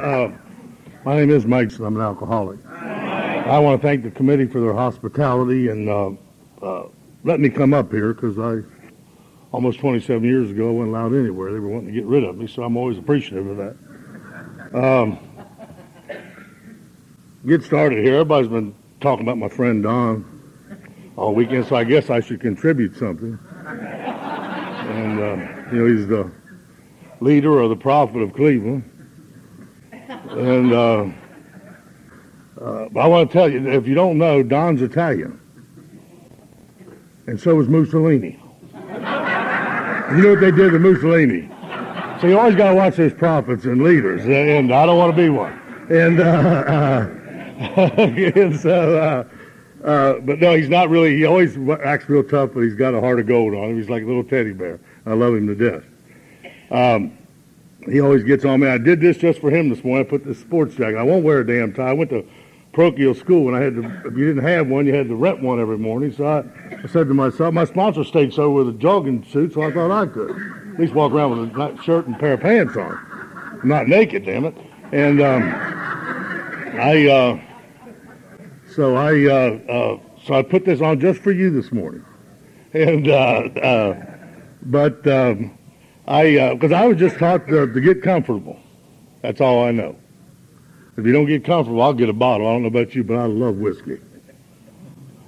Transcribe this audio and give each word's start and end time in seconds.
Uh, 0.00 0.32
my 1.04 1.14
name 1.14 1.30
is 1.30 1.44
Mike, 1.44 1.72
and 1.72 1.84
I'm 1.84 1.96
an 1.96 2.00
alcoholic. 2.00 2.58
I 2.66 3.58
want 3.58 3.82
to 3.82 3.86
thank 3.86 4.02
the 4.02 4.10
committee 4.10 4.46
for 4.46 4.58
their 4.58 4.72
hospitality 4.72 5.68
and 5.68 5.90
uh, 5.90 6.12
uh, 6.62 6.88
letting 7.22 7.42
me 7.42 7.50
come 7.50 7.74
up 7.74 7.92
here 7.92 8.14
because 8.14 8.38
I, 8.38 8.66
almost 9.52 9.78
27 9.78 10.24
years 10.24 10.50
ago, 10.52 10.68
I 10.68 10.72
wasn't 10.72 10.94
allowed 10.94 11.14
anywhere. 11.14 11.52
They 11.52 11.58
were 11.58 11.68
wanting 11.68 11.88
to 11.88 11.92
get 11.92 12.06
rid 12.06 12.24
of 12.24 12.38
me, 12.38 12.46
so 12.46 12.62
I'm 12.62 12.78
always 12.78 12.96
appreciative 12.96 13.46
of 13.46 13.56
that. 13.58 13.76
Um, 14.74 15.18
get 17.46 17.62
started 17.62 18.02
here. 18.02 18.14
Everybody's 18.14 18.48
been 18.48 18.74
talking 19.00 19.26
about 19.26 19.36
my 19.36 19.48
friend 19.48 19.82
Don 19.82 20.24
all 21.16 21.34
weekend, 21.34 21.66
so 21.66 21.76
I 21.76 21.84
guess 21.84 22.08
I 22.08 22.20
should 22.20 22.40
contribute 22.40 22.96
something. 22.96 23.38
And, 23.66 25.20
uh, 25.20 25.36
you 25.70 25.78
know, 25.78 25.94
he's 25.94 26.06
the 26.06 26.30
leader 27.20 27.60
or 27.60 27.68
the 27.68 27.76
prophet 27.76 28.20
of 28.20 28.32
Cleveland. 28.32 28.90
And 30.30 30.72
uh, 30.72 31.06
uh, 32.60 32.88
I 32.96 33.06
want 33.06 33.30
to 33.30 33.32
tell 33.32 33.48
you, 33.48 33.68
if 33.68 33.86
you 33.86 33.94
don't 33.94 34.16
know, 34.16 34.42
Don's 34.42 34.82
Italian. 34.82 35.40
And 37.26 37.38
so 37.38 37.60
is 37.60 37.68
Mussolini. 37.68 38.38
You 38.72 40.16
know 40.16 40.30
what 40.30 40.40
they 40.40 40.50
did 40.50 40.70
to 40.72 40.78
Mussolini? 40.78 41.48
So 42.20 42.26
you 42.26 42.38
always 42.38 42.56
got 42.56 42.70
to 42.70 42.74
watch 42.74 42.96
those 42.96 43.14
prophets 43.14 43.64
and 43.64 43.82
leaders, 43.82 44.24
and 44.26 44.74
I 44.74 44.86
don't 44.86 44.98
want 44.98 45.14
to 45.14 45.16
be 45.16 45.30
one. 45.30 45.52
And, 45.90 46.20
uh, 46.20 46.24
uh 46.24 47.16
and 48.00 48.58
so, 48.58 48.98
uh, 48.98 49.86
uh, 49.86 50.20
but 50.20 50.38
no, 50.38 50.54
he's 50.54 50.68
not 50.68 50.90
really. 50.90 51.16
He 51.16 51.24
always 51.24 51.56
acts 51.82 52.08
real 52.08 52.22
tough, 52.22 52.50
but 52.54 52.60
he's 52.60 52.74
got 52.74 52.94
a 52.94 53.00
heart 53.00 53.20
of 53.20 53.26
gold 53.26 53.54
on 53.54 53.70
him. 53.70 53.76
He's 53.78 53.88
like 53.88 54.02
a 54.02 54.06
little 54.06 54.24
teddy 54.24 54.52
bear. 54.52 54.80
I 55.06 55.14
love 55.14 55.34
him 55.34 55.46
to 55.46 55.54
death. 55.54 55.84
Um, 56.70 57.16
he 57.88 58.00
always 58.00 58.24
gets 58.24 58.44
on 58.44 58.60
me. 58.60 58.68
I 58.68 58.78
did 58.78 59.00
this 59.00 59.16
just 59.16 59.40
for 59.40 59.50
him 59.50 59.68
this 59.68 59.82
morning. 59.82 60.06
I 60.06 60.08
put 60.08 60.24
this 60.24 60.38
sports 60.38 60.74
jacket. 60.74 60.98
I 60.98 61.02
won't 61.02 61.24
wear 61.24 61.40
a 61.40 61.46
damn 61.46 61.72
tie. 61.72 61.90
I 61.90 61.92
went 61.92 62.10
to 62.10 62.26
parochial 62.72 63.14
school, 63.14 63.48
and 63.48 63.56
I 63.56 63.62
had 63.62 63.74
to. 63.76 64.08
If 64.08 64.16
you 64.16 64.26
didn't 64.26 64.44
have 64.44 64.68
one, 64.68 64.86
you 64.86 64.94
had 64.94 65.08
to 65.08 65.14
rent 65.14 65.42
one 65.42 65.60
every 65.60 65.78
morning. 65.78 66.12
So 66.12 66.26
I, 66.26 66.38
I 66.76 66.86
said 66.86 67.08
to 67.08 67.14
myself, 67.14 67.54
my 67.54 67.64
sponsor 67.64 68.04
stayed 68.04 68.34
so 68.34 68.50
with 68.50 68.68
a 68.68 68.72
jogging 68.72 69.24
suit, 69.24 69.54
so 69.54 69.62
I 69.62 69.72
thought 69.72 69.90
I 69.90 70.06
could 70.06 70.30
at 70.30 70.80
least 70.80 70.94
walk 70.94 71.12
around 71.12 71.38
with 71.38 71.56
a 71.56 71.82
shirt 71.82 72.06
and 72.06 72.18
pair 72.18 72.34
of 72.34 72.40
pants 72.40 72.76
on, 72.76 73.60
not 73.64 73.88
naked, 73.88 74.26
damn 74.26 74.44
it. 74.44 74.56
And 74.92 75.22
um, 75.22 75.42
I, 76.78 77.06
uh, 77.08 77.40
so 78.74 78.96
I, 78.96 79.24
uh, 79.26 79.72
uh, 79.72 80.00
so 80.24 80.34
I 80.34 80.42
put 80.42 80.64
this 80.64 80.80
on 80.80 81.00
just 81.00 81.20
for 81.20 81.32
you 81.32 81.50
this 81.50 81.72
morning, 81.72 82.04
and 82.74 83.08
uh, 83.08 83.12
uh, 83.12 84.16
but. 84.62 85.06
Um, 85.06 85.56
I 86.10 86.54
because 86.54 86.72
uh, 86.72 86.76
I 86.76 86.86
was 86.86 86.98
just 86.98 87.18
taught 87.18 87.46
to, 87.46 87.72
to 87.72 87.80
get 87.80 88.02
comfortable. 88.02 88.58
That's 89.22 89.40
all 89.40 89.64
I 89.64 89.70
know. 89.70 89.94
If 90.96 91.06
you 91.06 91.12
don't 91.12 91.26
get 91.26 91.44
comfortable, 91.44 91.80
I'll 91.80 91.94
get 91.94 92.08
a 92.08 92.12
bottle. 92.12 92.48
I 92.48 92.52
don't 92.52 92.62
know 92.62 92.68
about 92.68 92.96
you, 92.96 93.04
but 93.04 93.14
I 93.14 93.26
love 93.26 93.56
whiskey. 93.56 94.00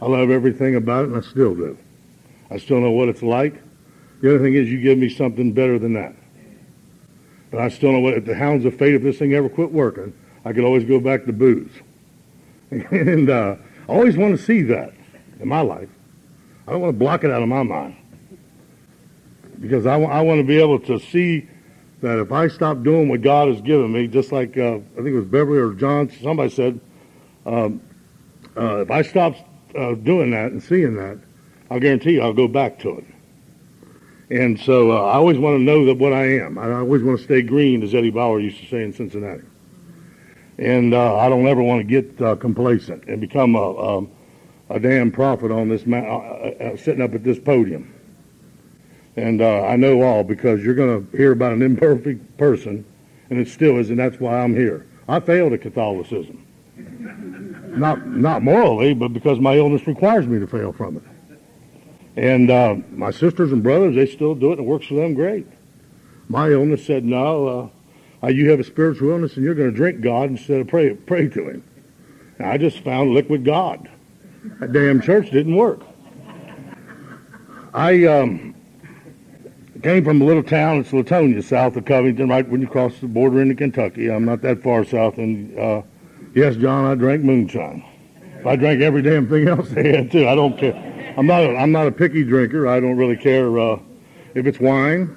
I 0.02 0.06
love 0.06 0.30
everything 0.30 0.74
about 0.74 1.04
it, 1.04 1.10
and 1.10 1.18
I 1.18 1.20
still 1.20 1.54
do. 1.54 1.78
I 2.50 2.58
still 2.58 2.80
know 2.80 2.90
what 2.90 3.08
it's 3.08 3.22
like. 3.22 3.62
The 4.20 4.34
other 4.34 4.44
thing 4.44 4.54
is, 4.54 4.68
you 4.68 4.80
give 4.80 4.98
me 4.98 5.08
something 5.08 5.52
better 5.52 5.78
than 5.78 5.92
that. 5.92 6.16
But 7.52 7.60
I 7.60 7.68
still 7.68 7.92
know 7.92 8.00
what 8.00 8.14
if 8.14 8.24
the 8.24 8.34
hounds 8.34 8.64
of 8.64 8.76
fate. 8.76 8.94
If 8.94 9.02
this 9.02 9.18
thing 9.18 9.34
ever 9.34 9.48
quit 9.48 9.70
working, 9.70 10.12
I 10.44 10.52
could 10.52 10.64
always 10.64 10.84
go 10.84 10.98
back 10.98 11.26
to 11.26 11.32
booze. 11.32 11.70
and 12.70 13.30
uh, 13.30 13.54
I 13.88 13.92
always 13.92 14.16
want 14.16 14.36
to 14.36 14.44
see 14.44 14.62
that 14.62 14.92
in 15.38 15.46
my 15.46 15.60
life. 15.60 15.88
I 16.66 16.72
don't 16.72 16.80
want 16.80 16.92
to 16.92 16.98
block 16.98 17.22
it 17.22 17.30
out 17.30 17.42
of 17.42 17.48
my 17.48 17.62
mind 17.62 17.96
because 19.62 19.86
I, 19.86 19.94
I 19.94 20.20
want 20.20 20.40
to 20.40 20.44
be 20.44 20.60
able 20.60 20.80
to 20.80 20.98
see 20.98 21.48
that 22.02 22.18
if 22.18 22.32
I 22.32 22.48
stop 22.48 22.82
doing 22.82 23.08
what 23.08 23.22
God 23.22 23.46
has 23.48 23.60
given 23.62 23.92
me, 23.92 24.08
just 24.08 24.32
like 24.32 24.58
uh, 24.58 24.74
I 24.74 24.96
think 24.96 25.06
it 25.06 25.14
was 25.14 25.26
Beverly 25.26 25.58
or 25.58 25.72
John, 25.72 26.10
somebody 26.10 26.50
said, 26.50 26.80
um, 27.46 27.80
uh, 28.56 28.80
if 28.80 28.90
I 28.90 29.02
stop 29.02 29.36
uh, 29.78 29.94
doing 29.94 30.32
that 30.32 30.50
and 30.50 30.60
seeing 30.60 30.96
that, 30.96 31.18
I'll 31.70 31.80
guarantee 31.80 32.14
you 32.14 32.22
I'll 32.22 32.34
go 32.34 32.48
back 32.48 32.80
to 32.80 32.98
it. 32.98 33.04
And 34.30 34.58
so 34.58 34.90
uh, 34.90 34.96
I 34.96 35.14
always 35.14 35.38
want 35.38 35.58
to 35.58 35.62
know 35.62 35.86
that 35.86 35.98
what 35.98 36.12
I 36.12 36.24
am. 36.40 36.58
I 36.58 36.72
always 36.72 37.02
want 37.02 37.18
to 37.18 37.24
stay 37.24 37.42
green, 37.42 37.82
as 37.82 37.94
Eddie 37.94 38.10
Bauer 38.10 38.40
used 38.40 38.58
to 38.60 38.66
say 38.66 38.82
in 38.82 38.92
Cincinnati. 38.92 39.44
And 40.58 40.94
uh, 40.94 41.16
I 41.16 41.28
don't 41.28 41.46
ever 41.46 41.62
want 41.62 41.80
to 41.80 41.84
get 41.84 42.20
uh, 42.20 42.36
complacent 42.36 43.04
and 43.04 43.20
become 43.20 43.54
a, 43.54 43.58
a, 43.58 43.98
um, 43.98 44.10
a 44.70 44.80
damn 44.80 45.12
prophet 45.12 45.50
on 45.50 45.68
this 45.68 45.86
ma- 45.86 46.40
sitting 46.76 47.02
up 47.02 47.14
at 47.14 47.22
this 47.22 47.38
podium. 47.38 47.91
And 49.16 49.42
uh, 49.42 49.66
I 49.66 49.76
know 49.76 50.02
all 50.02 50.24
because 50.24 50.62
you're 50.62 50.74
going 50.74 51.06
to 51.06 51.16
hear 51.16 51.32
about 51.32 51.52
an 51.52 51.62
imperfect 51.62 52.36
person, 52.38 52.84
and 53.30 53.38
it 53.38 53.48
still 53.48 53.78
is, 53.78 53.90
and 53.90 53.98
that's 53.98 54.18
why 54.18 54.40
I'm 54.40 54.54
here. 54.54 54.86
I 55.08 55.20
failed 55.20 55.52
at 55.52 55.60
Catholicism. 55.60 56.46
not, 57.76 58.06
not 58.06 58.42
morally, 58.42 58.94
but 58.94 59.12
because 59.12 59.38
my 59.38 59.56
illness 59.56 59.86
requires 59.86 60.26
me 60.26 60.38
to 60.38 60.46
fail 60.46 60.72
from 60.72 60.96
it. 60.96 61.02
And 62.16 62.50
uh, 62.50 62.76
my 62.90 63.10
sisters 63.10 63.52
and 63.52 63.62
brothers, 63.62 63.94
they 63.94 64.06
still 64.06 64.34
do 64.34 64.50
it, 64.50 64.58
and 64.58 64.60
it 64.60 64.70
works 64.70 64.86
for 64.86 64.94
them 64.94 65.14
great. 65.14 65.46
My 66.28 66.50
illness 66.50 66.86
said, 66.86 67.04
no, 67.04 67.70
uh, 68.22 68.28
you 68.28 68.50
have 68.50 68.60
a 68.60 68.64
spiritual 68.64 69.10
illness, 69.10 69.36
and 69.36 69.44
you're 69.44 69.54
going 69.54 69.70
to 69.70 69.76
drink 69.76 70.00
God 70.00 70.30
instead 70.30 70.60
of 70.60 70.68
pray, 70.68 70.94
pray 70.94 71.28
to 71.28 71.48
Him. 71.50 71.64
And 72.38 72.46
I 72.46 72.56
just 72.56 72.80
found 72.80 73.12
liquid 73.12 73.44
God. 73.44 73.88
That 74.60 74.72
damn 74.72 75.00
church 75.00 75.30
didn't 75.30 75.56
work. 75.56 75.82
I 77.74 78.04
um, 78.04 78.51
came 79.82 80.04
from 80.04 80.22
a 80.22 80.24
little 80.24 80.42
town, 80.42 80.78
it's 80.78 80.90
Latonia, 80.90 81.42
south 81.42 81.76
of 81.76 81.84
Covington, 81.84 82.28
right 82.28 82.48
when 82.48 82.60
you 82.60 82.68
cross 82.68 82.98
the 83.00 83.08
border 83.08 83.42
into 83.42 83.54
Kentucky. 83.54 84.10
I'm 84.10 84.24
not 84.24 84.40
that 84.42 84.62
far 84.62 84.84
south. 84.84 85.18
And 85.18 85.58
uh, 85.58 85.82
yes, 86.34 86.56
John, 86.56 86.86
I 86.86 86.94
drank 86.94 87.22
moonshine. 87.22 87.84
I 88.46 88.56
drank 88.56 88.80
every 88.80 89.02
damn 89.02 89.28
thing 89.28 89.48
else 89.48 89.68
they 89.70 89.92
had 89.94 90.10
too. 90.10 90.28
I 90.28 90.34
don't 90.34 90.56
care. 90.58 90.74
I'm 91.16 91.26
not. 91.26 91.42
A, 91.42 91.56
I'm 91.56 91.72
not 91.72 91.86
a 91.86 91.92
picky 91.92 92.24
drinker. 92.24 92.68
I 92.68 92.80
don't 92.80 92.96
really 92.96 93.16
care 93.16 93.58
uh, 93.58 93.78
if 94.34 94.46
it's 94.46 94.60
wine, 94.60 95.16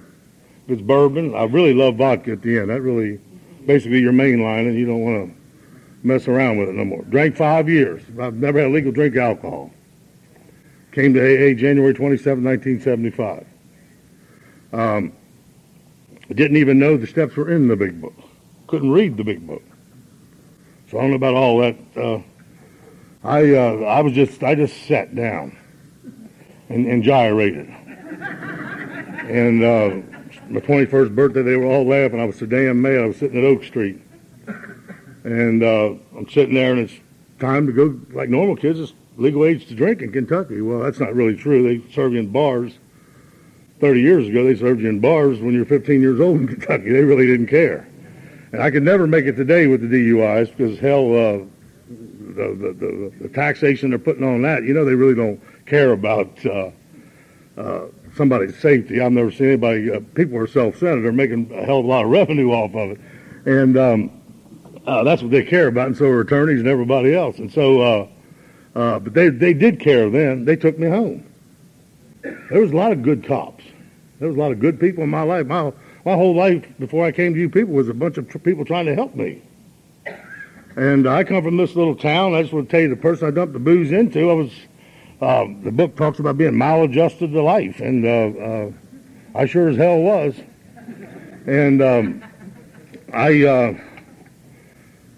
if 0.67 0.73
it's 0.73 0.81
bourbon. 0.81 1.35
I 1.35 1.43
really 1.43 1.73
love 1.73 1.95
vodka 1.95 2.33
at 2.33 2.41
the 2.41 2.59
end. 2.59 2.69
That 2.69 2.81
really, 2.81 3.19
basically, 3.65 3.99
your 3.99 4.11
main 4.11 4.43
line, 4.43 4.67
and 4.67 4.77
you 4.77 4.85
don't 4.85 5.01
want 5.01 5.29
to 5.29 6.07
mess 6.07 6.27
around 6.27 6.57
with 6.57 6.69
it 6.69 6.75
no 6.75 6.85
more. 6.85 7.03
Drank 7.03 7.35
five 7.35 7.69
years. 7.69 8.01
I've 8.19 8.35
never 8.35 8.61
had 8.61 8.71
legal 8.71 8.91
drink 8.91 9.15
alcohol. 9.15 9.71
Came 10.91 11.13
to 11.13 11.19
AA 11.19 11.53
January 11.55 11.93
27, 11.93 12.43
1975. 12.43 13.45
Um, 14.75 15.13
didn't 16.27 16.57
even 16.57 16.79
know 16.79 16.97
the 16.97 17.07
steps 17.07 17.37
were 17.37 17.49
in 17.49 17.69
the 17.69 17.77
big 17.77 18.01
book. 18.01 18.13
Couldn't 18.67 18.91
read 18.91 19.15
the 19.15 19.23
big 19.23 19.47
book. 19.47 19.63
So 20.91 20.97
I 20.97 21.01
don't 21.01 21.11
know 21.11 21.15
about 21.15 21.33
all 21.33 21.59
that. 21.59 21.75
Uh, 21.95 22.21
I 23.23 23.55
uh, 23.55 23.85
I 23.85 24.01
was 24.01 24.11
just 24.11 24.43
I 24.43 24.53
just 24.53 24.85
sat 24.85 25.15
down 25.15 25.57
and, 26.67 26.85
and 26.87 27.03
gyrated. 27.03 27.69
and 27.69 29.63
uh, 29.63 29.89
my 30.49 30.59
21st 30.59 31.15
birthday, 31.15 31.41
they 31.41 31.55
were 31.55 31.67
all 31.67 31.87
laughing. 31.87 32.19
I 32.19 32.25
was 32.25 32.37
so 32.37 32.45
damn 32.45 32.81
mad. 32.81 32.99
I 32.99 33.05
was 33.05 33.17
sitting 33.17 33.37
at 33.37 33.45
Oak 33.45 33.63
Street, 33.63 34.01
and 35.23 35.63
uh, 35.63 35.93
I'm 36.17 36.27
sitting 36.29 36.53
there, 36.53 36.73
and 36.73 36.81
it's 36.81 36.93
time 37.39 37.65
to 37.65 37.71
go 37.71 37.97
like 38.13 38.27
normal 38.27 38.57
kids. 38.57 38.79
It's 38.79 38.93
legal 39.15 39.45
age 39.45 39.67
to 39.67 39.73
drink 39.73 40.01
in 40.01 40.11
Kentucky. 40.11 40.59
Well, 40.59 40.79
that's 40.79 40.99
not 40.99 41.15
really 41.15 41.37
true. 41.37 41.63
They 41.63 41.93
serve 41.93 42.11
you 42.11 42.19
in 42.19 42.29
bars 42.29 42.73
30 43.85 44.01
years 44.01 44.27
ago, 44.27 44.43
they 44.43 44.55
served 44.55 44.81
you 44.81 44.89
in 44.89 44.99
bars 44.99 45.39
when 45.39 45.53
you 45.53 45.59
were 45.59 45.65
15 45.65 46.01
years 46.01 46.19
old 46.19 46.39
in 46.39 46.47
Kentucky. 46.47 46.91
They 46.91 47.03
really 47.03 47.27
didn't 47.27 47.45
care. 47.45 47.87
And 48.51 48.63
I 48.63 48.71
could 48.71 48.81
never 48.81 49.05
make 49.05 49.25
it 49.25 49.35
today 49.35 49.67
with 49.67 49.87
the 49.87 49.87
DUIs 49.87 50.49
because, 50.57 50.79
hell, 50.79 51.13
uh, 51.13 51.37
the, 51.87 52.55
the, 52.55 52.73
the, 52.73 53.13
the, 53.21 53.29
taxation 53.29 53.91
they're 53.91 53.99
putting 53.99 54.23
on 54.23 54.41
that, 54.41 54.63
you 54.63 54.73
know, 54.73 54.85
they 54.85 54.95
really 54.95 55.13
don't 55.13 55.39
care 55.67 55.91
about 55.91 56.43
uh, 56.47 56.71
uh, 57.57 57.85
somebody's 58.15 58.57
safety. 58.57 59.01
I've 59.01 59.11
never 59.11 59.29
seen 59.29 59.49
anybody, 59.49 59.91
uh, 59.91 59.99
people 60.15 60.39
are 60.39 60.47
self-centered. 60.47 61.03
They're 61.03 61.11
making 61.11 61.51
a 61.53 61.63
hell 61.63 61.77
of 61.77 61.85
a 61.85 61.87
lot 61.87 62.05
of 62.05 62.09
revenue 62.09 62.53
off 62.53 62.73
of 62.73 62.89
it. 62.89 62.99
And 63.45 63.77
um, 63.77 64.21
uh, 64.87 65.03
that's 65.03 65.21
what 65.21 65.29
they 65.29 65.43
care 65.43 65.67
about, 65.67 65.85
and 65.85 65.95
so 65.95 66.05
are 66.05 66.21
attorneys 66.21 66.57
and 66.57 66.67
everybody 66.67 67.13
else. 67.13 67.37
And 67.37 67.51
so, 67.51 68.09
uh, 68.73 68.99
but 68.99 69.13
they, 69.13 69.29
they 69.29 69.53
did 69.53 69.79
care 69.79 70.09
then. 70.09 70.43
They 70.43 70.55
took 70.55 70.79
me 70.79 70.89
home. 70.89 71.23
There 72.49 72.61
was 72.61 72.71
a 72.71 72.75
lot 72.75 72.91
of 72.91 73.03
good 73.03 73.23
cops. 73.23 73.54
There 74.25 74.31
was 74.31 74.37
a 74.37 74.41
lot 74.41 74.51
of 74.51 74.59
good 74.59 74.79
people 74.79 75.03
in 75.03 75.11
my 75.11 75.21
life. 75.21 75.45
My, 75.45 75.71
my 76.03 76.15
whole 76.15 76.33
life 76.33 76.65
before 76.79 77.05
I 77.05 77.11
came 77.11 77.35
to 77.35 77.39
you 77.39 77.47
people 77.47 77.75
was 77.75 77.89
a 77.89 77.93
bunch 77.93 78.17
of 78.17 78.27
tr- 78.27 78.39
people 78.39 78.65
trying 78.65 78.87
to 78.87 78.95
help 78.95 79.13
me. 79.13 79.39
And 80.75 81.07
I 81.07 81.23
come 81.23 81.43
from 81.43 81.57
this 81.57 81.75
little 81.75 81.95
town. 81.95 82.33
I 82.33 82.41
just 82.41 82.51
want 82.51 82.67
to 82.67 82.71
tell 82.71 82.81
you 82.81 82.89
the 82.89 82.95
person 82.95 83.27
I 83.27 83.29
dumped 83.29 83.53
the 83.53 83.59
booze 83.59 83.91
into, 83.91 84.31
I 84.31 84.33
was, 84.33 84.51
uh, 85.21 85.45
the 85.61 85.71
book 85.71 85.95
talks 85.95 86.17
about 86.17 86.39
being 86.39 86.57
maladjusted 86.57 87.33
to 87.33 87.41
life. 87.43 87.79
And 87.81 88.03
uh, 88.03 88.09
uh, 88.09 88.71
I 89.35 89.45
sure 89.45 89.69
as 89.69 89.77
hell 89.77 89.99
was. 89.99 90.33
And 91.45 91.83
um, 91.83 92.23
I 93.13 93.43
uh, 93.43 93.73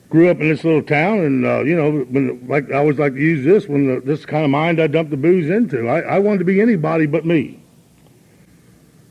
grew 0.10 0.30
up 0.30 0.42
in 0.42 0.50
this 0.50 0.66
little 0.66 0.84
town, 0.84 1.20
and 1.20 1.46
uh, 1.46 1.64
you 1.64 1.78
know, 1.78 2.02
when, 2.10 2.46
like 2.46 2.70
I 2.72 2.80
always 2.80 3.00
like 3.00 3.14
to 3.14 3.22
use 3.22 3.46
this 3.46 3.70
when 3.70 3.88
the, 3.88 4.02
this 4.02 4.26
kind 4.26 4.44
of 4.44 4.52
mind 4.52 4.82
I 4.82 4.88
dumped 4.88 5.12
the 5.12 5.18
booze 5.18 5.50
into. 5.50 5.88
I, 5.88 6.02
I 6.02 6.20
wanted 6.20 6.40
to 6.40 6.46
be 6.46 6.60
anybody 6.60 7.06
but 7.06 7.26
me 7.26 7.64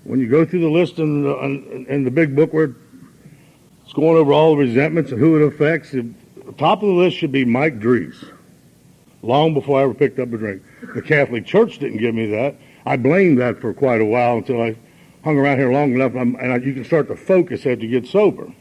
when 0.06 0.20
you 0.20 0.28
go 0.28 0.44
through 0.44 0.60
the 0.60 0.70
list 0.70 0.98
in 0.98 1.22
the, 1.22 1.86
in 1.88 2.04
the 2.04 2.10
big 2.10 2.36
book 2.36 2.52
where 2.52 2.64
it 2.64 2.74
It's 3.84 3.92
going 3.92 4.16
over 4.16 4.32
all 4.32 4.50
the 4.50 4.58
resentments 4.58 5.12
and 5.12 5.20
who 5.20 5.36
it 5.36 5.46
affects. 5.46 5.92
The 5.92 6.04
top 6.58 6.82
of 6.82 6.88
the 6.88 6.94
list 6.94 7.16
should 7.16 7.32
be 7.32 7.44
Mike 7.44 7.78
Dries. 7.78 8.24
Long 9.22 9.54
before 9.54 9.78
I 9.80 9.84
ever 9.84 9.94
picked 9.94 10.18
up 10.18 10.32
a 10.32 10.36
drink. 10.36 10.62
The 10.94 11.02
Catholic 11.02 11.46
Church 11.46 11.78
didn't 11.78 11.98
give 11.98 12.14
me 12.14 12.26
that. 12.26 12.56
I 12.84 12.96
blamed 12.96 13.38
that 13.40 13.60
for 13.60 13.72
quite 13.74 14.00
a 14.00 14.04
while 14.04 14.38
until 14.38 14.60
I 14.60 14.76
hung 15.24 15.38
around 15.38 15.58
here 15.58 15.72
long 15.72 15.92
enough, 15.92 16.14
and, 16.14 16.36
I, 16.36 16.56
you 16.58 16.74
can 16.74 16.84
start 16.84 17.08
to 17.08 17.16
focus 17.16 17.66
as 17.66 17.80
you 17.80 17.88
get 17.88 18.06
sober. 18.06 18.52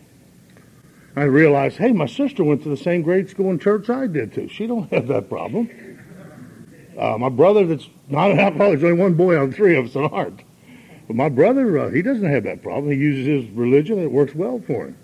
I 1.16 1.24
realized, 1.24 1.78
hey, 1.78 1.92
my 1.92 2.08
sister 2.08 2.44
went 2.44 2.64
to 2.64 2.70
the 2.70 2.78
same 2.78 3.04
grade 3.04 3.30
school 3.30 3.50
and 3.50 3.62
church 3.62 3.90
I 3.90 4.08
did 4.08 4.34
too. 4.34 4.48
She 4.48 4.68
don't 4.68 4.92
have 4.92 5.08
that 5.08 5.30
problem. 5.30 5.70
Uh, 6.98 7.18
my 7.18 7.30
brother, 7.30 7.66
that's 7.66 7.88
not 8.10 8.32
an 8.32 8.40
alcoholic, 8.40 8.80
there's 8.80 8.92
only 8.92 9.04
one 9.04 9.14
boy 9.16 9.40
on 9.40 9.52
three 9.52 9.76
of 9.76 9.86
us 9.86 9.94
that 9.94 10.10
aren't. 10.12 10.42
But 11.08 11.16
my 11.16 11.30
brother, 11.30 11.78
uh, 11.78 11.90
he 11.90 12.02
doesn't 12.02 12.30
have 12.30 12.44
that 12.44 12.64
problem. 12.64 12.92
He 12.92 12.98
uses 12.98 13.26
his 13.26 13.56
religion, 13.56 13.98
and 13.98 14.04
it 14.04 14.12
works 14.12 14.34
well 14.34 14.60
for 14.66 14.88
him. 14.88 14.98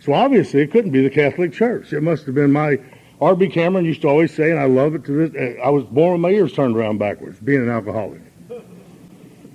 So 0.00 0.12
obviously, 0.12 0.62
it 0.62 0.72
couldn't 0.72 0.90
be 0.90 1.02
the 1.02 1.10
Catholic 1.10 1.52
Church. 1.52 1.92
It 1.92 2.02
must 2.02 2.26
have 2.26 2.34
been 2.34 2.52
my 2.52 2.78
R.B. 3.20 3.48
Cameron 3.48 3.84
used 3.84 4.02
to 4.02 4.08
always 4.08 4.34
say, 4.34 4.50
and 4.50 4.58
I 4.58 4.64
love 4.64 4.96
it 4.96 5.04
to 5.04 5.28
this. 5.28 5.58
Uh, 5.58 5.60
I 5.62 5.70
was 5.70 5.84
born 5.84 6.12
with 6.12 6.20
my 6.20 6.30
ears 6.30 6.52
turned 6.52 6.76
around 6.76 6.98
backwards, 6.98 7.38
being 7.38 7.62
an 7.62 7.70
alcoholic. 7.70 8.20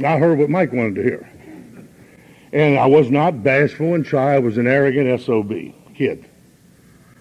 I 0.04 0.18
heard 0.18 0.38
what 0.38 0.50
Mike 0.50 0.72
wanted 0.72 0.96
to 0.96 1.04
hear. 1.04 1.30
And 2.54 2.80
I 2.80 2.86
was 2.86 3.12
not 3.12 3.44
bashful 3.44 3.94
and 3.94 4.08
shy. 4.08 4.36
I 4.36 4.40
was 4.40 4.58
an 4.58 4.68
arrogant 4.68 5.22
SOB 5.22 5.52
kid. 5.96 6.30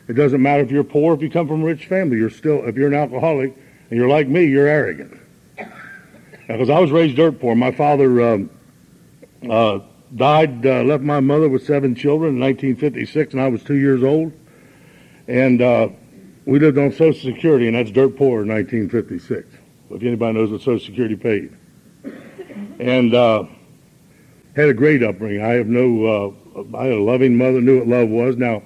It 0.08 0.12
doesn't 0.12 0.40
matter 0.40 0.62
if 0.62 0.70
you're 0.70 0.84
poor, 0.84 1.14
if 1.14 1.20
you 1.20 1.30
come 1.30 1.48
from 1.48 1.62
a 1.62 1.64
rich 1.64 1.86
family. 1.86 2.16
You're 2.16 2.30
still, 2.30 2.64
if 2.64 2.76
you're 2.76 2.86
an 2.86 2.94
alcoholic 2.94 3.56
and 3.90 3.98
you're 3.98 4.08
like 4.08 4.28
me, 4.28 4.44
you're 4.44 4.68
arrogant. 4.68 5.18
Because 6.46 6.70
I 6.70 6.78
was 6.78 6.90
raised 6.90 7.16
dirt 7.16 7.40
poor. 7.40 7.54
My 7.54 7.72
father 7.72 8.22
um, 8.22 8.50
uh, 9.48 9.80
died, 10.14 10.64
uh, 10.64 10.82
left 10.82 11.02
my 11.02 11.20
mother 11.20 11.48
with 11.48 11.66
seven 11.66 11.94
children 11.94 12.34
in 12.34 12.40
1956, 12.40 13.32
and 13.34 13.42
I 13.42 13.48
was 13.48 13.62
two 13.62 13.74
years 13.74 14.02
old. 14.02 14.32
And 15.28 15.60
uh, 15.60 15.88
we 16.44 16.58
lived 16.58 16.78
on 16.78 16.92
Social 16.92 17.14
Security, 17.14 17.66
and 17.66 17.76
that's 17.76 17.90
dirt 17.90 18.16
poor 18.16 18.42
in 18.42 18.48
1956. 18.48 19.46
If 19.90 20.02
anybody 20.02 20.38
knows 20.38 20.50
what 20.50 20.60
Social 20.60 20.84
Security 20.84 21.16
paid 21.16 21.56
and 22.78 23.14
uh, 23.14 23.44
had 24.54 24.68
a 24.68 24.74
great 24.74 25.02
upbringing. 25.02 25.42
I 25.42 25.54
have 25.54 25.66
no, 25.66 26.34
uh, 26.56 26.76
I 26.76 26.84
had 26.84 26.92
a 26.94 27.02
loving 27.02 27.36
mother, 27.36 27.60
knew 27.60 27.78
what 27.78 27.88
love 27.88 28.08
was. 28.08 28.36
Now, 28.36 28.62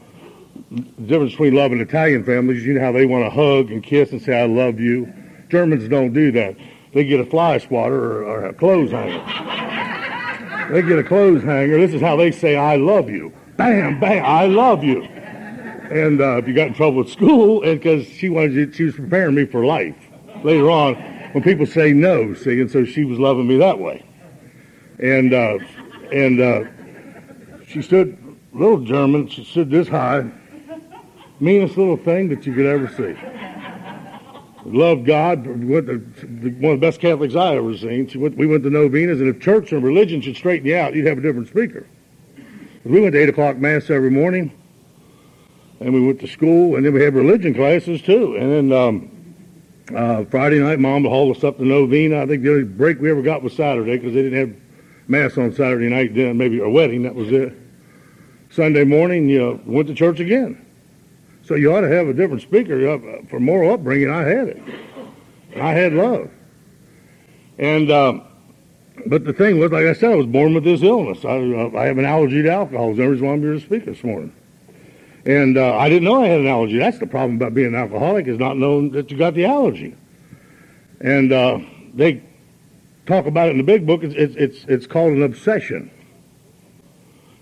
the 0.71 0.83
difference 1.07 1.33
between 1.33 1.55
love 1.55 1.73
and 1.73 1.81
Italian 1.81 2.25
families, 2.25 2.65
you 2.65 2.75
know 2.75 2.81
how 2.81 2.93
they 2.93 3.07
want 3.07 3.25
to 3.25 3.31
hug 3.31 3.71
and 3.71 3.83
kiss 3.83 4.13
and 4.13 4.21
say, 4.21 4.41
I 4.41 4.47
love 4.47 4.79
you. 4.79 5.13
Germans 5.49 5.89
don't 5.89 6.13
do 6.13 6.31
that. 6.33 6.57
They 6.93 7.05
get 7.05 7.21
a 7.21 7.25
fly 7.25 7.59
swatter 7.59 7.95
or, 7.95 8.25
or 8.25 8.45
a 8.47 8.53
clothes 8.53 8.91
hanger. 8.91 9.23
they 10.73 10.83
get 10.83 10.99
a 10.99 11.05
clothes 11.05 11.43
hanger. 11.43 11.79
This 11.79 11.95
is 11.95 12.01
how 12.01 12.17
they 12.17 12.33
say, 12.33 12.57
I 12.57 12.77
love 12.77 13.09
you. 13.09 13.33
Bam, 13.57 14.01
bam, 14.01 14.25
I 14.25 14.47
love 14.47 14.83
you. 14.83 15.03
And 15.03 16.21
uh, 16.21 16.39
if 16.39 16.49
you 16.49 16.55
got 16.55 16.69
in 16.69 16.75
trouble 16.75 17.03
at 17.03 17.09
school, 17.09 17.63
and 17.63 17.79
because 17.79 18.07
she 18.07 18.29
wanted 18.29 18.55
you, 18.55 18.73
she 18.73 18.85
was 18.85 18.95
preparing 18.95 19.35
me 19.35 19.45
for 19.45 19.65
life. 19.65 19.97
Later 20.43 20.71
on, 20.71 20.95
when 21.33 21.43
people 21.43 21.67
say 21.67 21.93
no, 21.93 22.33
see, 22.35 22.61
and 22.61 22.71
so 22.71 22.85
she 22.85 23.05
was 23.05 23.19
loving 23.19 23.47
me 23.47 23.57
that 23.59 23.79
way. 23.79 24.05
And 24.99 25.33
uh, 25.33 25.59
and 26.13 26.41
uh, 26.41 26.65
she 27.67 27.83
stood, 27.83 28.17
little 28.53 28.81
German, 28.81 29.29
she 29.29 29.45
stood 29.45 29.71
this 29.71 29.89
high, 29.89 30.31
meanest 31.39 31.77
little 31.77 31.97
thing 31.97 32.29
that 32.31 32.47
you 32.47 32.55
could 32.55 32.67
ever 32.67 32.89
see. 32.89 33.17
Loved 34.65 35.07
God, 35.07 35.47
one 35.47 35.89
of 35.89 36.43
the 36.43 36.77
best 36.79 37.01
Catholics 37.01 37.35
I 37.35 37.57
ever 37.57 37.77
seen. 37.77 38.11
We 38.37 38.47
went 38.47 38.63
to 38.65 38.71
novenas, 38.71 39.21
and 39.21 39.29
if 39.29 39.41
church 39.41 39.73
and 39.73 39.83
religion 39.83 40.21
should 40.21 40.37
straighten 40.37 40.67
you 40.67 40.77
out, 40.77 40.95
you'd 40.95 41.07
have 41.07 41.19
a 41.19 41.23
different 41.23 41.49
speaker. 41.49 41.87
We 42.85 43.01
went 43.01 43.13
to 43.13 43.23
8 43.23 43.29
o'clock 43.31 43.57
Mass 43.57 43.89
every 43.91 44.11
morning, 44.11 44.53
and 45.81 45.95
we 45.95 46.05
went 46.05 46.21
to 46.21 46.27
school, 46.27 46.77
and 46.77 46.85
then 46.85 46.93
we 46.93 47.03
had 47.03 47.15
religion 47.15 47.55
classes 47.55 48.03
too. 48.03 48.37
And 48.37 48.71
then 48.71 48.79
um, 48.79 49.35
uh, 49.95 50.25
Friday 50.25 50.59
night, 50.59 50.79
Mom 50.79 51.03
would 51.05 51.11
haul 51.11 51.31
us 51.31 51.43
up 51.43 51.57
to 51.59 51.65
Novena. 51.65 52.23
I 52.23 52.27
think 52.27 52.43
the 52.43 52.51
only 52.51 52.65
break 52.65 53.01
we 53.01 53.11
ever 53.11 53.23
got 53.23 53.43
was 53.43 53.55
Saturday 53.55 53.97
because 53.97 54.15
they 54.15 54.23
didn't 54.23 54.39
have 54.39 54.57
mass 55.09 55.39
on 55.39 55.53
Saturday 55.55 55.89
night. 55.89 56.15
Then 56.15 56.37
maybe 56.37 56.61
a 56.61 56.69
wedding. 56.69 57.03
That 57.03 57.15
was 57.15 57.33
it. 57.33 57.55
Sunday 58.51 58.85
morning, 58.85 59.29
you 59.29 59.39
know, 59.39 59.61
went 59.65 59.89
to 59.89 59.95
church 59.95 60.21
again. 60.21 60.67
So 61.51 61.57
you 61.57 61.75
ought 61.75 61.81
to 61.81 61.89
have 61.89 62.07
a 62.07 62.15
different 62.15 62.43
speaker 62.43 62.89
uh, 62.89 63.25
for 63.29 63.41
moral 63.41 63.75
upbringing. 63.75 64.09
I 64.09 64.23
had 64.23 64.47
it. 64.47 64.63
I 65.57 65.73
had 65.73 65.93
love. 65.93 66.31
And 67.59 67.91
um, 67.91 68.23
but 69.07 69.25
the 69.25 69.33
thing 69.33 69.59
was, 69.59 69.73
like 69.73 69.85
I 69.85 69.93
said, 69.95 70.13
I 70.13 70.15
was 70.15 70.27
born 70.27 70.55
with 70.55 70.63
this 70.63 70.81
illness. 70.81 71.25
I, 71.25 71.39
uh, 71.39 71.77
I 71.77 71.87
have 71.87 71.99
an 71.99 72.05
allergy 72.05 72.43
to 72.43 72.53
alcohol. 72.53 72.87
That's 72.87 72.99
the 72.99 73.09
reason 73.09 73.27
why 73.27 73.33
I'm 73.33 73.41
here 73.41 73.55
to 73.55 73.61
speak 73.61 73.85
this 73.85 74.05
morning. 74.05 74.33
And 75.27 75.59
uh, 75.59 75.77
I 75.77 75.89
didn't 75.89 76.05
know 76.05 76.23
I 76.23 76.29
had 76.29 76.39
an 76.39 76.47
allergy. 76.47 76.79
That's 76.79 77.01
the 77.01 77.09
problem 77.09 77.35
about 77.35 77.53
being 77.53 77.67
an 77.67 77.75
alcoholic 77.75 78.29
is 78.29 78.39
not 78.39 78.57
knowing 78.57 78.93
that 78.93 79.11
you 79.11 79.19
got 79.19 79.35
the 79.35 79.47
allergy. 79.47 79.97
And 81.01 81.33
uh, 81.33 81.59
they 81.93 82.23
talk 83.07 83.27
about 83.27 83.49
it 83.49 83.51
in 83.51 83.57
the 83.57 83.65
big 83.65 83.89
book. 83.89 84.05
It's, 84.05 84.15
it's, 84.15 84.37
it's, 84.37 84.65
it's 84.69 84.87
called 84.87 85.15
an 85.15 85.25
obsession. 85.25 85.91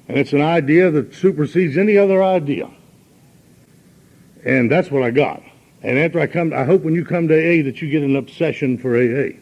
And 0.08 0.16
it's 0.16 0.32
an 0.32 0.40
idea 0.40 0.90
that 0.92 1.12
supersedes 1.12 1.76
any 1.76 1.98
other 1.98 2.24
idea. 2.24 2.70
And 4.44 4.70
that's 4.70 4.90
what 4.90 5.02
I 5.02 5.10
got. 5.10 5.42
And 5.82 5.98
after 5.98 6.20
I 6.20 6.26
come, 6.26 6.52
I 6.52 6.64
hope 6.64 6.82
when 6.82 6.94
you 6.94 7.04
come 7.04 7.28
to 7.28 7.34
AA 7.34 7.62
that 7.64 7.80
you 7.80 7.90
get 7.90 8.02
an 8.02 8.16
obsession 8.16 8.78
for 8.78 8.96
AA. 8.96 9.36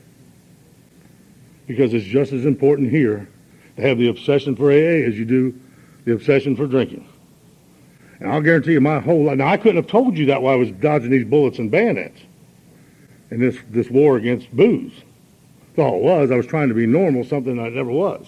Because 1.67 1.95
it's 1.95 2.05
just 2.05 2.33
as 2.33 2.47
important 2.47 2.91
here 2.91 3.29
to 3.77 3.83
have 3.83 3.99
the 3.99 4.09
obsession 4.09 4.55
for 4.55 4.71
AA 4.71 5.05
as 5.07 5.19
you 5.19 5.25
do 5.25 5.59
the 6.05 6.13
obsession 6.13 6.57
for 6.57 6.67
drinking. 6.67 7.07
And 8.21 8.31
I'll 8.31 8.41
guarantee 8.41 8.73
you 8.73 8.81
my 8.81 9.01
whole 9.01 9.25
life. 9.25 9.39
Now, 9.39 9.49
I 9.49 9.57
couldn't 9.57 9.77
have 9.77 9.87
told 9.87 10.17
you 10.17 10.27
that 10.27 10.41
while 10.41 10.55
I 10.55 10.57
was 10.57 10.71
dodging 10.73 11.11
these 11.11 11.27
bullets 11.27 11.59
and 11.59 11.71
bayonets 11.71 12.21
in 13.31 13.41
this, 13.41 13.59
this 13.71 13.91
war 13.91 14.17
against 14.17 14.51
booze. 14.53 14.93
That's 15.75 15.87
all 15.87 15.97
it 15.97 16.03
was. 16.03 16.31
I 16.31 16.37
was 16.37 16.47
trying 16.47 16.69
to 16.69 16.75
be 16.75 16.87
normal, 16.87 17.25
something 17.25 17.59
I 17.59 17.69
never 17.69 17.91
was. 17.91 18.27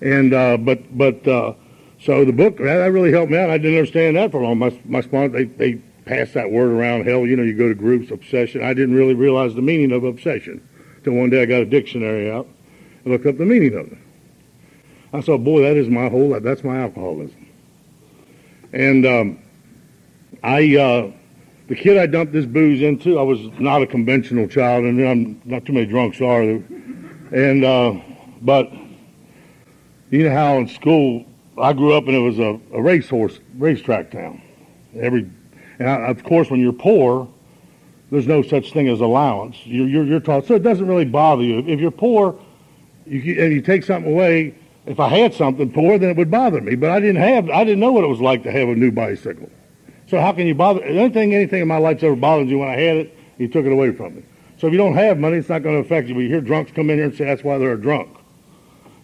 And, 0.00 0.34
uh, 0.34 0.56
but, 0.56 0.96
but, 0.96 1.26
uh, 1.28 1.54
so 2.04 2.24
the 2.24 2.32
book, 2.32 2.58
that 2.58 2.92
really 2.92 3.10
helped 3.10 3.30
me 3.30 3.38
out. 3.38 3.48
I 3.48 3.56
didn't 3.56 3.78
understand 3.78 4.16
that 4.16 4.30
for 4.30 4.42
long. 4.42 4.58
My, 4.58 4.78
my 4.84 5.00
sponsor, 5.00 5.30
they, 5.30 5.44
they 5.44 5.74
passed 6.04 6.34
that 6.34 6.50
word 6.50 6.70
around. 6.70 7.06
Hell, 7.06 7.26
you 7.26 7.34
know, 7.34 7.42
you 7.42 7.54
go 7.54 7.68
to 7.68 7.74
groups, 7.74 8.10
obsession. 8.10 8.62
I 8.62 8.74
didn't 8.74 8.94
really 8.94 9.14
realize 9.14 9.54
the 9.54 9.62
meaning 9.62 9.90
of 9.90 10.04
obsession 10.04 10.66
until 10.96 11.14
one 11.14 11.30
day 11.30 11.40
I 11.40 11.46
got 11.46 11.62
a 11.62 11.64
dictionary 11.64 12.30
out 12.30 12.46
and 13.04 13.12
looked 13.12 13.24
up 13.24 13.38
the 13.38 13.46
meaning 13.46 13.74
of 13.74 13.90
it. 13.90 13.98
I 15.14 15.20
saw, 15.20 15.38
boy, 15.38 15.62
that 15.62 15.76
is 15.76 15.88
my 15.88 16.08
whole 16.10 16.28
life. 16.28 16.42
That's 16.42 16.62
my 16.62 16.78
alcoholism. 16.78 17.48
And 18.74 19.06
um, 19.06 19.38
I, 20.42 20.76
uh, 20.76 21.12
the 21.68 21.74
kid 21.74 21.96
I 21.96 22.04
dumped 22.06 22.34
this 22.34 22.44
booze 22.44 22.82
into, 22.82 23.18
I 23.18 23.22
was 23.22 23.40
not 23.58 23.80
a 23.80 23.86
conventional 23.86 24.46
child, 24.46 24.84
and 24.84 25.00
I'm 25.00 25.40
not 25.46 25.64
too 25.64 25.72
many 25.72 25.86
drunks 25.86 26.20
are. 26.20 26.42
And 26.42 27.64
uh, 27.64 27.98
but 28.42 28.70
you 30.10 30.28
know 30.28 30.34
how 30.34 30.58
in 30.58 30.68
school 30.68 31.24
I 31.58 31.72
grew 31.72 31.94
up 31.94 32.06
and 32.06 32.16
it 32.16 32.20
was 32.20 32.38
a, 32.38 32.60
a 32.72 32.82
racehorse 32.82 33.38
racetrack 33.56 34.10
town. 34.10 34.42
Every 34.98 35.30
and 35.78 35.88
I, 35.88 36.08
of 36.08 36.24
course 36.24 36.50
when 36.50 36.60
you're 36.60 36.72
poor, 36.72 37.28
there's 38.10 38.26
no 38.26 38.42
such 38.42 38.72
thing 38.72 38.88
as 38.88 39.00
allowance. 39.00 39.56
You're, 39.64 39.86
you're, 39.86 40.04
you're 40.04 40.20
taught 40.20 40.46
so 40.46 40.54
it 40.54 40.62
doesn't 40.62 40.86
really 40.86 41.04
bother 41.04 41.42
you 41.42 41.58
if 41.60 41.80
you're 41.80 41.90
poor. 41.90 42.38
You, 43.06 43.42
and 43.42 43.52
you 43.52 43.60
take 43.60 43.84
something 43.84 44.10
away, 44.10 44.54
if 44.86 45.00
I 45.00 45.08
had 45.08 45.34
something 45.34 45.70
poor, 45.72 45.98
then 45.98 46.10
it 46.10 46.16
would 46.16 46.30
bother 46.30 46.60
me. 46.60 46.74
But 46.74 46.90
I 46.90 47.00
didn't 47.00 47.16
have, 47.16 47.50
I 47.50 47.64
didn't 47.64 47.80
know 47.80 47.92
what 47.92 48.04
it 48.04 48.08
was 48.08 48.20
like 48.20 48.42
to 48.44 48.50
have 48.50 48.68
a 48.68 48.74
new 48.74 48.90
bicycle. 48.90 49.50
So 50.06 50.20
how 50.20 50.32
can 50.32 50.46
you 50.46 50.54
bother? 50.54 50.82
Anything, 50.82 51.34
anything 51.34 51.62
in 51.62 51.68
my 51.68 51.78
life's 51.78 52.02
ever 52.02 52.16
bothered 52.16 52.48
you 52.48 52.58
when 52.58 52.68
I 52.68 52.76
had 52.76 52.96
it, 52.96 53.18
you 53.38 53.48
took 53.48 53.64
it 53.64 53.72
away 53.72 53.92
from 53.92 54.16
me. 54.16 54.22
So 54.58 54.66
if 54.66 54.72
you 54.72 54.76
don't 54.76 54.94
have 54.94 55.18
money, 55.18 55.38
it's 55.38 55.48
not 55.48 55.62
going 55.62 55.76
to 55.76 55.80
affect 55.80 56.08
you. 56.08 56.14
But 56.14 56.20
you 56.20 56.28
hear 56.28 56.40
drunks 56.40 56.72
come 56.72 56.90
in 56.90 56.96
here 56.96 57.06
and 57.06 57.14
say 57.14 57.24
that's 57.24 57.42
why 57.42 57.58
they're 57.58 57.72
a 57.72 57.80
drunk. 57.80 58.16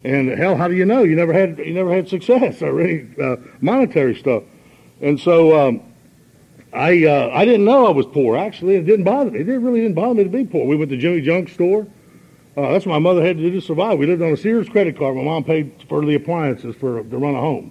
And 0.02 0.30
hell, 0.30 0.56
how 0.56 0.68
do 0.68 0.74
you 0.74 0.86
know? 0.86 1.02
You 1.02 1.14
never 1.14 1.32
had, 1.32 1.58
you 1.58 1.74
never 1.74 1.94
had 1.94 2.08
success 2.08 2.62
or 2.62 2.80
any 2.80 3.06
uh, 3.22 3.36
monetary 3.60 4.14
stuff. 4.14 4.44
And 5.02 5.20
so 5.20 5.58
um, 5.68 5.82
I, 6.72 7.04
uh, 7.04 7.30
I 7.32 7.44
didn't 7.44 7.64
know 7.64 7.86
I 7.86 7.90
was 7.90 8.06
poor. 8.06 8.36
Actually, 8.36 8.76
it 8.76 8.86
didn't 8.86 9.04
bother 9.04 9.30
me. 9.30 9.40
It 9.40 9.46
really 9.46 9.80
didn't 9.80 9.94
bother 9.94 10.14
me 10.14 10.24
to 10.24 10.30
be 10.30 10.44
poor. 10.44 10.66
We 10.66 10.76
went 10.76 10.90
to 10.90 10.96
Jimmy 10.96 11.20
Junk 11.20 11.48
store. 11.50 11.86
Uh, 12.56 12.72
that's 12.72 12.84
what 12.84 12.92
my 12.92 12.98
mother 12.98 13.24
had 13.24 13.36
to 13.36 13.42
do 13.42 13.50
to 13.52 13.60
survive. 13.60 13.98
We 13.98 14.06
lived 14.06 14.22
on 14.22 14.32
a 14.32 14.36
Sears 14.36 14.68
credit 14.68 14.98
card. 14.98 15.16
My 15.16 15.22
mom 15.22 15.44
paid 15.44 15.84
for 15.88 16.04
the 16.04 16.14
appliances 16.14 16.74
for 16.76 17.02
to 17.02 17.18
run 17.18 17.34
a 17.34 17.40
home, 17.40 17.70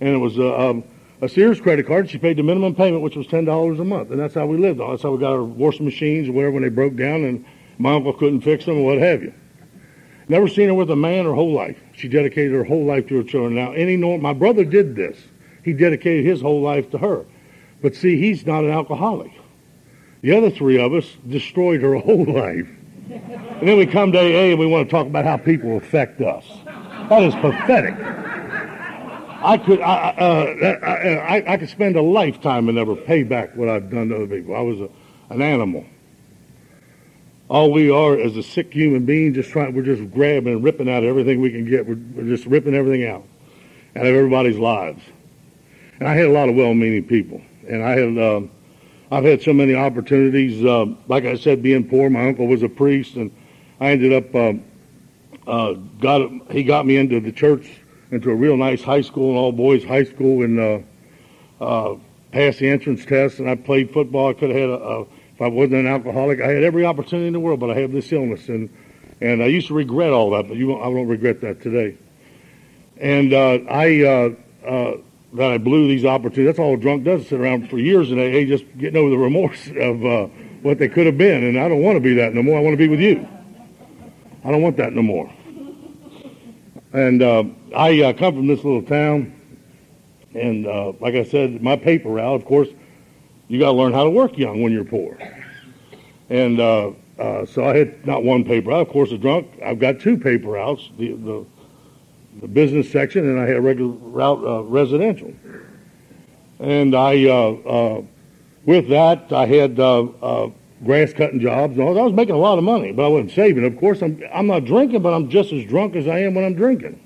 and 0.00 0.08
it 0.08 0.16
was 0.16 0.38
uh, 0.38 0.70
um, 0.70 0.84
a 1.20 1.28
Sears 1.28 1.60
credit 1.60 1.86
card. 1.86 2.08
She 2.08 2.16
paid 2.16 2.38
the 2.38 2.42
minimum 2.42 2.74
payment, 2.74 3.02
which 3.02 3.14
was 3.14 3.26
ten 3.26 3.44
dollars 3.44 3.78
a 3.78 3.84
month, 3.84 4.10
and 4.10 4.18
that's 4.18 4.34
how 4.34 4.46
we 4.46 4.56
lived. 4.56 4.80
That's 4.80 5.02
how 5.02 5.10
we 5.12 5.18
got 5.18 5.32
our 5.32 5.44
washing 5.44 5.84
machines 5.84 6.28
or 6.28 6.32
whatever 6.32 6.52
when 6.52 6.62
they 6.62 6.70
broke 6.70 6.96
down, 6.96 7.24
and 7.24 7.44
my 7.78 7.94
uncle 7.94 8.14
couldn't 8.14 8.40
fix 8.40 8.64
them 8.64 8.78
or 8.78 8.86
what 8.86 8.98
have 8.98 9.22
you. 9.22 9.34
Never 10.30 10.46
seen 10.46 10.68
her 10.68 10.74
with 10.74 10.88
a 10.92 10.96
man 10.96 11.24
her 11.24 11.34
whole 11.34 11.52
life. 11.52 11.76
She 11.92 12.06
dedicated 12.06 12.52
her 12.52 12.62
whole 12.62 12.84
life 12.84 13.08
to 13.08 13.16
her 13.16 13.24
children. 13.24 13.56
Now, 13.56 13.72
any 13.72 13.96
norm, 13.96 14.22
my 14.22 14.32
brother 14.32 14.64
did 14.64 14.94
this. 14.94 15.18
He 15.64 15.72
dedicated 15.72 16.24
his 16.24 16.40
whole 16.40 16.62
life 16.62 16.88
to 16.92 16.98
her, 16.98 17.26
but 17.82 17.96
see, 17.96 18.16
he's 18.16 18.46
not 18.46 18.62
an 18.62 18.70
alcoholic. 18.70 19.32
The 20.22 20.36
other 20.36 20.48
three 20.48 20.78
of 20.78 20.94
us 20.94 21.16
destroyed 21.28 21.82
her 21.82 21.94
whole 21.98 22.24
life. 22.24 22.68
And 23.10 23.68
then 23.68 23.76
we 23.76 23.86
come 23.86 24.12
to 24.12 24.18
AA 24.18 24.50
and 24.50 24.58
we 24.60 24.66
want 24.66 24.88
to 24.88 24.90
talk 24.90 25.08
about 25.08 25.24
how 25.24 25.36
people 25.36 25.76
affect 25.76 26.20
us. 26.20 26.46
That 27.08 27.24
is 27.24 27.34
pathetic. 27.34 27.96
I 29.42 29.58
could, 29.58 29.80
I, 29.80 30.10
uh, 30.10 30.86
I, 30.86 31.54
I, 31.54 31.56
could 31.56 31.70
spend 31.70 31.96
a 31.96 32.02
lifetime 32.02 32.68
and 32.68 32.76
never 32.76 32.94
pay 32.94 33.24
back 33.24 33.56
what 33.56 33.68
I've 33.68 33.90
done 33.90 34.10
to 34.10 34.14
other 34.14 34.26
people. 34.28 34.54
I 34.54 34.60
was 34.60 34.80
a, 34.80 34.88
an 35.30 35.42
animal. 35.42 35.84
All 37.50 37.72
we 37.72 37.90
are 37.90 38.16
is 38.16 38.36
a 38.36 38.44
sick 38.44 38.72
human 38.72 39.04
being, 39.04 39.34
just 39.34 39.50
trying. 39.50 39.74
We're 39.74 39.82
just 39.82 40.08
grabbing 40.12 40.52
and 40.52 40.62
ripping 40.62 40.88
out 40.88 41.02
everything 41.02 41.40
we 41.40 41.50
can 41.50 41.68
get. 41.68 41.84
We're, 41.84 41.98
we're 42.14 42.28
just 42.28 42.46
ripping 42.46 42.74
everything 42.76 43.04
out 43.08 43.24
out 43.96 44.06
of 44.06 44.14
everybody's 44.14 44.56
lives. 44.56 45.02
And 45.98 46.08
I 46.08 46.14
had 46.14 46.26
a 46.26 46.30
lot 46.30 46.48
of 46.48 46.54
well-meaning 46.54 47.08
people, 47.08 47.42
and 47.68 47.82
I 47.82 47.90
had. 47.98 48.18
Um, 48.18 48.50
I've 49.10 49.24
had 49.24 49.42
so 49.42 49.52
many 49.52 49.74
opportunities. 49.74 50.64
Uh, 50.64 50.86
like 51.08 51.24
I 51.24 51.34
said, 51.34 51.60
being 51.60 51.88
poor, 51.88 52.08
my 52.08 52.28
uncle 52.28 52.46
was 52.46 52.62
a 52.62 52.68
priest, 52.68 53.16
and 53.16 53.34
I 53.80 53.90
ended 53.90 54.12
up 54.12 54.32
um, 54.32 54.62
uh, 55.48 55.72
got 55.98 56.30
he 56.52 56.62
got 56.62 56.86
me 56.86 56.98
into 56.98 57.18
the 57.18 57.32
church, 57.32 57.68
into 58.12 58.30
a 58.30 58.34
real 58.36 58.56
nice 58.56 58.80
high 58.80 59.00
school, 59.00 59.32
an 59.32 59.36
all 59.36 59.50
boys 59.50 59.82
high 59.82 60.04
school, 60.04 60.44
and 60.44 60.60
uh, 60.60 60.78
uh, 61.60 61.96
passed 62.30 62.60
the 62.60 62.68
entrance 62.68 63.04
test. 63.04 63.40
And 63.40 63.50
I 63.50 63.56
played 63.56 63.92
football. 63.92 64.28
I 64.28 64.34
could 64.34 64.50
have 64.50 64.58
had 64.60 64.70
a, 64.70 65.00
a 65.00 65.06
if 65.40 65.44
I 65.44 65.48
wasn't 65.48 65.76
an 65.76 65.86
alcoholic, 65.86 66.42
I 66.42 66.48
had 66.48 66.62
every 66.64 66.84
opportunity 66.84 67.26
in 67.26 67.32
the 67.32 67.40
world, 67.40 67.60
but 67.60 67.70
I 67.70 67.74
have 67.76 67.92
this 67.92 68.12
illness, 68.12 68.50
and 68.50 68.68
and 69.22 69.42
I 69.42 69.46
used 69.46 69.68
to 69.68 69.74
regret 69.74 70.12
all 70.12 70.28
that, 70.32 70.48
but 70.48 70.58
you, 70.58 70.78
I 70.78 70.84
don't 70.84 71.08
regret 71.08 71.40
that 71.40 71.62
today. 71.62 71.96
And 72.98 73.32
uh, 73.32 73.58
I 73.70 74.02
uh, 74.02 74.34
uh, 74.66 74.96
that 75.32 75.50
I 75.50 75.56
blew 75.56 75.88
these 75.88 76.04
opportunities. 76.04 76.44
That's 76.44 76.58
all 76.58 76.74
a 76.74 76.76
drunk 76.76 77.04
does, 77.04 77.26
sit 77.26 77.40
around 77.40 77.70
for 77.70 77.78
years 77.78 78.10
and 78.10 78.20
AA 78.20 78.44
just 78.44 78.66
getting 78.76 78.98
over 78.98 79.08
the 79.08 79.16
remorse 79.16 79.66
of 79.76 80.04
uh, 80.04 80.26
what 80.60 80.78
they 80.78 80.90
could 80.90 81.06
have 81.06 81.16
been. 81.16 81.42
And 81.42 81.58
I 81.58 81.68
don't 81.68 81.80
want 81.80 81.96
to 81.96 82.00
be 82.00 82.12
that 82.16 82.34
no 82.34 82.42
more. 82.42 82.58
I 82.58 82.60
want 82.60 82.74
to 82.74 82.78
be 82.78 82.88
with 82.88 83.00
you. 83.00 83.26
I 84.44 84.50
don't 84.50 84.60
want 84.60 84.76
that 84.76 84.92
no 84.92 85.00
more. 85.00 85.32
And 86.92 87.22
uh, 87.22 87.44
I 87.74 88.02
uh, 88.02 88.12
come 88.12 88.34
from 88.34 88.46
this 88.46 88.62
little 88.62 88.82
town, 88.82 89.32
and 90.34 90.66
like 91.00 91.14
I 91.14 91.24
said, 91.24 91.62
my 91.62 91.76
paper 91.76 92.10
route, 92.10 92.34
of 92.34 92.44
course, 92.44 92.68
you 93.50 93.58
got 93.58 93.72
to 93.72 93.76
learn 93.76 93.92
how 93.92 94.04
to 94.04 94.10
work 94.10 94.38
young 94.38 94.62
when 94.62 94.72
you're 94.72 94.84
poor. 94.84 95.18
And 96.28 96.60
uh, 96.60 96.92
uh, 97.18 97.44
so 97.44 97.64
I 97.64 97.76
had 97.76 98.06
not 98.06 98.22
one 98.22 98.44
paper 98.44 98.70
route. 98.70 98.86
Of 98.86 98.92
course, 98.92 99.10
a 99.10 99.18
drunk, 99.18 99.48
I've 99.64 99.80
got 99.80 99.98
two 99.98 100.16
paper 100.16 100.48
routes. 100.48 100.88
The, 100.96 101.14
the 101.14 101.44
the 102.40 102.46
business 102.46 102.90
section, 102.90 103.28
and 103.28 103.40
I 103.40 103.46
had 103.46 103.56
a 103.56 103.60
regular 103.60 103.90
route 103.90 104.44
uh, 104.44 104.62
residential. 104.62 105.34
And 106.60 106.94
I, 106.94 107.24
uh, 107.26 107.52
uh, 107.66 108.02
with 108.64 108.88
that, 108.88 109.32
I 109.32 109.46
had 109.46 109.80
uh, 109.80 110.50
grass 110.84 111.12
cutting 111.12 111.40
jobs. 111.40 111.72
And 111.72 111.82
all. 111.82 111.98
I 111.98 112.02
was 112.02 112.12
making 112.12 112.36
a 112.36 112.38
lot 112.38 112.56
of 112.56 112.64
money, 112.64 112.92
but 112.92 113.04
I 113.04 113.08
wasn't 113.08 113.32
saving. 113.32 113.64
Of 113.64 113.76
course, 113.78 114.00
I'm 114.00 114.22
I'm 114.32 114.46
not 114.46 114.64
drinking, 114.64 115.02
but 115.02 115.12
I'm 115.12 115.28
just 115.28 115.52
as 115.52 115.64
drunk 115.64 115.96
as 115.96 116.06
I 116.06 116.20
am 116.20 116.34
when 116.34 116.44
I'm 116.44 116.54
drinking. 116.54 117.00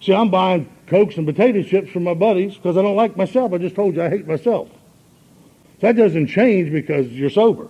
See, 0.00 0.14
I'm 0.14 0.30
buying 0.30 0.70
cokes 0.86 1.16
and 1.16 1.26
potato 1.26 1.62
chips 1.62 1.90
from 1.90 2.04
my 2.04 2.14
buddies 2.14 2.54
because 2.54 2.76
I 2.76 2.82
don't 2.82 2.96
like 2.96 3.16
myself. 3.16 3.52
I 3.52 3.58
just 3.58 3.74
told 3.74 3.96
you 3.96 4.02
I 4.02 4.08
hate 4.08 4.26
myself. 4.26 4.70
That 5.80 5.96
doesn't 5.96 6.28
change 6.28 6.70
because 6.70 7.08
you're 7.08 7.30
sober. 7.30 7.68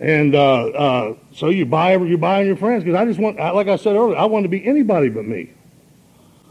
And 0.00 0.34
uh, 0.34 0.64
uh, 0.68 1.14
so 1.34 1.50
you 1.50 1.66
buy 1.66 1.94
you 1.94 2.16
buy 2.16 2.40
on 2.40 2.46
your 2.46 2.56
friends 2.56 2.84
because 2.84 2.98
I 2.98 3.04
just 3.04 3.20
want, 3.20 3.36
like 3.36 3.68
I 3.68 3.76
said 3.76 3.96
earlier, 3.96 4.16
I 4.16 4.24
want 4.24 4.44
to 4.44 4.48
be 4.48 4.66
anybody 4.66 5.10
but 5.10 5.26
me. 5.26 5.50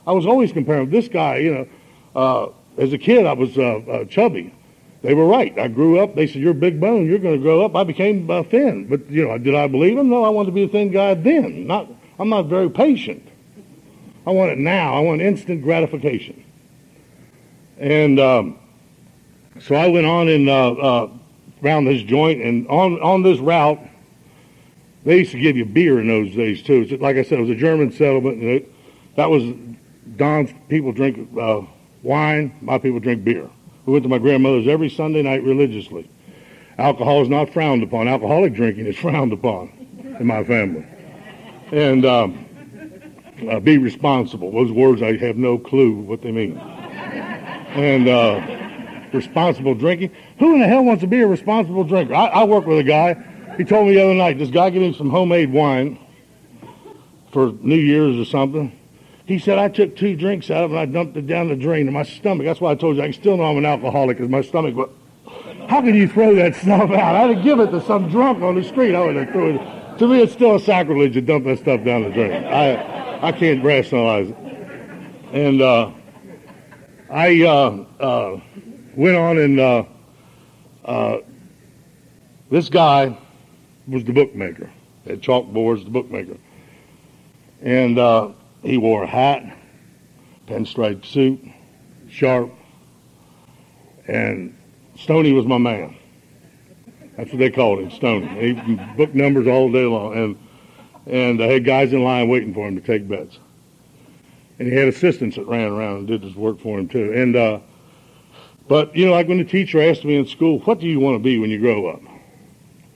I 0.05 0.11
was 0.11 0.27
always 0.27 0.51
comparing 0.51 0.91
this 0.91 1.07
guy. 1.07 1.37
You 1.37 1.53
know, 1.53 1.67
uh, 2.15 2.49
as 2.77 2.93
a 2.93 2.97
kid, 2.97 3.25
I 3.25 3.33
was 3.33 3.57
uh, 3.57 3.77
uh, 3.77 4.05
chubby. 4.05 4.53
They 5.01 5.15
were 5.15 5.25
right. 5.25 5.57
I 5.57 5.67
grew 5.67 5.99
up. 5.99 6.13
They 6.13 6.27
said 6.27 6.41
you're 6.41 6.53
big 6.53 6.79
bone. 6.79 7.07
You're 7.07 7.19
going 7.19 7.35
to 7.35 7.41
grow 7.41 7.65
up. 7.65 7.75
I 7.75 7.83
became 7.83 8.29
uh, 8.29 8.43
thin. 8.43 8.85
But 8.85 9.09
you 9.09 9.27
know, 9.27 9.37
did 9.37 9.55
I 9.55 9.67
believe 9.67 9.97
them? 9.97 10.09
No. 10.09 10.23
I 10.23 10.29
wanted 10.29 10.47
to 10.47 10.51
be 10.51 10.63
a 10.63 10.67
thin 10.67 10.91
guy 10.91 11.15
then. 11.15 11.65
Not. 11.65 11.87
I'm 12.19 12.29
not 12.29 12.45
very 12.45 12.69
patient. 12.69 13.27
I 14.27 14.31
want 14.31 14.51
it 14.51 14.57
now. 14.59 14.93
I 14.93 14.99
want 14.99 15.21
instant 15.21 15.63
gratification. 15.63 16.43
And 17.77 18.19
um, 18.19 18.59
so 19.61 19.75
I 19.75 19.87
went 19.87 20.05
on 20.05 20.27
and 20.27 20.49
around 21.63 21.85
this 21.85 22.01
joint, 22.03 22.41
and 22.41 22.67
on 22.67 23.01
on 23.01 23.23
this 23.23 23.39
route, 23.39 23.79
they 25.03 25.19
used 25.19 25.31
to 25.31 25.39
give 25.39 25.57
you 25.57 25.65
beer 25.65 25.99
in 25.99 26.07
those 26.07 26.33
days 26.35 26.61
too. 26.61 26.85
Like 26.99 27.17
I 27.17 27.23
said, 27.23 27.39
it 27.39 27.41
was 27.41 27.49
a 27.49 27.55
German 27.55 27.91
settlement, 27.91 28.41
and 28.41 28.49
it, 28.49 28.73
that 29.15 29.29
was 29.29 29.43
Don's 30.15 30.51
people 30.67 30.91
drink 30.91 31.29
uh, 31.39 31.61
wine, 32.03 32.55
my 32.61 32.77
people 32.77 32.99
drink 32.99 33.23
beer. 33.23 33.49
We 33.85 33.93
went 33.93 34.03
to 34.03 34.09
my 34.09 34.19
grandmother's 34.19 34.67
every 34.67 34.89
Sunday 34.89 35.21
night 35.21 35.43
religiously. 35.43 36.09
Alcohol 36.77 37.21
is 37.21 37.29
not 37.29 37.51
frowned 37.51 37.83
upon. 37.83 38.07
Alcoholic 38.07 38.53
drinking 38.53 38.85
is 38.85 38.97
frowned 38.99 39.33
upon 39.33 39.71
in 40.19 40.27
my 40.27 40.43
family. 40.43 40.85
And 41.71 42.05
um, 42.05 42.45
uh, 43.49 43.59
be 43.59 43.77
responsible. 43.77 44.51
Those 44.51 44.71
words 44.71 45.01
I 45.01 45.17
have 45.17 45.37
no 45.37 45.57
clue 45.57 45.95
what 45.95 46.21
they 46.21 46.31
mean. 46.31 46.57
And 46.57 48.07
uh, 48.07 48.58
responsible 49.13 49.75
drinking. 49.75 50.11
Who 50.39 50.55
in 50.55 50.61
the 50.61 50.67
hell 50.67 50.83
wants 50.83 51.01
to 51.01 51.07
be 51.07 51.21
a 51.21 51.27
responsible 51.27 51.83
drinker? 51.83 52.13
I, 52.13 52.27
I 52.27 52.43
work 52.43 52.65
with 52.65 52.79
a 52.79 52.83
guy. 52.83 53.15
He 53.57 53.63
told 53.63 53.87
me 53.87 53.93
the 53.93 54.03
other 54.03 54.13
night, 54.13 54.37
this 54.37 54.49
guy 54.49 54.69
gave 54.69 54.81
me 54.81 54.93
some 54.93 55.09
homemade 55.09 55.51
wine 55.51 55.99
for 57.31 57.51
New 57.61 57.75
Year's 57.75 58.17
or 58.17 58.25
something. 58.25 58.75
He 59.25 59.37
said, 59.37 59.59
I 59.59 59.69
took 59.69 59.95
two 59.95 60.15
drinks 60.15 60.49
out 60.49 60.63
of 60.63 60.71
it 60.71 60.73
and 60.75 60.79
I 60.79 60.85
dumped 60.85 61.15
it 61.15 61.27
down 61.27 61.49
the 61.49 61.55
drain 61.55 61.87
in 61.87 61.93
my 61.93 62.03
stomach. 62.03 62.45
That's 62.45 62.59
why 62.59 62.71
I 62.71 62.75
told 62.75 62.97
you 62.97 63.03
I 63.03 63.11
still 63.11 63.37
know 63.37 63.43
I'm 63.43 63.57
an 63.57 63.65
alcoholic 63.65 64.17
because 64.17 64.31
my 64.31 64.41
stomach 64.41 64.75
went, 64.75 64.89
how 65.69 65.81
can 65.81 65.93
you 65.93 66.07
throw 66.07 66.33
that 66.35 66.55
stuff 66.61 66.89
out? 66.89 67.15
I'd 67.15 67.35
have 67.35 67.43
given 67.43 67.67
it 67.67 67.71
to 67.71 67.85
some 67.85 68.09
drunk 68.09 68.41
on 68.41 68.55
the 68.55 68.63
street. 68.63 68.95
I 68.95 69.05
would 69.05 69.15
have 69.15 69.29
thrown 69.29 69.57
it. 69.57 69.97
To 69.99 70.07
me, 70.07 70.21
it's 70.21 70.33
still 70.33 70.55
a 70.55 70.59
sacrilege 70.59 71.13
to 71.13 71.21
dump 71.21 71.45
that 71.45 71.59
stuff 71.59 71.83
down 71.83 72.03
the 72.03 72.09
drain. 72.09 72.31
I, 72.45 73.27
I 73.27 73.31
can't 73.31 73.63
rationalize 73.63 74.29
it. 74.29 74.37
And 75.33 75.61
uh, 75.61 75.91
I, 77.11 77.43
uh, 77.43 77.85
uh, 77.99 78.41
went 78.99 79.15
on 79.15 79.37
and 79.37 79.59
uh, 79.59 79.83
uh, 80.83 81.17
this 82.51 82.67
guy 82.67 83.17
was 83.87 84.03
the 84.03 84.11
bookmaker. 84.11 84.69
Had 85.07 85.21
chalkboards, 85.21 85.85
the 85.85 85.89
bookmaker. 85.89 86.37
And 87.61 87.97
uh, 87.97 88.31
he 88.61 88.77
wore 88.77 89.03
a 89.03 89.07
hat, 89.07 89.57
pinstripe 90.47 91.05
suit, 91.05 91.39
sharp, 92.09 92.51
and 94.07 94.55
Stony 94.97 95.31
was 95.31 95.45
my 95.45 95.57
man. 95.57 95.95
That's 97.15 97.31
what 97.31 97.39
they 97.39 97.51
called 97.51 97.79
him, 97.79 97.91
Stony. 97.91 98.27
He 98.27 98.75
booked 98.97 99.15
numbers 99.15 99.47
all 99.47 99.71
day 99.71 99.85
long, 99.85 100.13
and 100.13 100.37
and 101.05 101.41
I 101.41 101.47
had 101.47 101.65
guys 101.65 101.93
in 101.93 102.03
line 102.03 102.27
waiting 102.27 102.53
for 102.53 102.67
him 102.67 102.75
to 102.75 102.81
take 102.81 103.07
bets. 103.07 103.39
And 104.57 104.67
he 104.67 104.75
had 104.75 104.87
assistants 104.89 105.37
that 105.37 105.47
ran 105.47 105.71
around 105.71 105.97
and 105.99 106.07
did 106.07 106.21
his 106.21 106.35
work 106.35 106.59
for 106.59 106.77
him 106.77 106.87
too. 106.87 107.13
And 107.13 107.35
uh, 107.35 107.59
but, 108.69 108.95
you 108.95 109.05
know, 109.05 109.11
like 109.11 109.27
when 109.27 109.39
the 109.39 109.43
teacher 109.43 109.81
asked 109.81 110.05
me 110.05 110.15
in 110.15 110.27
school, 110.27 110.59
what 110.59 110.79
do 110.79 110.87
you 110.87 110.99
want 110.99 111.15
to 111.15 111.19
be 111.19 111.39
when 111.39 111.49
you 111.49 111.59
grow 111.59 111.87
up? 111.87 112.01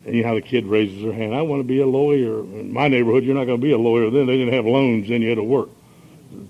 And 0.05 0.15
you 0.15 0.21
know 0.21 0.29
how 0.29 0.35
the 0.35 0.41
kid 0.41 0.65
raises 0.65 1.01
their 1.01 1.13
hand, 1.13 1.33
I 1.33 1.41
want 1.41 1.61
to 1.61 1.67
be 1.67 1.81
a 1.81 1.87
lawyer. 1.87 2.39
In 2.39 2.71
my 2.71 2.87
neighborhood, 2.87 3.23
you're 3.23 3.35
not 3.35 3.45
going 3.45 3.59
to 3.59 3.65
be 3.65 3.71
a 3.71 3.77
lawyer. 3.77 4.09
Then 4.11 4.27
they 4.27 4.37
didn't 4.37 4.53
have 4.53 4.65
loans, 4.65 5.09
then 5.09 5.21
you 5.21 5.29
had 5.29 5.35
to 5.35 5.43
work 5.43 5.69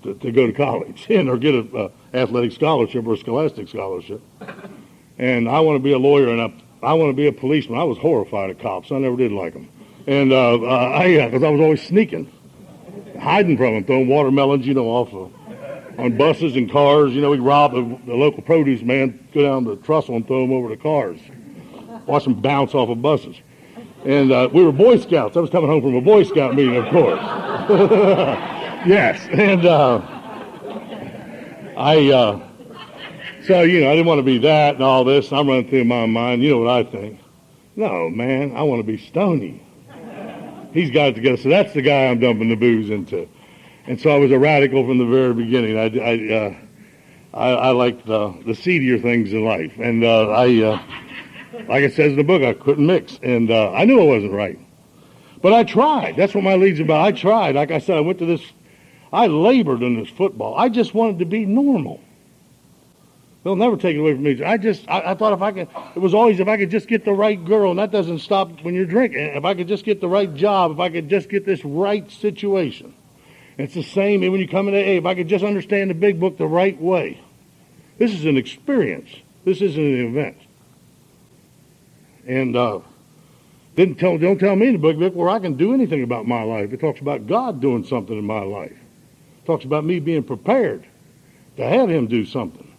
to, 0.02 0.14
to 0.14 0.30
go 0.30 0.46
to 0.46 0.52
college 0.52 1.06
and 1.10 1.28
or 1.28 1.38
get 1.38 1.54
an 1.54 1.90
athletic 2.12 2.52
scholarship 2.52 3.06
or 3.06 3.14
a 3.14 3.16
scholastic 3.16 3.68
scholarship. 3.68 4.22
And 5.16 5.48
I 5.48 5.60
want 5.60 5.76
to 5.76 5.82
be 5.82 5.92
a 5.92 5.98
lawyer, 5.98 6.28
and 6.28 6.42
I, 6.42 6.52
I 6.82 6.92
want 6.94 7.10
to 7.10 7.16
be 7.16 7.26
a 7.26 7.32
policeman. 7.32 7.78
I 7.78 7.84
was 7.84 7.96
horrified 7.98 8.50
of 8.50 8.58
cops. 8.58 8.92
I 8.92 8.98
never 8.98 9.16
did 9.16 9.32
like 9.32 9.54
them. 9.54 9.70
And 10.06 10.32
uh, 10.32 10.60
uh, 10.60 10.90
I, 10.90 11.24
because 11.24 11.42
I 11.42 11.48
was 11.48 11.60
always 11.60 11.82
sneaking, 11.82 12.30
hiding 13.18 13.56
from 13.56 13.74
them, 13.74 13.84
throwing 13.84 14.08
watermelons, 14.08 14.66
you 14.66 14.74
know, 14.74 14.88
off 14.88 15.14
of 15.14 15.32
on 15.98 16.16
buses 16.16 16.56
and 16.56 16.70
cars. 16.70 17.12
You 17.12 17.20
know, 17.20 17.30
we 17.30 17.38
rob 17.38 17.72
the, 17.72 17.98
the 18.06 18.14
local 18.14 18.42
produce 18.42 18.82
man, 18.82 19.26
go 19.32 19.42
down 19.42 19.64
the 19.64 19.76
trestle 19.76 20.16
and 20.16 20.26
throw 20.26 20.42
them 20.42 20.52
over 20.52 20.68
the 20.68 20.76
cars. 20.76 21.20
Watch 22.06 22.24
them 22.24 22.34
bounce 22.34 22.74
off 22.74 22.88
of 22.88 23.00
buses. 23.00 23.36
And 24.04 24.32
uh, 24.32 24.50
we 24.52 24.62
were 24.62 24.72
Boy 24.72 24.98
Scouts. 24.98 25.36
I 25.36 25.40
was 25.40 25.50
coming 25.50 25.70
home 25.70 25.80
from 25.80 25.94
a 25.94 26.00
Boy 26.00 26.24
Scout 26.24 26.54
meeting, 26.54 26.76
of 26.76 26.84
course. 26.90 27.20
yes. 28.86 29.26
And 29.32 29.64
uh, 29.64 30.02
I, 31.76 32.10
uh, 32.10 32.48
so, 33.46 33.62
you 33.62 33.80
know, 33.80 33.90
I 33.90 33.94
didn't 33.94 34.06
want 34.06 34.18
to 34.18 34.24
be 34.24 34.38
that 34.38 34.74
and 34.74 34.84
all 34.84 35.04
this. 35.04 35.32
I'm 35.32 35.48
running 35.48 35.68
through 35.68 35.84
my 35.84 36.06
mind. 36.06 36.42
You 36.42 36.50
know 36.50 36.58
what 36.58 36.70
I 36.70 36.84
think? 36.84 37.20
No, 37.76 38.10
man, 38.10 38.54
I 38.54 38.62
want 38.62 38.80
to 38.80 38.86
be 38.86 38.98
Stony. 38.98 39.62
He's 40.72 40.90
got 40.90 41.08
it 41.08 41.14
together. 41.14 41.36
So 41.36 41.48
that's 41.48 41.72
the 41.72 41.82
guy 41.82 42.06
I'm 42.06 42.20
dumping 42.20 42.48
the 42.48 42.56
booze 42.56 42.90
into 42.90 43.28
and 43.86 44.00
so 44.00 44.10
I 44.10 44.16
was 44.16 44.30
a 44.30 44.38
radical 44.38 44.86
from 44.86 44.98
the 44.98 45.04
very 45.04 45.34
beginning. 45.34 45.78
I, 45.78 45.98
I, 45.98 46.34
uh, 46.34 46.54
I, 47.34 47.48
I 47.50 47.70
liked 47.70 48.06
the, 48.06 48.34
the 48.46 48.54
seedier 48.54 48.98
things 48.98 49.32
in 49.32 49.44
life, 49.44 49.72
and 49.78 50.04
uh, 50.04 50.28
I, 50.30 50.62
uh, 50.62 50.82
like 51.68 51.82
it 51.84 51.94
says 51.94 52.12
in 52.12 52.16
the 52.16 52.24
book, 52.24 52.42
I 52.42 52.54
couldn't 52.54 52.86
mix, 52.86 53.18
and 53.22 53.50
uh, 53.50 53.72
I 53.72 53.84
knew 53.84 54.00
I 54.00 54.04
wasn't 54.04 54.32
right, 54.32 54.58
but 55.42 55.52
I 55.52 55.64
tried. 55.64 56.16
That's 56.16 56.34
what 56.34 56.44
my 56.44 56.54
lead's 56.54 56.80
about. 56.80 57.04
I 57.04 57.12
tried. 57.12 57.54
Like 57.54 57.70
I 57.70 57.78
said, 57.78 57.96
I 57.98 58.00
went 58.00 58.18
to 58.20 58.26
this. 58.26 58.42
I 59.12 59.26
labored 59.26 59.82
in 59.82 60.00
this 60.00 60.08
football. 60.08 60.56
I 60.56 60.68
just 60.68 60.94
wanted 60.94 61.18
to 61.20 61.24
be 61.24 61.44
normal. 61.44 62.00
They'll 63.44 63.56
never 63.56 63.76
take 63.76 63.94
it 63.94 63.98
away 63.98 64.14
from 64.14 64.22
me. 64.22 64.42
I 64.42 64.56
just, 64.56 64.88
I, 64.88 65.10
I, 65.12 65.14
thought 65.14 65.34
if 65.34 65.42
I 65.42 65.52
could, 65.52 65.68
it 65.94 65.98
was 65.98 66.14
always 66.14 66.40
if 66.40 66.48
I 66.48 66.56
could 66.56 66.70
just 66.70 66.88
get 66.88 67.04
the 67.04 67.12
right 67.12 67.42
girl, 67.44 67.70
and 67.70 67.78
that 67.78 67.90
doesn't 67.90 68.20
stop 68.20 68.62
when 68.62 68.74
you're 68.74 68.86
drinking. 68.86 69.20
If 69.20 69.44
I 69.44 69.52
could 69.52 69.68
just 69.68 69.84
get 69.84 70.00
the 70.00 70.08
right 70.08 70.32
job, 70.34 70.72
if 70.72 70.80
I 70.80 70.88
could 70.88 71.10
just 71.10 71.28
get 71.28 71.44
this 71.44 71.62
right 71.62 72.10
situation. 72.10 72.94
It's 73.56 73.74
the 73.74 73.82
same 73.82 74.20
when 74.20 74.40
you 74.40 74.48
come 74.48 74.68
into 74.68 74.80
AA. 74.80 74.98
If 74.98 75.06
I 75.06 75.14
could 75.14 75.28
just 75.28 75.44
understand 75.44 75.90
the 75.90 75.94
big 75.94 76.18
book 76.18 76.38
the 76.38 76.46
right 76.46 76.80
way. 76.80 77.20
This 77.98 78.12
is 78.12 78.24
an 78.24 78.36
experience. 78.36 79.08
This 79.44 79.60
isn't 79.60 79.82
an 79.82 80.06
event. 80.06 80.36
And 82.26 82.56
uh, 82.56 82.80
didn't 83.76 83.96
tell, 83.96 84.18
don't 84.18 84.38
tell 84.38 84.56
me 84.56 84.68
in 84.68 84.72
the 84.72 84.78
big 84.78 84.98
book 84.98 85.14
where 85.14 85.28
I 85.28 85.38
can 85.38 85.54
do 85.54 85.74
anything 85.74 86.02
about 86.02 86.26
my 86.26 86.42
life. 86.42 86.72
It 86.72 86.80
talks 86.80 87.00
about 87.00 87.26
God 87.26 87.60
doing 87.60 87.84
something 87.84 88.16
in 88.16 88.24
my 88.24 88.42
life. 88.42 88.72
It 88.72 89.46
talks 89.46 89.64
about 89.64 89.84
me 89.84 90.00
being 90.00 90.24
prepared 90.24 90.86
to 91.56 91.64
have 91.64 91.88
Him 91.88 92.06
do 92.06 92.24
something. 92.24 92.72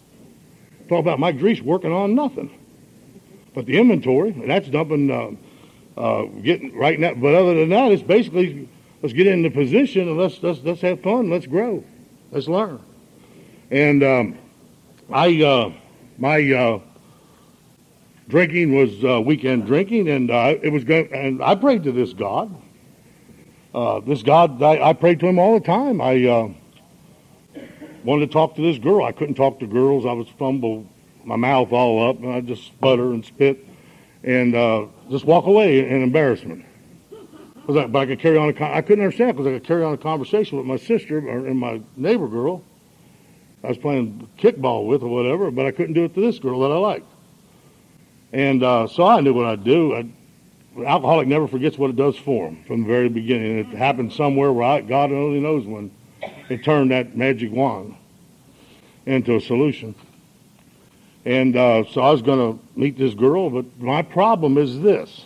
It 0.80 0.88
talks 0.88 1.00
about 1.00 1.20
Mike 1.20 1.38
Drees 1.38 1.62
working 1.62 1.92
on 1.92 2.14
nothing. 2.14 2.50
But 3.54 3.64
the 3.64 3.78
inventory, 3.78 4.32
that's 4.32 4.68
dumping, 4.68 5.10
uh, 5.10 5.30
uh, 5.98 6.24
getting 6.42 6.76
right 6.76 7.00
now. 7.00 7.14
But 7.14 7.34
other 7.34 7.54
than 7.54 7.70
that, 7.70 7.92
it's 7.92 8.02
basically 8.02 8.68
let's 9.02 9.12
get 9.12 9.26
in 9.26 9.42
the 9.42 9.50
position 9.50 10.08
and 10.08 10.16
let's 10.16 10.42
let's 10.42 10.60
let's 10.62 10.80
have 10.80 11.02
fun. 11.02 11.30
Let's 11.30 11.46
grow. 11.46 11.84
Let's 12.30 12.48
learn. 12.48 12.80
And 13.70 14.02
um, 14.02 14.38
I 15.10 15.42
uh, 15.42 15.72
my 16.18 16.52
uh, 16.52 16.80
drinking 18.28 18.74
was 18.74 19.04
uh, 19.04 19.20
weekend 19.20 19.66
drinking, 19.66 20.08
and 20.08 20.30
uh, 20.30 20.54
it 20.62 20.70
was 20.70 20.84
going. 20.84 21.12
And 21.12 21.42
I 21.42 21.54
prayed 21.54 21.84
to 21.84 21.92
this 21.92 22.12
God. 22.12 22.54
Uh, 23.74 24.00
this 24.00 24.22
God, 24.22 24.62
I, 24.62 24.90
I 24.90 24.92
prayed 24.92 25.20
to 25.20 25.26
him 25.26 25.38
all 25.38 25.58
the 25.58 25.64
time. 25.64 26.00
I 26.00 26.24
uh, 26.24 26.48
wanted 28.04 28.26
to 28.26 28.32
talk 28.32 28.54
to 28.56 28.62
this 28.62 28.78
girl. 28.78 29.04
I 29.04 29.12
couldn't 29.12 29.34
talk 29.34 29.60
to 29.60 29.66
girls. 29.66 30.06
I 30.06 30.12
was 30.12 30.28
fumble 30.38 30.86
my 31.24 31.36
mouth 31.36 31.72
all 31.72 32.08
up, 32.08 32.18
and 32.20 32.32
I 32.32 32.40
just 32.40 32.64
sputter 32.66 33.12
and 33.12 33.24
spit, 33.24 33.66
and 34.22 34.52
just 35.10 35.24
walk 35.24 35.46
away 35.46 35.80
in 35.80 36.02
embarrassment. 36.02 36.65
I, 37.74 37.86
but 37.86 37.98
I 38.00 38.06
could 38.06 38.20
carry 38.20 38.36
on. 38.36 38.50
A, 38.50 38.76
I 38.76 38.82
couldn't 38.82 39.04
understand 39.04 39.36
because 39.36 39.46
I 39.46 39.54
could 39.54 39.64
carry 39.64 39.82
on 39.82 39.94
a 39.94 39.98
conversation 39.98 40.58
with 40.58 40.66
my 40.66 40.76
sister 40.76 41.18
or, 41.18 41.46
and 41.46 41.58
my 41.58 41.80
neighbor 41.96 42.28
girl. 42.28 42.62
I 43.64 43.68
was 43.68 43.78
playing 43.78 44.28
kickball 44.38 44.86
with 44.86 45.02
or 45.02 45.08
whatever, 45.08 45.50
but 45.50 45.66
I 45.66 45.72
couldn't 45.72 45.94
do 45.94 46.04
it 46.04 46.14
to 46.14 46.20
this 46.20 46.38
girl 46.38 46.60
that 46.60 46.70
I 46.70 46.76
liked. 46.76 47.06
And 48.32 48.62
uh, 48.62 48.86
so 48.86 49.04
I 49.04 49.20
knew 49.20 49.34
what 49.34 49.46
I'd 49.46 49.64
do. 49.64 49.94
I'd, 49.96 50.12
alcoholic 50.84 51.26
never 51.26 51.48
forgets 51.48 51.78
what 51.78 51.90
it 51.90 51.96
does 51.96 52.16
for 52.16 52.48
him 52.48 52.62
from 52.64 52.82
the 52.82 52.86
very 52.86 53.08
beginning. 53.08 53.58
It 53.58 53.66
happened 53.68 54.12
somewhere 54.12 54.52
where 54.52 54.64
I, 54.64 54.80
God 54.82 55.10
only 55.10 55.40
knows 55.40 55.66
when 55.66 55.90
it 56.48 56.64
turned 56.64 56.90
that 56.90 57.16
magic 57.16 57.50
wand 57.50 57.96
into 59.06 59.36
a 59.36 59.40
solution. 59.40 59.94
And 61.24 61.56
uh, 61.56 61.84
so 61.90 62.02
I 62.02 62.10
was 62.10 62.22
going 62.22 62.38
to 62.38 62.64
meet 62.78 62.96
this 62.98 63.14
girl, 63.14 63.50
but 63.50 63.78
my 63.80 64.02
problem 64.02 64.58
is 64.58 64.80
this. 64.80 65.25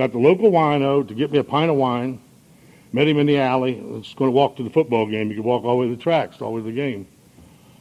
Got 0.00 0.12
the 0.12 0.18
local 0.18 0.50
wino 0.50 1.06
to 1.06 1.12
get 1.12 1.30
me 1.30 1.36
a 1.36 1.44
pint 1.44 1.70
of 1.70 1.76
wine. 1.76 2.22
Met 2.90 3.06
him 3.06 3.18
in 3.18 3.26
the 3.26 3.36
alley. 3.36 3.74
Was 3.74 4.14
going 4.14 4.30
to 4.30 4.34
walk 4.34 4.56
to 4.56 4.62
the 4.62 4.70
football 4.70 5.06
game. 5.06 5.28
You 5.28 5.36
could 5.36 5.44
walk 5.44 5.62
all 5.62 5.72
the 5.72 5.80
way 5.82 5.90
to 5.90 5.94
the 5.94 6.02
tracks, 6.02 6.40
all 6.40 6.54
the 6.54 6.54
way 6.54 6.60
to 6.62 6.74
the 6.74 6.74
game. 6.74 7.06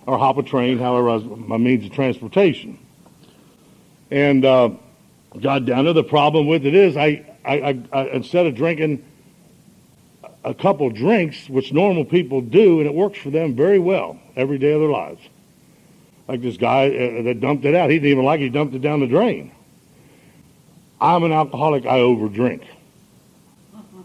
Or 0.05 0.17
hop 0.17 0.37
a 0.37 0.43
train, 0.43 0.79
however, 0.79 1.05
was 1.05 1.23
my 1.23 1.55
means 1.55 1.85
of 1.85 1.93
transportation. 1.93 2.77
And 4.11 4.43
uh, 4.43 4.71
got 5.39 5.63
down 5.63 5.85
to 5.85 5.93
the 5.93 6.03
problem 6.03 6.47
with 6.47 6.65
it 6.65 6.75
is 6.75 6.97
I, 6.97 7.25
I, 7.45 7.53
I, 7.53 7.83
I 7.93 8.03
instead 8.07 8.47
of 8.47 8.53
drinking 8.53 9.01
a 10.43 10.53
couple 10.53 10.89
drinks, 10.89 11.47
which 11.47 11.71
normal 11.71 12.03
people 12.03 12.41
do, 12.41 12.79
and 12.81 12.85
it 12.85 12.93
works 12.93 13.17
for 13.17 13.29
them 13.29 13.55
very 13.55 13.79
well 13.79 14.19
every 14.35 14.57
day 14.57 14.73
of 14.73 14.81
their 14.81 14.89
lives. 14.89 15.21
Like 16.27 16.41
this 16.41 16.57
guy 16.57 16.89
uh, 16.89 17.21
that 17.21 17.39
dumped 17.39 17.63
it 17.63 17.75
out. 17.75 17.89
He 17.89 17.95
didn't 17.95 18.11
even 18.11 18.25
like 18.25 18.41
it. 18.41 18.43
He 18.43 18.49
dumped 18.49 18.75
it 18.75 18.81
down 18.81 18.99
the 18.99 19.07
drain. 19.07 19.53
I'm 21.01 21.23
an 21.23 21.31
alcoholic. 21.31 21.85
I 21.85 21.99
overdrink. 21.99 22.63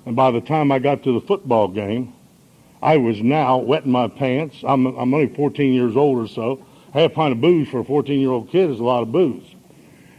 And 0.06 0.14
by 0.14 0.30
the 0.30 0.40
time 0.40 0.70
I 0.70 0.78
got 0.78 1.02
to 1.04 1.18
the 1.18 1.26
football 1.26 1.68
game, 1.68 2.12
I 2.82 2.98
was 2.98 3.20
now 3.22 3.56
wetting 3.58 3.90
my 3.90 4.08
pants. 4.08 4.62
I'm, 4.62 4.86
I'm 4.86 5.14
only 5.14 5.34
14 5.34 5.72
years 5.72 5.96
old 5.96 6.18
or 6.18 6.28
so. 6.28 6.64
Half 6.92 7.14
pint 7.14 7.32
of 7.32 7.40
booze 7.40 7.68
for 7.68 7.80
a 7.80 7.84
14 7.84 8.20
year 8.20 8.30
old 8.30 8.50
kid 8.50 8.70
is 8.70 8.78
a 8.78 8.84
lot 8.84 9.02
of 9.02 9.10
booze. 9.10 9.54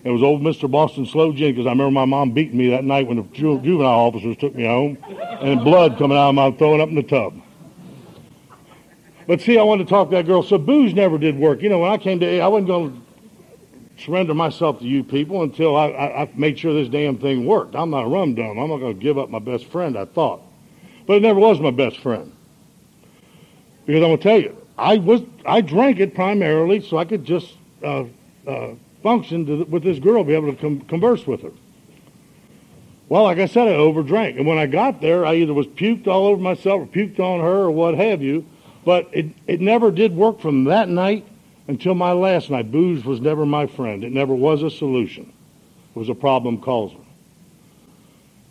It 0.03 0.11
was 0.11 0.21
old 0.21 0.41
Mr. 0.41 0.69
Boston 0.69 1.05
Slow 1.05 1.31
Gin 1.31 1.53
because 1.53 1.65
I 1.65 1.71
remember 1.71 1.91
my 1.91 2.05
mom 2.05 2.31
beating 2.31 2.57
me 2.57 2.69
that 2.69 2.83
night 2.83 3.07
when 3.07 3.17
the 3.17 3.23
ju- 3.23 3.59
juvenile 3.61 3.99
officers 3.99 4.37
took 4.37 4.53
me 4.53 4.65
home 4.65 4.97
and 5.41 5.63
blood 5.63 5.97
coming 5.97 6.17
out 6.17 6.29
of 6.29 6.35
my 6.35 6.51
throwing 6.51 6.81
up 6.81 6.89
in 6.89 6.95
the 6.95 7.03
tub. 7.03 7.41
But 9.27 9.41
see, 9.41 9.57
I 9.57 9.63
wanted 9.63 9.85
to 9.85 9.89
talk 9.89 10.09
to 10.09 10.15
that 10.17 10.27
girl. 10.27 10.43
So 10.43 10.57
booze 10.59 10.93
never 10.93 11.17
did 11.17 11.37
work. 11.37 11.61
You 11.63 11.69
know, 11.69 11.79
when 11.79 11.91
I 11.91 11.97
came 11.97 12.19
to, 12.19 12.39
I 12.39 12.47
wasn't 12.47 12.67
going 12.67 12.93
to 12.93 13.04
surrender 13.97 14.33
myself 14.33 14.79
to 14.79 14.85
you 14.85 15.03
people 15.03 15.43
until 15.43 15.75
I, 15.75 15.87
I, 15.87 16.21
I 16.23 16.31
made 16.35 16.59
sure 16.59 16.73
this 16.73 16.89
damn 16.89 17.17
thing 17.17 17.45
worked. 17.45 17.75
I'm 17.75 17.89
not 17.89 18.05
a 18.05 18.07
rum 18.07 18.35
dum. 18.35 18.57
I'm 18.57 18.69
not 18.69 18.77
going 18.77 18.95
to 18.95 19.01
give 19.01 19.17
up 19.17 19.29
my 19.29 19.39
best 19.39 19.65
friend, 19.65 19.97
I 19.97 20.05
thought. 20.05 20.41
But 21.07 21.17
it 21.17 21.21
never 21.21 21.39
was 21.39 21.59
my 21.59 21.71
best 21.71 21.99
friend. 21.99 22.31
Because 23.85 24.01
I'm 24.01 24.09
going 24.09 24.17
to 24.17 24.23
tell 24.23 24.39
you, 24.39 24.57
I 24.77 24.97
was 24.97 25.21
I 25.45 25.61
drank 25.61 25.99
it 25.99 26.15
primarily 26.15 26.81
so 26.81 26.97
I 26.97 27.05
could 27.05 27.23
just 27.23 27.53
uh, 27.83 28.05
uh, 28.47 28.71
function 29.03 29.45
to, 29.45 29.63
with 29.65 29.83
this 29.83 29.99
girl, 29.99 30.23
be 30.23 30.33
able 30.33 30.51
to 30.51 30.59
com- 30.59 30.81
converse 30.81 31.25
with 31.27 31.41
her. 31.43 31.51
Well, 33.07 33.23
like 33.23 33.37
I 33.37 33.45
said, 33.45 33.67
I 33.67 33.73
overdrank. 33.73 34.37
And 34.37 34.47
when 34.47 34.57
I 34.57 34.65
got 34.65 34.99
there, 34.99 35.25
I 35.25 35.35
either 35.35 35.53
was 35.53 35.67
puked 35.67 36.07
all 36.07 36.25
over 36.25 36.41
myself 36.41 36.81
or 36.81 36.85
puked 36.87 37.19
on 37.19 37.39
her 37.39 37.57
or 37.65 37.71
what 37.71 37.93
have 37.95 38.21
you. 38.21 38.45
But 38.83 39.09
it, 39.11 39.27
it 39.47 39.61
never 39.61 39.91
did 39.91 40.15
work 40.15 40.39
from 40.39 40.63
that 40.65 40.89
night 40.89 41.25
until 41.67 41.95
my 41.95 42.11
last 42.11 42.49
night. 42.49 42.71
Booze 42.71 43.03
was 43.03 43.19
never 43.19 43.45
my 43.45 43.67
friend. 43.67 44.03
It 44.03 44.11
never 44.11 44.33
was 44.33 44.63
a 44.63 44.69
solution. 44.69 45.31
It 45.95 45.99
was 45.99 46.09
a 46.09 46.15
problem 46.15 46.59
causing. 46.59 47.05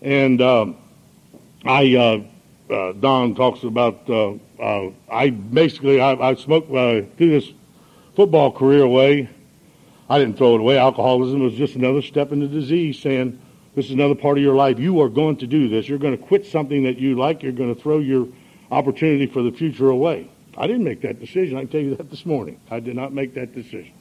And 0.03 0.41
um, 0.43 0.77
I, 1.65 1.95
uh, 1.95 2.73
uh, 2.73 2.93
Don 2.93 3.35
talks 3.35 3.63
about, 3.63 4.09
uh, 4.09 4.35
uh 4.61 4.91
I 5.11 5.31
basically, 5.31 6.01
I, 6.01 6.13
I 6.13 6.35
smoked, 6.35 6.71
uh, 6.71 7.03
through 7.17 7.31
this 7.31 7.53
football 8.17 8.53
career 8.53 8.83
away, 8.83 9.29
I 10.09 10.19
didn't 10.19 10.37
throw 10.37 10.55
it 10.55 10.61
away. 10.61 10.79
Alcoholism 10.79 11.41
was 11.41 11.55
just 11.55 11.77
another 11.77 12.03
step 12.03 12.33
in 12.33 12.41
the 12.41 12.49
disease 12.49 12.99
saying, 13.01 13.41
this 13.75 13.87
is 13.87 13.93
another 13.93 14.15
part 14.15 14.39
of 14.39 14.45
your 14.45 14.55
life. 14.55 14.79
You 14.79 15.01
are 15.01 15.09
going 15.09 15.37
to 15.39 15.47
do 15.47 15.69
this. 15.69 15.89
You're 15.89 15.99
going 15.99 16.17
to 16.17 16.23
quit 16.23 16.47
something 16.47 16.85
that 16.85 16.99
you 16.99 17.17
like. 17.17 17.43
You're 17.43 17.53
going 17.53 17.75
to 17.75 17.81
throw 17.81 17.99
your 17.99 18.29
opportunity 18.71 19.27
for 19.27 19.43
the 19.43 19.51
future 19.51 19.89
away. 19.89 20.31
I 20.57 20.67
didn't 20.67 20.85
make 20.85 21.01
that 21.03 21.21
decision. 21.21 21.57
I 21.57 21.61
can 21.63 21.69
tell 21.69 21.81
you 21.81 21.97
that 21.97 22.11
this 22.11 22.25
morning. 22.25 22.61
I 22.71 22.81
did 22.81 22.95
not 22.95 23.13
make 23.13 23.35
that 23.35 23.55
decision. 23.55 23.93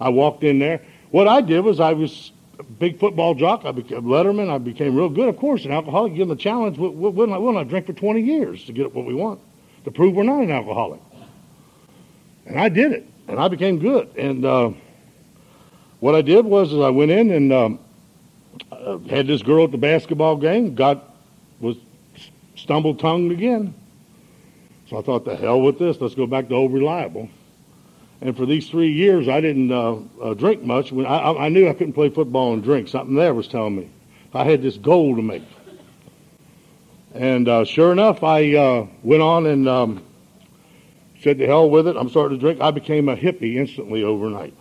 I 0.00 0.08
walked 0.08 0.42
in 0.42 0.58
there. 0.58 0.80
What 1.10 1.28
I 1.28 1.40
did 1.40 1.60
was 1.60 1.78
I 1.80 1.92
was 1.92 2.32
a 2.58 2.62
big 2.64 2.98
football 2.98 3.34
jock. 3.34 3.64
I 3.64 3.72
became 3.72 4.02
letterman. 4.02 4.50
I 4.50 4.58
became 4.58 4.96
real 4.96 5.08
good. 5.08 5.28
Of 5.28 5.36
course, 5.36 5.64
an 5.64 5.70
alcoholic, 5.70 6.14
give 6.14 6.28
them 6.28 6.36
a 6.36 6.40
challenge. 6.40 6.78
We'll, 6.78 6.90
we'll, 6.90 7.26
not, 7.26 7.42
we'll 7.42 7.52
not 7.52 7.68
drink 7.68 7.86
for 7.86 7.92
20 7.92 8.20
years 8.20 8.64
to 8.64 8.72
get 8.72 8.94
what 8.94 9.06
we 9.06 9.14
want, 9.14 9.40
to 9.84 9.90
prove 9.90 10.14
we're 10.14 10.24
not 10.24 10.42
an 10.42 10.50
alcoholic. 10.50 11.00
And 12.46 12.58
I 12.58 12.68
did 12.68 12.92
it, 12.92 13.06
and 13.28 13.38
I 13.38 13.48
became 13.48 13.78
good. 13.78 14.14
And 14.16 14.44
uh, 14.44 14.70
what 16.00 16.14
I 16.14 16.22
did 16.22 16.44
was 16.44 16.72
is 16.72 16.80
I 16.80 16.90
went 16.90 17.10
in 17.10 17.30
and 17.30 17.52
um, 17.52 17.78
uh, 18.70 18.98
had 18.98 19.26
this 19.26 19.42
girl 19.42 19.64
at 19.64 19.70
the 19.70 19.78
basketball 19.78 20.36
game. 20.36 20.74
Got 20.74 21.10
was 21.60 21.76
stumbled 22.56 22.98
tongued 22.98 23.32
again. 23.32 23.74
So 24.88 24.98
I 24.98 25.02
thought, 25.02 25.24
the 25.24 25.36
hell 25.36 25.60
with 25.60 25.78
this. 25.78 26.00
Let's 26.00 26.14
go 26.14 26.26
back 26.26 26.48
to 26.48 26.54
old 26.54 26.72
reliable. 26.72 27.28
And 28.20 28.36
for 28.36 28.46
these 28.46 28.68
three 28.68 28.92
years, 28.92 29.28
I 29.28 29.40
didn't 29.40 29.72
uh, 29.72 29.96
uh, 30.22 30.34
drink 30.34 30.62
much. 30.62 30.92
When 30.92 31.06
I, 31.06 31.32
I, 31.32 31.48
knew 31.48 31.68
I 31.68 31.72
couldn't 31.72 31.94
play 31.94 32.10
football 32.10 32.54
and 32.54 32.62
drink. 32.62 32.88
Something 32.88 33.14
there 33.16 33.34
was 33.34 33.48
telling 33.48 33.76
me 33.76 33.90
I 34.32 34.44
had 34.44 34.62
this 34.62 34.76
goal 34.76 35.16
to 35.16 35.22
make. 35.22 35.42
And 37.14 37.48
uh, 37.48 37.64
sure 37.64 37.92
enough, 37.92 38.22
I 38.22 38.54
uh, 38.54 38.86
went 39.02 39.22
on 39.22 39.46
and 39.46 39.68
um, 39.68 40.04
said, 41.20 41.38
"To 41.38 41.46
hell 41.46 41.70
with 41.70 41.86
it! 41.86 41.96
I'm 41.96 42.08
starting 42.08 42.38
to 42.38 42.40
drink." 42.40 42.60
I 42.60 42.72
became 42.72 43.08
a 43.08 43.16
hippie 43.16 43.54
instantly 43.56 44.02
overnight. 44.02 44.54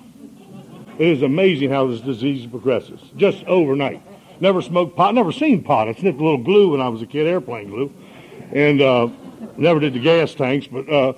It 1.00 1.08
is 1.08 1.24
amazing 1.24 1.72
how 1.72 1.88
this 1.88 2.02
disease 2.02 2.46
progresses, 2.46 3.00
just 3.18 3.44
overnight. 3.46 4.04
Never 4.40 4.62
smoked 4.62 4.96
pot, 4.96 5.16
never 5.16 5.32
seen 5.32 5.64
pot. 5.64 5.88
I 5.88 5.94
sniffed 5.94 6.20
a 6.20 6.24
little 6.24 6.44
glue 6.44 6.72
when 6.72 6.82
I 6.82 6.90
was 6.90 7.02
a 7.02 7.08
kid, 7.08 7.26
airplane 7.26 7.70
glue, 7.70 7.92
and 8.52 8.82
uh, 8.82 9.10
never 9.58 9.80
did 9.80 9.94
the 9.94 10.00
gas 10.00 10.34
tanks, 10.34 10.68
but 10.68 10.88
uh, 10.90 11.14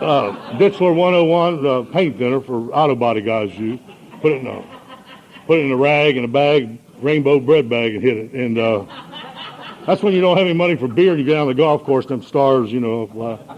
uh, 0.00 0.58
Ditzler 0.58 0.94
101 0.94 1.66
uh, 1.66 1.82
paint 1.92 2.18
thinner 2.18 2.40
for 2.40 2.72
auto 2.74 2.94
body 2.94 3.20
guys 3.20 3.56
use. 3.56 3.80
Put 4.20 4.32
it 4.32 4.40
in 4.40 4.46
a 4.46 4.64
put 5.46 5.58
it 5.58 5.64
in 5.64 5.72
a 5.72 5.76
rag 5.76 6.16
in 6.16 6.24
a 6.24 6.28
bag, 6.28 6.78
rainbow 7.00 7.40
bread 7.40 7.68
bag, 7.68 7.94
and 7.94 8.02
hit 8.02 8.16
it. 8.16 8.32
And 8.32 8.58
uh, 8.58 8.84
that's 9.86 10.02
when 10.02 10.12
you 10.12 10.20
don't 10.20 10.36
have 10.36 10.46
any 10.46 10.54
money 10.54 10.76
for 10.76 10.88
beer 10.88 11.10
and 11.12 11.20
you 11.20 11.26
get 11.26 11.36
on 11.36 11.48
the 11.48 11.54
golf 11.54 11.84
course. 11.84 12.06
Them 12.06 12.22
stars, 12.22 12.72
you 12.72 12.80
know. 12.80 13.06
Uh, 13.06 13.52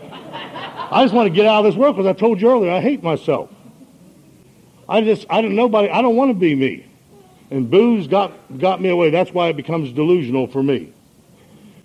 I 0.90 1.02
just 1.02 1.14
want 1.14 1.26
to 1.26 1.34
get 1.34 1.46
out 1.46 1.64
of 1.64 1.72
this 1.72 1.78
world 1.78 1.96
because 1.96 2.08
I 2.08 2.18
told 2.18 2.40
you 2.40 2.50
earlier 2.50 2.70
I 2.70 2.80
hate 2.80 3.02
myself. 3.02 3.50
I 4.88 5.00
just, 5.00 5.26
I 5.30 5.40
don't, 5.40 5.54
nobody, 5.54 5.88
I 5.88 6.02
don't 6.02 6.16
want 6.16 6.30
to 6.30 6.34
be 6.34 6.54
me. 6.54 6.86
And 7.50 7.70
booze 7.70 8.06
got, 8.06 8.32
got 8.58 8.80
me 8.80 8.90
away. 8.90 9.10
That's 9.10 9.30
why 9.30 9.48
it 9.48 9.56
becomes 9.56 9.92
delusional 9.92 10.46
for 10.46 10.62
me. 10.62 10.92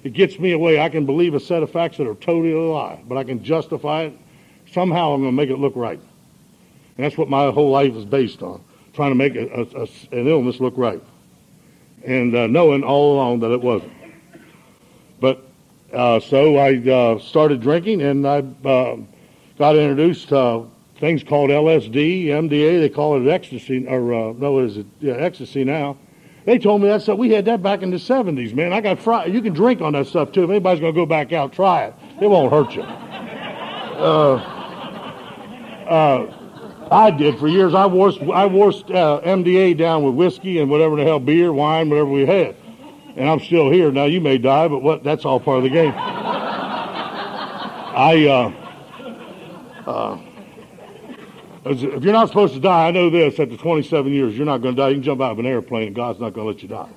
It 0.10 0.14
gets 0.14 0.40
me 0.40 0.54
away. 0.54 0.80
I 0.80 0.90
can 0.90 1.06
believe 1.06 1.36
a 1.36 1.40
set 1.40 1.62
of 1.62 1.70
facts 1.70 1.98
that 1.98 2.08
are 2.08 2.16
totally 2.16 2.52
a 2.52 2.60
lie, 2.60 3.00
but 3.08 3.20
I 3.20 3.24
can 3.24 3.44
justify 3.44 4.06
it. 4.06 4.18
Somehow 4.72 5.12
I'm 5.12 5.22
going 5.22 5.32
to 5.32 5.36
make 5.36 5.52
it 5.52 5.58
look 5.58 5.76
right. 5.76 6.00
And 6.00 7.06
that's 7.06 7.16
what 7.16 7.30
my 7.30 7.52
whole 7.52 7.70
life 7.70 7.94
is 7.94 8.06
based 8.06 8.42
on, 8.42 8.60
trying 8.96 9.12
to 9.12 9.16
make 9.16 9.36
a, 9.36 9.46
a, 9.54 9.84
a, 9.84 10.20
an 10.20 10.28
illness 10.28 10.60
look 10.60 10.74
right. 10.78 11.00
And 12.04 12.36
uh, 12.36 12.48
knowing 12.48 12.82
all 12.82 13.14
along 13.14 13.42
that 13.42 13.52
it 13.52 13.62
wasn't. 13.62 13.94
But 15.20 15.48
uh, 15.94 16.20
so 16.22 16.58
I 16.58 16.78
uh, 16.78 17.20
started 17.20 17.62
drinking, 17.62 18.02
and 18.02 18.28
I 18.28 18.40
uh, 18.68 18.98
got 19.60 19.76
introduced 19.76 20.30
to 20.30 20.66
things 21.00 21.24
called 21.24 21.52
LSD, 21.52 22.26
MDA. 22.26 22.80
They 22.80 22.90
call 22.90 23.22
it 23.22 23.30
ecstasy, 23.30 23.86
or 23.86 24.12
uh, 24.12 24.34
no, 24.34 24.58
is 24.58 24.78
it? 24.78 24.88
Yeah, 25.02 25.14
ecstasy 25.18 25.64
now. 25.64 25.98
They 26.46 26.58
told 26.58 26.82
me 26.82 26.88
that 26.88 27.02
stuff. 27.02 27.18
We 27.18 27.32
had 27.32 27.46
that 27.46 27.62
back 27.62 27.82
in 27.82 27.92
the 27.92 27.98
70s, 27.98 28.54
man. 28.54 28.74
I 28.74 28.82
got 28.82 29.00
fried. 29.00 29.34
You 29.34 29.42
can 29.42 29.54
drink 29.54 29.82
on 29.82 29.94
that 29.94 30.08
stuff 30.08 30.32
too. 30.32 30.44
If 30.44 30.50
anybody's 30.50 30.80
going 30.80 30.94
to 30.94 31.00
go 31.00 31.06
back 31.06 31.34
out, 31.34 31.54
try 31.54 31.86
it. 31.86 31.94
It 32.22 32.28
won't 32.28 32.52
hurt 32.52 32.74
you. 32.76 32.82
Uh, 32.82 34.36
uh, 35.90 36.88
I 36.92 37.12
did 37.12 37.38
for 37.38 37.48
years. 37.48 37.74
I 37.74 37.86
washed, 37.86 38.22
I 38.22 38.46
washed 38.46 38.90
uh, 38.90 39.22
MDA 39.24 39.78
down 39.78 40.04
with 40.04 40.16
whiskey 40.16 40.60
and 40.60 40.72
whatever 40.72 40.96
the 40.96 41.04
hell, 41.04 41.20
beer, 41.20 41.54
wine, 41.54 41.90
whatever 41.90 42.10
we 42.10 42.26
had. 42.26 42.56
And 43.16 43.30
I'm 43.30 43.40
still 43.40 43.70
here. 43.70 43.92
Now, 43.92 44.06
you 44.06 44.22
may 44.22 44.38
die, 44.38 44.68
but 44.68 44.82
what? 44.82 45.04
that's 45.04 45.26
all 45.26 45.40
part 45.40 45.58
of 45.58 45.64
the 45.64 45.70
game. 45.70 45.94
I, 48.02 48.26
uh, 48.28 48.52
uh, 49.90 50.18
if 51.66 52.04
you're 52.04 52.14
not 52.14 52.30
supposed 52.30 52.54
to 52.54 52.60
die, 52.60 52.88
I 52.88 52.92
know 52.92 53.10
this, 53.10 53.40
after 53.40 53.58
27 53.58 54.12
years, 54.12 54.38
you're 54.38 54.46
not 54.46 54.62
going 54.62 54.76
to 54.76 54.82
die. 54.82 54.90
You 54.90 54.96
can 54.96 55.04
jump 55.04 55.22
out 55.22 55.32
of 55.32 55.40
an 55.40 55.46
airplane 55.46 55.88
and 55.88 55.96
God's 55.96 56.20
not 56.20 56.34
going 56.34 56.46
to 56.46 56.54
let 56.54 56.64
you 56.64 56.70
die. 56.70 56.90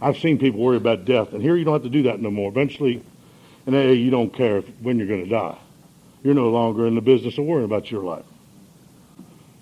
I've 0.00 0.18
seen 0.18 0.38
people 0.38 0.60
worry 0.60 0.76
about 0.76 1.04
death, 1.04 1.32
and 1.32 1.42
here 1.42 1.56
you 1.56 1.64
don't 1.64 1.74
have 1.74 1.82
to 1.82 1.88
do 1.88 2.04
that 2.04 2.20
no 2.20 2.30
more. 2.30 2.50
Eventually, 2.50 3.02
in 3.66 3.74
AA, 3.74 3.90
you 3.90 4.10
don't 4.10 4.32
care 4.32 4.60
when 4.60 4.98
you're 4.98 5.08
going 5.08 5.24
to 5.24 5.30
die. 5.30 5.58
You're 6.22 6.34
no 6.34 6.50
longer 6.50 6.86
in 6.86 6.94
the 6.94 7.00
business 7.00 7.36
of 7.36 7.44
worrying 7.44 7.64
about 7.64 7.90
your 7.90 8.02
life. 8.02 8.24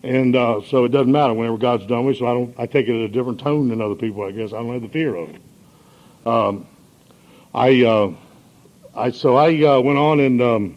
And 0.03 0.37
uh, 0.37 0.61
so 0.63 0.85
it 0.85 0.91
doesn't 0.91 1.11
matter 1.11 1.35
whenever 1.35 1.57
God's 1.57 1.87
done 1.87 2.05
with. 2.05 2.19
So 2.19 2.27
I 2.27 2.33
don't. 2.35 2.55
I 2.59 2.67
take 2.67 2.87
it 2.87 2.95
at 2.95 3.01
a 3.01 3.09
different 3.09 3.41
tone 3.41 3.69
than 3.69 3.81
other 3.81 3.95
people. 3.95 4.23
I 4.23 4.31
guess 4.31 4.53
I 4.53 4.59
don't 4.59 4.73
have 4.73 4.83
the 4.83 4.89
fear 4.89 5.15
of 5.17 5.31
it. 5.31 5.41
Um, 6.25 6.67
I, 7.53 7.83
uh, 7.83 8.13
I 8.95 9.11
so 9.11 9.37
I 9.37 9.63
uh, 9.65 9.81
went 9.81 9.99
on 9.99 10.21
and 10.21 10.43
um, 10.43 10.77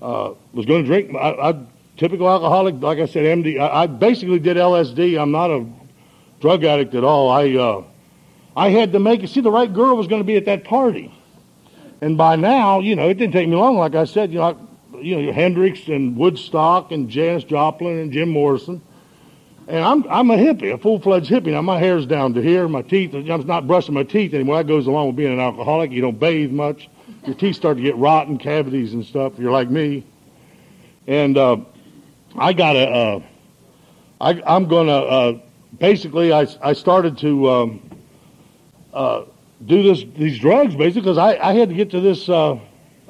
uh, 0.00 0.34
was 0.52 0.66
going 0.66 0.84
to 0.84 0.86
drink. 0.86 1.14
I, 1.16 1.50
I 1.50 1.66
typical 2.02 2.28
alcoholic, 2.28 2.82
like 2.82 2.98
I 2.98 3.06
said, 3.06 3.38
MD. 3.38 3.60
I, 3.60 3.84
I, 3.84 3.86
basically 3.86 4.40
did 4.40 4.56
LSD. 4.56 5.20
I'm 5.20 5.30
not 5.30 5.52
a 5.52 5.64
drug 6.40 6.64
addict 6.64 6.96
at 6.96 7.04
all. 7.04 7.30
I 7.30 7.52
uh, 7.52 7.84
I 8.56 8.70
had 8.70 8.92
to 8.94 8.98
make 8.98 9.22
it. 9.22 9.28
See, 9.28 9.40
the 9.40 9.52
right 9.52 9.72
girl 9.72 9.96
was 9.96 10.08
going 10.08 10.20
to 10.20 10.26
be 10.26 10.34
at 10.36 10.46
that 10.46 10.64
party, 10.64 11.14
and 12.00 12.18
by 12.18 12.34
now, 12.34 12.80
you 12.80 12.96
know, 12.96 13.08
it 13.08 13.18
didn't 13.18 13.32
take 13.32 13.48
me 13.48 13.54
long. 13.54 13.76
Like 13.76 13.94
I 13.94 14.04
said, 14.04 14.32
you 14.32 14.40
know, 14.40 14.58
I, 14.92 14.98
you 15.00 15.22
know, 15.22 15.32
Hendrix 15.32 15.86
and 15.86 16.16
Woodstock 16.16 16.90
and 16.90 17.08
Janis 17.08 17.44
Joplin 17.44 17.98
and 18.00 18.12
Jim 18.12 18.30
Morrison. 18.30 18.82
And 19.68 19.84
I'm 19.84 20.04
I'm 20.10 20.28
a 20.32 20.36
hippie, 20.36 20.74
a 20.74 20.78
full 20.78 20.98
fledged 20.98 21.30
hippie. 21.30 21.52
Now 21.52 21.62
my 21.62 21.78
hair's 21.78 22.04
down 22.04 22.34
to 22.34 22.42
here, 22.42 22.66
my 22.66 22.82
teeth. 22.82 23.14
I'm 23.14 23.46
not 23.46 23.68
brushing 23.68 23.94
my 23.94 24.02
teeth 24.02 24.34
anymore. 24.34 24.56
That 24.56 24.66
goes 24.66 24.88
along 24.88 25.06
with 25.06 25.16
being 25.16 25.32
an 25.32 25.38
alcoholic. 25.38 25.92
You 25.92 26.00
don't 26.00 26.18
bathe 26.18 26.50
much. 26.50 26.88
Your 27.24 27.36
teeth 27.36 27.54
start 27.54 27.76
to 27.76 27.82
get 27.82 27.94
rotten, 27.94 28.38
cavities 28.38 28.92
and 28.92 29.06
stuff. 29.06 29.34
You're 29.38 29.52
like 29.52 29.70
me, 29.70 30.04
and 31.06 31.38
uh, 31.38 31.58
I 32.36 32.52
got 32.52 32.76
a. 32.76 32.88
Uh, 32.88 33.22
I, 34.20 34.42
I'm 34.46 34.66
going 34.66 34.86
to 34.86 34.92
uh, 34.92 35.38
basically. 35.78 36.32
I 36.32 36.46
I 36.62 36.72
started 36.72 37.18
to 37.18 37.50
um, 37.50 37.90
uh, 38.92 39.24
do 39.66 39.82
this 39.82 40.04
these 40.16 40.38
drugs 40.38 40.74
basically 40.74 41.02
because 41.02 41.18
I 41.18 41.36
I 41.36 41.54
had 41.54 41.68
to 41.68 41.74
get 41.74 41.90
to 41.90 42.00
this. 42.00 42.28
Uh, 42.28 42.58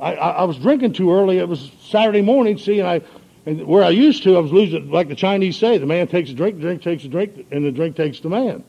I 0.00 0.14
I 0.14 0.44
was 0.44 0.58
drinking 0.58 0.94
too 0.94 1.12
early. 1.12 1.38
It 1.38 1.48
was 1.48 1.70
Saturday 1.82 2.22
morning. 2.22 2.58
See, 2.58 2.80
and 2.80 2.88
I. 2.88 3.00
And 3.44 3.66
where 3.66 3.82
I 3.82 3.88
used 3.90 4.22
to, 4.22 4.37
I 4.37 4.38
was 4.38 4.52
losing, 4.52 4.88
like 4.88 5.08
the 5.08 5.16
Chinese 5.16 5.56
say, 5.56 5.76
the 5.76 5.85
man 5.85 6.06
takes 6.06 6.30
a 6.30 6.32
drink, 6.32 6.54
the 6.54 6.62
drink 6.62 6.80
takes 6.80 7.02
a 7.02 7.08
drink, 7.08 7.44
and 7.50 7.64
the 7.64 7.72
drink 7.72 7.96
takes 7.96 8.20
the 8.20 8.28
man. 8.28 8.62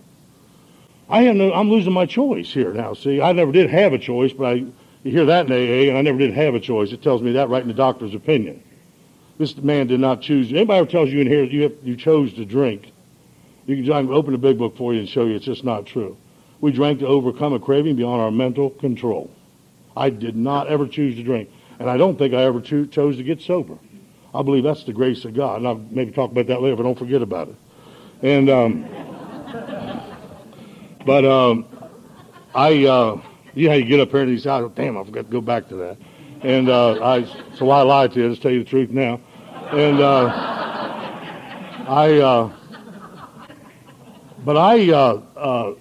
I 1.09 1.21
have 1.21 1.35
no, 1.35 1.53
I'm 1.53 1.69
losing 1.69 1.93
my 1.93 2.07
choice 2.07 2.51
here 2.51 2.73
now. 2.73 2.95
See, 2.95 3.21
I 3.21 3.33
never 3.33 3.51
did 3.51 3.69
have 3.69 3.93
a 3.93 3.99
choice, 3.99 4.33
but 4.33 4.45
I, 4.45 4.53
you 4.53 5.11
hear 5.11 5.25
that 5.25 5.45
in 5.45 5.51
AA, 5.51 5.89
and 5.89 5.97
I 5.97 6.01
never 6.01 6.17
did 6.17 6.33
have 6.33 6.55
a 6.55 6.59
choice. 6.59 6.91
It 6.91 7.03
tells 7.03 7.21
me 7.21 7.33
that 7.33 7.49
right 7.49 7.61
in 7.61 7.67
the 7.67 7.75
doctor's 7.75 8.15
opinion. 8.15 8.63
This 9.37 9.57
man 9.57 9.87
did 9.87 9.99
not 9.99 10.21
choose. 10.21 10.51
Anybody 10.51 10.79
ever 10.79 10.89
tells 10.89 11.09
you 11.09 11.19
in 11.19 11.27
here 11.27 11.41
that 11.41 11.51
you, 11.51 11.63
have, 11.63 11.73
you 11.83 11.95
chose 11.95 12.33
to 12.33 12.45
drink, 12.45 12.91
you 13.65 13.81
can, 13.83 14.11
open 14.11 14.33
the 14.33 14.37
big 14.37 14.57
book 14.57 14.77
for 14.77 14.93
you 14.93 14.99
and 14.99 15.09
show 15.09 15.25
you 15.25 15.35
it's 15.35 15.45
just 15.45 15.63
not 15.63 15.85
true. 15.85 16.17
We 16.61 16.71
drank 16.71 16.99
to 16.99 17.07
overcome 17.07 17.53
a 17.53 17.59
craving 17.59 17.95
beyond 17.95 18.21
our 18.21 18.31
mental 18.31 18.69
control. 18.69 19.31
I 19.95 20.09
did 20.09 20.35
not 20.35 20.67
ever 20.67 20.87
choose 20.87 21.15
to 21.15 21.23
drink, 21.23 21.49
and 21.79 21.89
I 21.89 21.97
don't 21.97 22.17
think 22.17 22.33
I 22.33 22.43
ever 22.43 22.61
cho- 22.61 22.85
chose 22.85 23.17
to 23.17 23.23
get 23.23 23.41
sober. 23.41 23.77
I 24.33 24.41
believe 24.41 24.63
that's 24.63 24.83
the 24.83 24.93
grace 24.93 25.25
of 25.25 25.33
God, 25.33 25.57
and 25.57 25.67
I'll 25.67 25.85
maybe 25.91 26.11
talk 26.11 26.31
about 26.31 26.47
that 26.47 26.61
later, 26.61 26.75
but 26.75 26.83
don't 26.83 26.97
forget 26.97 27.21
about 27.21 27.49
it. 27.49 27.55
And 28.21 28.49
um, 28.49 28.85
but 31.05 31.25
um, 31.25 31.65
I, 32.55 32.85
uh, 32.85 33.21
you 33.53 33.69
know, 33.69 33.75
you 33.75 33.85
get 33.85 33.99
up 33.99 34.09
here 34.09 34.21
and 34.21 34.31
you 34.31 34.39
say, 34.39 34.49
oh, 34.49 34.69
"Damn, 34.69 34.97
I 34.97 35.03
forgot 35.03 35.25
to 35.25 35.31
go 35.31 35.41
back 35.41 35.67
to 35.69 35.75
that." 35.75 35.97
And 36.43 36.67
uh, 36.67 37.01
I, 37.01 37.25
so 37.55 37.69
I 37.69 37.81
lied 37.83 38.11
to 38.13 38.19
you. 38.19 38.29
Just 38.29 38.41
tell 38.41 38.51
you 38.51 38.63
the 38.63 38.69
truth 38.69 38.89
now. 38.89 39.21
And 39.71 40.01
uh, 40.01 40.25
I, 41.87 42.19
uh, 42.19 42.51
but 44.43 44.57
I, 44.57 44.91
uh, 44.91 45.21
uh, 45.37 45.73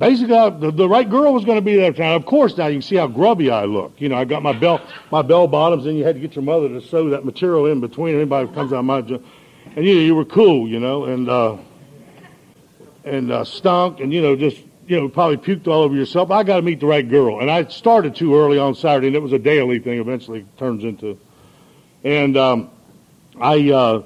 basically, 0.00 0.34
I, 0.34 0.50
the, 0.50 0.72
the 0.72 0.88
right 0.88 1.08
girl 1.08 1.32
was 1.32 1.44
going 1.44 1.56
to 1.56 1.62
be 1.62 1.76
there 1.76 1.92
tonight. 1.92 2.14
Of 2.14 2.26
course, 2.26 2.56
now 2.56 2.66
you 2.66 2.76
can 2.76 2.82
see 2.82 2.96
how 2.96 3.06
grubby 3.06 3.48
I 3.48 3.64
look. 3.64 3.92
You 4.00 4.08
know, 4.08 4.16
I 4.16 4.24
got 4.24 4.42
my 4.42 4.52
bell, 4.52 4.80
my 5.12 5.22
bell 5.22 5.46
bottoms, 5.46 5.86
and 5.86 5.96
you 5.96 6.04
had 6.04 6.16
to 6.16 6.20
get 6.20 6.34
your 6.34 6.42
mother 6.42 6.68
to 6.68 6.80
sew 6.80 7.08
that 7.10 7.24
material 7.24 7.66
in 7.66 7.80
between. 7.80 8.16
Anybody 8.16 8.48
who 8.48 8.54
comes 8.54 8.72
out 8.72 8.84
my, 8.84 8.98
and 8.98 9.86
you 9.86 9.94
you 9.94 10.16
were 10.16 10.24
cool, 10.24 10.66
you 10.68 10.80
know, 10.80 11.04
and 11.04 11.28
uh, 11.28 11.56
and 13.04 13.46
stunk, 13.46 14.00
and 14.00 14.12
you 14.12 14.20
know, 14.20 14.34
just 14.34 14.58
you 14.90 15.00
know, 15.00 15.08
probably 15.08 15.36
puked 15.36 15.68
all 15.68 15.82
over 15.82 15.94
yourself. 15.94 16.32
I 16.32 16.42
got 16.42 16.56
to 16.56 16.62
meet 16.62 16.80
the 16.80 16.86
right 16.86 17.08
girl, 17.08 17.38
and 17.40 17.48
I 17.48 17.64
started 17.66 18.16
too 18.16 18.36
early 18.36 18.58
on 18.58 18.74
Saturday, 18.74 19.06
and 19.06 19.14
it 19.14 19.22
was 19.22 19.32
a 19.32 19.38
daily 19.38 19.78
thing. 19.78 20.00
Eventually, 20.00 20.44
turns 20.58 20.82
into, 20.82 21.16
and 22.02 22.36
um, 22.36 22.70
I, 23.40 23.70
uh, 23.70 24.02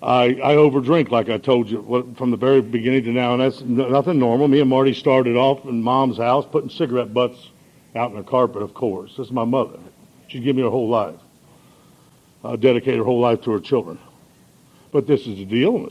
I 0.00 0.26
I 0.26 0.54
overdrink 0.54 1.10
like 1.10 1.28
I 1.28 1.38
told 1.38 1.68
you 1.68 2.14
from 2.16 2.30
the 2.30 2.36
very 2.36 2.62
beginning 2.62 3.02
to 3.04 3.10
now, 3.10 3.32
and 3.32 3.42
that's 3.42 3.62
nothing 3.62 4.20
normal. 4.20 4.46
Me 4.46 4.60
and 4.60 4.70
Marty 4.70 4.94
started 4.94 5.34
off 5.34 5.64
in 5.64 5.82
Mom's 5.82 6.18
house, 6.18 6.46
putting 6.48 6.70
cigarette 6.70 7.12
butts 7.12 7.48
out 7.96 8.12
in 8.12 8.16
the 8.16 8.22
carpet. 8.22 8.62
Of 8.62 8.74
course, 8.74 9.16
this 9.16 9.26
is 9.26 9.32
my 9.32 9.44
mother. 9.44 9.80
She'd 10.28 10.44
give 10.44 10.54
me 10.54 10.62
her 10.62 10.70
whole 10.70 10.88
life, 10.88 11.18
uh, 12.44 12.54
dedicate 12.54 12.96
her 12.96 13.04
whole 13.04 13.20
life 13.20 13.42
to 13.42 13.50
her 13.50 13.60
children. 13.60 13.98
But 14.92 15.08
this 15.08 15.26
is 15.26 15.36
the 15.38 15.44
deal, 15.44 15.90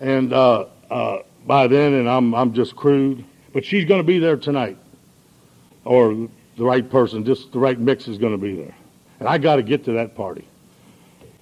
and 0.00 0.32
uh, 0.32 0.64
uh, 0.88 1.18
by 1.46 1.66
then, 1.66 1.92
and 1.92 2.08
I'm 2.08 2.34
I'm 2.34 2.54
just 2.54 2.74
crude 2.74 3.22
but 3.54 3.64
she's 3.64 3.86
going 3.86 4.00
to 4.00 4.06
be 4.06 4.18
there 4.18 4.36
tonight. 4.36 4.76
Or 5.84 6.28
the 6.56 6.64
right 6.64 6.88
person, 6.88 7.24
just 7.24 7.52
the 7.52 7.58
right 7.58 7.78
mix 7.78 8.08
is 8.08 8.18
going 8.18 8.32
to 8.32 8.38
be 8.38 8.54
there. 8.56 8.74
And 9.20 9.28
I 9.28 9.38
got 9.38 9.56
to 9.56 9.62
get 9.62 9.84
to 9.84 9.92
that 9.92 10.14
party. 10.14 10.46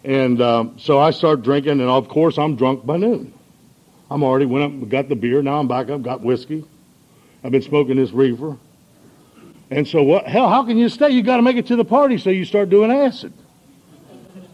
And 0.04 0.40
um, 0.42 0.78
so 0.78 0.98
I 0.98 1.10
start 1.10 1.42
drinking, 1.42 1.80
and 1.80 1.82
of 1.82 2.08
course 2.08 2.38
I'm 2.38 2.54
drunk 2.54 2.84
by 2.84 2.98
noon. 2.98 3.32
I'm 4.10 4.22
already 4.22 4.46
went 4.46 4.82
up 4.82 4.88
got 4.90 5.08
the 5.08 5.16
beer. 5.16 5.42
Now 5.42 5.58
I'm 5.58 5.68
back 5.68 5.88
up, 5.88 6.02
got 6.02 6.20
whiskey. 6.20 6.64
I've 7.42 7.50
been 7.50 7.62
smoking 7.62 7.96
this 7.96 8.10
reefer. 8.10 8.58
And 9.70 9.88
so 9.88 10.02
what? 10.02 10.26
Hell, 10.26 10.48
how 10.48 10.64
can 10.64 10.76
you 10.76 10.88
stay? 10.90 11.10
You 11.10 11.22
got 11.22 11.36
to 11.36 11.42
make 11.42 11.56
it 11.56 11.66
to 11.68 11.76
the 11.76 11.84
party, 11.84 12.18
so 12.18 12.28
you 12.28 12.44
start 12.44 12.68
doing 12.68 12.92
acid. 12.92 13.32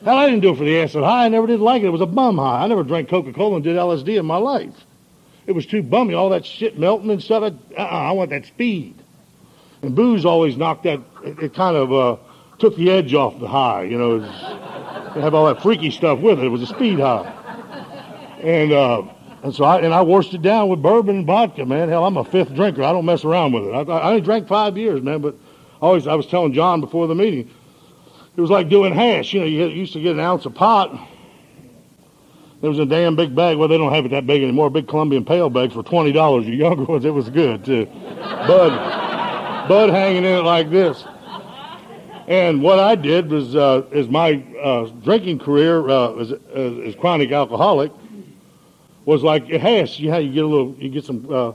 Hell, 0.04 0.16
I 0.16 0.26
didn't 0.26 0.42
do 0.42 0.50
it 0.50 0.58
for 0.58 0.64
the 0.64 0.78
acid 0.80 1.02
high. 1.02 1.24
I 1.24 1.28
never 1.28 1.48
did 1.48 1.58
like 1.60 1.82
it. 1.82 1.86
It 1.86 1.90
was 1.90 2.00
a 2.00 2.06
bum 2.06 2.38
high. 2.38 2.62
I 2.62 2.66
never 2.68 2.84
drank 2.84 3.08
Coca-Cola 3.08 3.56
and 3.56 3.64
did 3.64 3.76
LSD 3.76 4.18
in 4.18 4.26
my 4.26 4.36
life. 4.36 4.74
It 5.48 5.54
was 5.54 5.64
too 5.64 5.82
bummy, 5.82 6.12
all 6.12 6.28
that 6.28 6.44
shit 6.44 6.78
melting 6.78 7.10
and 7.10 7.22
stuff. 7.22 7.42
Uh-uh, 7.42 7.82
I 7.82 8.12
want 8.12 8.28
that 8.30 8.44
speed. 8.44 8.94
And 9.80 9.96
booze 9.96 10.26
always 10.26 10.58
knocked 10.58 10.82
that, 10.82 11.00
it, 11.24 11.38
it 11.38 11.54
kind 11.54 11.74
of 11.74 11.90
uh, 11.90 12.16
took 12.58 12.76
the 12.76 12.90
edge 12.90 13.14
off 13.14 13.40
the 13.40 13.48
high, 13.48 13.84
you 13.84 13.96
know. 13.96 14.16
It 14.16 15.22
have 15.22 15.32
all 15.32 15.46
that 15.46 15.62
freaky 15.62 15.90
stuff 15.90 16.18
with 16.18 16.38
it. 16.38 16.44
It 16.44 16.50
was 16.50 16.60
a 16.60 16.66
speed 16.66 17.00
high. 17.00 17.32
And, 18.42 18.72
uh, 18.72 19.04
and 19.42 19.54
so 19.54 19.64
I, 19.64 19.80
and 19.80 19.94
I 19.94 20.02
washed 20.02 20.34
it 20.34 20.42
down 20.42 20.68
with 20.68 20.82
bourbon 20.82 21.16
and 21.16 21.26
vodka, 21.26 21.64
man. 21.64 21.88
Hell, 21.88 22.04
I'm 22.04 22.18
a 22.18 22.24
fifth 22.24 22.54
drinker. 22.54 22.84
I 22.84 22.92
don't 22.92 23.06
mess 23.06 23.24
around 23.24 23.52
with 23.52 23.64
it. 23.64 23.72
I, 23.72 23.80
I 23.80 24.10
only 24.10 24.20
drank 24.20 24.48
five 24.48 24.76
years, 24.76 25.00
man, 25.00 25.22
but 25.22 25.34
always, 25.80 26.06
I 26.06 26.14
was 26.14 26.26
telling 26.26 26.52
John 26.52 26.82
before 26.82 27.06
the 27.06 27.14
meeting, 27.14 27.50
it 28.36 28.40
was 28.40 28.50
like 28.50 28.68
doing 28.68 28.92
hash. 28.92 29.32
You 29.32 29.40
know, 29.40 29.46
you 29.46 29.66
used 29.68 29.94
to 29.94 30.00
get 30.02 30.12
an 30.12 30.20
ounce 30.20 30.44
of 30.44 30.54
pot 30.54 30.94
there 32.60 32.70
was 32.70 32.78
a 32.78 32.86
damn 32.86 33.16
big 33.16 33.34
bag. 33.34 33.56
Well, 33.56 33.68
they 33.68 33.78
don't 33.78 33.92
have 33.92 34.04
it 34.04 34.10
that 34.10 34.26
big 34.26 34.42
anymore. 34.42 34.70
Big 34.70 34.88
Colombian 34.88 35.24
Pale 35.24 35.50
bags 35.50 35.74
for 35.74 35.82
twenty 35.82 36.12
dollars. 36.12 36.46
The 36.46 36.56
younger 36.56 36.84
ones, 36.84 37.04
it 37.04 37.14
was 37.14 37.30
good 37.30 37.64
too. 37.64 37.86
Bud, 37.86 39.68
Bud 39.68 39.90
hanging 39.90 40.24
in 40.24 40.32
it 40.32 40.42
like 40.42 40.70
this. 40.70 41.04
And 42.26 42.62
what 42.62 42.78
I 42.78 42.94
did 42.94 43.30
was, 43.30 43.56
uh, 43.56 43.86
is 43.90 44.06
my 44.08 44.44
uh, 44.62 44.84
drinking 45.02 45.38
career 45.38 45.88
uh, 45.88 46.12
as, 46.16 46.32
as 46.54 46.94
chronic 46.96 47.32
alcoholic 47.32 47.90
was 49.06 49.22
like 49.22 49.48
hash. 49.48 49.98
You, 49.98 50.14
you 50.16 50.32
get 50.32 50.44
a 50.44 50.46
little, 50.46 50.74
you 50.74 50.90
get 50.90 51.06
some 51.06 51.26
uh, 51.32 51.52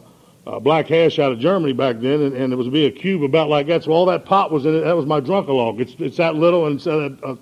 uh, 0.48 0.60
black 0.60 0.88
hash 0.88 1.20
out 1.20 1.32
of 1.32 1.38
Germany 1.38 1.74
back 1.74 2.00
then, 2.00 2.22
and, 2.22 2.36
and 2.36 2.52
it 2.52 2.56
was 2.56 2.68
be 2.70 2.88
a 2.88 2.92
cube 2.92 3.22
about 3.22 3.50
like 3.50 3.68
that. 3.68 3.84
So 3.84 3.92
all 3.92 4.08
that 4.08 4.26
pot 4.26 4.52
was 4.52 4.66
in 4.66 4.76
it. 4.76 4.82
That 4.82 4.96
was 4.96 5.06
my 5.06 5.22
drunkalog. 5.22 5.80
It's 5.80 5.96
it's 6.00 6.18
that 6.18 6.34
little, 6.34 6.66
and 6.66 6.82
so 6.82 7.16
uh, 7.22 7.36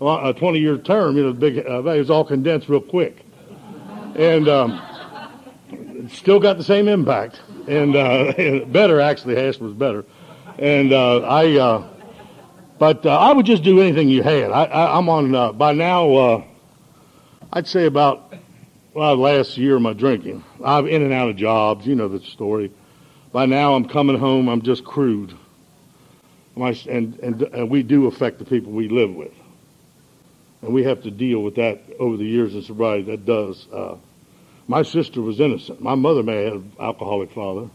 a 0.00 0.34
20 0.34 0.58
year 0.58 0.78
term, 0.78 1.16
you 1.16 1.24
know, 1.24 1.32
big 1.32 1.58
uh, 1.58 1.82
value 1.82 2.00
is 2.00 2.10
all 2.10 2.24
condensed 2.24 2.68
real 2.68 2.80
quick. 2.80 3.24
And 4.14 4.48
um, 4.48 6.08
still 6.10 6.40
got 6.40 6.58
the 6.58 6.64
same 6.64 6.88
impact. 6.88 7.40
And 7.68 7.96
uh, 7.96 8.64
better, 8.66 9.00
actually, 9.00 9.36
hash 9.36 9.58
was 9.58 9.72
better. 9.72 10.04
and 10.58 10.92
uh, 10.92 11.20
I, 11.20 11.58
uh, 11.58 11.88
but 12.78 13.04
uh, 13.06 13.18
I 13.18 13.32
would 13.32 13.46
just 13.46 13.62
do 13.62 13.80
anything 13.80 14.08
you 14.08 14.22
had. 14.22 14.50
I, 14.50 14.96
I'm 14.96 15.08
on 15.08 15.34
uh, 15.34 15.52
by 15.52 15.72
now. 15.72 16.46
I'd 17.52 17.66
say 17.66 17.86
about 17.86 18.34
well, 18.92 19.16
last 19.16 19.58
year 19.58 19.78
my 19.78 19.92
drinking. 19.92 20.42
I'm 20.64 20.86
in 20.86 21.02
and 21.02 21.12
out 21.12 21.28
of 21.28 21.36
jobs. 21.36 21.86
You 21.86 21.94
know 21.94 22.08
the 22.08 22.20
story. 22.20 22.72
By 23.32 23.44
now, 23.44 23.74
I'm 23.74 23.86
coming 23.86 24.18
home. 24.18 24.48
I'm 24.48 24.62
just 24.62 24.84
crude. 24.84 25.36
My, 26.54 26.70
and, 26.88 27.18
and, 27.20 27.42
and 27.42 27.70
we 27.70 27.82
do 27.82 28.06
affect 28.06 28.38
the 28.38 28.46
people 28.46 28.72
we 28.72 28.88
live 28.88 29.14
with. 29.14 29.34
And 30.62 30.72
we 30.72 30.84
have 30.84 31.02
to 31.02 31.10
deal 31.10 31.40
with 31.40 31.56
that 31.56 31.82
over 31.98 32.16
the 32.16 32.24
years 32.24 32.54
of 32.54 32.64
sobriety. 32.64 33.04
That 33.04 33.24
does. 33.24 33.66
Uh, 33.72 33.96
my 34.68 34.82
sister 34.82 35.22
was 35.22 35.38
innocent. 35.38 35.80
My 35.80 35.94
mother 35.94 36.22
may 36.22 36.44
have 36.44 36.54
an 36.54 36.72
alcoholic 36.80 37.30
father. 37.30 37.68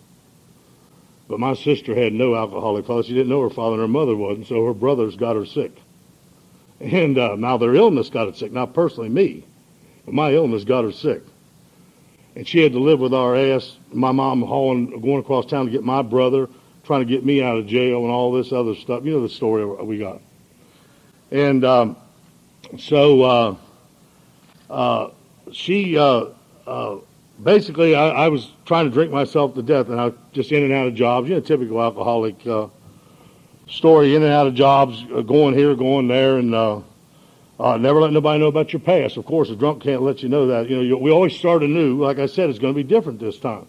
But 1.30 1.40
my 1.40 1.54
sister 1.54 1.96
had 1.96 2.12
no 2.12 2.36
alcoholic 2.36 2.86
father. 2.86 3.04
She 3.04 3.14
didn't 3.14 3.30
know 3.30 3.42
her 3.42 3.50
father, 3.50 3.76
and 3.76 3.82
her 3.82 3.88
mother 3.88 4.16
wasn't, 4.16 4.48
so 4.48 4.66
her 4.66 4.74
brothers 4.74 5.16
got 5.16 5.38
her 5.38 5.46
sick. 5.46 5.72
And 6.82 7.18
uh, 7.18 7.36
now 7.38 7.58
their 7.58 7.74
illness 7.74 8.10
got 8.10 8.28
her 8.28 8.34
sick. 8.34 8.52
Not 8.52 8.74
personally 8.74 9.08
me, 9.08 9.46
but 10.04 10.14
my 10.14 10.34
illness 10.34 10.66
got 10.66 10.84
her 10.84 10.92
sick. 10.92 11.22
And 12.36 12.46
she 12.46 12.60
had 12.60 12.74
to 12.74 12.80
live 12.80 13.00
with 13.00 13.14
our 13.14 13.36
ass, 13.36 13.78
my 13.94 14.12
mom 14.12 14.42
hauling, 14.42 15.00
going 15.00 15.20
across 15.20 15.46
town 15.46 15.66
to 15.66 15.72
get 15.72 15.84
my 15.84 16.02
brother, 16.02 16.50
trying 16.84 17.02
to 17.02 17.06
get 17.06 17.26
me 17.26 17.42
out 17.42 17.58
of 17.58 17.68
jail 17.68 18.02
and 18.02 18.12
all 18.12 18.34
this 18.34 18.52
other 18.52 18.76
stuff. 18.76 19.06
You 19.06 19.14
know 19.14 19.22
the 19.22 19.30
story 19.30 19.66
we 19.66 20.00
got. 20.00 20.22
And 21.30 21.64
um, 21.64 21.96
so 22.78 23.22
uh, 23.22 23.56
uh, 24.70 25.10
she 25.52 25.98
uh, 25.98 26.26
uh, 26.66 26.98
basically, 27.44 27.96
I, 27.96 28.10
I, 28.10 28.28
was 28.30 28.52
trying 28.66 28.86
to 28.86 28.92
drink 28.92 29.12
myself 29.12 29.54
to 29.56 29.62
death, 29.62 29.90
and 29.90 30.00
I 30.00 30.06
was 30.06 30.14
just 30.32 30.52
in 30.52 30.64
and 30.64 30.74
out 30.74 30.88
of 30.88 30.96
jobs. 30.96 31.30
You 31.30 31.36
know, 31.36 31.42
typical 31.42 31.82
alcoholic 31.82 32.46
uh, 32.48 32.68
story: 33.70 34.16
in 34.16 34.24
and 34.24 34.32
out 34.32 34.48
of 34.48 34.54
jobs, 34.54 35.04
going 35.26 35.56
here, 35.56 35.76
going 35.76 36.08
there, 36.08 36.38
and 36.38 36.56
uh, 36.56 36.82
uh, 37.60 37.78
never 37.78 38.02
let 38.02 38.14
nobody 38.14 38.40
know 38.40 38.48
about 38.48 38.74
your 38.74 38.80
past. 38.80 39.18
Of 39.18 39.26
course, 39.26 39.50
a 39.50 39.56
drunk 39.56 39.84
can't 39.84 40.02
let 40.02 40.24
you 40.24 40.30
know 40.30 40.48
that. 40.48 40.70
You 40.70 40.78
know, 40.78 40.82
you, 40.82 40.98
we 40.98 41.12
always 41.12 41.36
start 41.36 41.64
anew. 41.64 42.02
Like 42.02 42.20
I 42.20 42.26
said, 42.26 42.50
it's 42.50 42.60
going 42.60 42.74
to 42.74 42.78
be 42.78 42.88
different 42.88 43.20
this 43.20 43.40
time. 43.40 43.68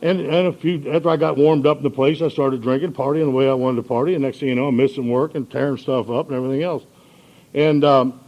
And 0.00 0.20
and 0.20 0.46
a 0.46 0.52
few 0.52 0.92
after 0.92 1.10
I 1.10 1.16
got 1.16 1.36
warmed 1.36 1.66
up 1.66 1.78
in 1.78 1.82
the 1.82 1.90
place, 1.90 2.22
I 2.22 2.28
started 2.28 2.62
drinking, 2.62 2.92
partying 2.92 3.24
the 3.24 3.30
way 3.30 3.48
I 3.48 3.54
wanted 3.54 3.82
to 3.82 3.88
party. 3.88 4.14
And 4.14 4.22
next 4.22 4.38
thing 4.38 4.48
you 4.48 4.54
know, 4.54 4.68
I'm 4.68 4.76
missing 4.76 5.08
work 5.08 5.34
and 5.34 5.50
tearing 5.50 5.76
stuff 5.76 6.08
up 6.08 6.28
and 6.28 6.36
everything 6.36 6.62
else. 6.62 6.84
And 7.54 7.84
um, 7.84 8.20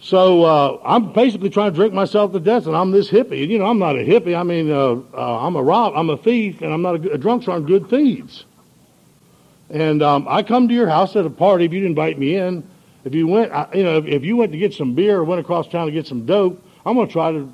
so 0.00 0.44
uh, 0.44 0.80
I'm 0.84 1.12
basically 1.12 1.50
trying 1.50 1.72
to 1.72 1.74
drink 1.74 1.92
myself 1.92 2.32
to 2.32 2.40
death, 2.40 2.66
and 2.66 2.76
I'm 2.76 2.90
this 2.90 3.10
hippie. 3.10 3.48
You 3.48 3.58
know, 3.58 3.66
I'm 3.66 3.78
not 3.78 3.96
a 3.96 4.04
hippie. 4.04 4.38
I 4.38 4.42
mean, 4.42 4.70
uh, 4.70 5.00
uh, 5.16 5.46
I'm 5.46 5.56
a 5.56 5.62
rob, 5.62 5.94
I'm 5.96 6.10
a 6.10 6.16
thief, 6.16 6.60
and 6.62 6.72
I'm 6.72 6.82
not 6.82 7.04
a, 7.04 7.12
a 7.12 7.18
drunks 7.18 7.48
aren't 7.48 7.66
good 7.66 7.88
thieves. 7.90 8.44
And 9.70 10.02
um, 10.02 10.26
I 10.28 10.42
come 10.42 10.68
to 10.68 10.74
your 10.74 10.88
house 10.88 11.16
at 11.16 11.26
a 11.26 11.30
party 11.30 11.64
if 11.64 11.72
you'd 11.72 11.84
invite 11.84 12.18
me 12.18 12.36
in. 12.36 12.68
If 13.04 13.14
you 13.14 13.26
went, 13.26 13.52
I, 13.52 13.68
you 13.74 13.82
know, 13.82 13.98
if, 13.98 14.06
if 14.06 14.24
you 14.24 14.36
went 14.36 14.52
to 14.52 14.58
get 14.58 14.72
some 14.72 14.94
beer 14.94 15.18
or 15.18 15.24
went 15.24 15.40
across 15.40 15.68
town 15.68 15.86
to 15.86 15.92
get 15.92 16.06
some 16.06 16.24
dope, 16.26 16.62
I'm 16.86 16.94
going 16.94 17.06
to 17.06 17.12
try 17.12 17.32
to 17.32 17.52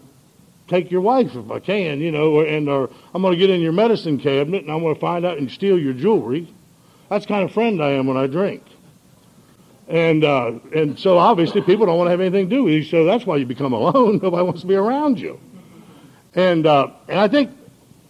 take 0.68 0.90
your 0.90 1.00
wife 1.00 1.34
if 1.34 1.50
I 1.50 1.58
can, 1.58 2.00
you 2.00 2.10
know, 2.10 2.32
or, 2.32 2.46
and 2.46 2.68
or 2.68 2.90
I'm 3.14 3.22
going 3.22 3.32
to 3.32 3.38
get 3.38 3.50
in 3.50 3.60
your 3.60 3.72
medicine 3.72 4.18
cabinet 4.18 4.62
and 4.62 4.72
I'm 4.72 4.80
going 4.80 4.94
to 4.94 5.00
find 5.00 5.24
out 5.24 5.38
and 5.38 5.50
steal 5.50 5.78
your 5.78 5.92
jewelry. 5.92 6.48
That's 7.08 7.26
kind 7.26 7.44
of 7.44 7.52
friend 7.52 7.82
I 7.82 7.90
am 7.90 8.06
when 8.06 8.16
I 8.16 8.26
drink. 8.26 8.62
And 9.86 10.24
uh, 10.24 10.52
and 10.74 10.98
so 10.98 11.18
obviously 11.18 11.60
people 11.60 11.86
don't 11.86 11.98
want 11.98 12.06
to 12.06 12.10
have 12.12 12.20
anything 12.20 12.48
to 12.48 12.56
do 12.56 12.64
with 12.64 12.72
you, 12.72 12.84
so 12.84 13.04
that's 13.04 13.26
why 13.26 13.36
you 13.36 13.44
become 13.44 13.72
alone. 13.72 14.18
Nobody 14.22 14.42
wants 14.42 14.62
to 14.62 14.66
be 14.66 14.74
around 14.74 15.20
you. 15.20 15.38
And 16.34 16.66
uh, 16.66 16.88
and 17.08 17.18
I 17.18 17.28
think 17.28 17.50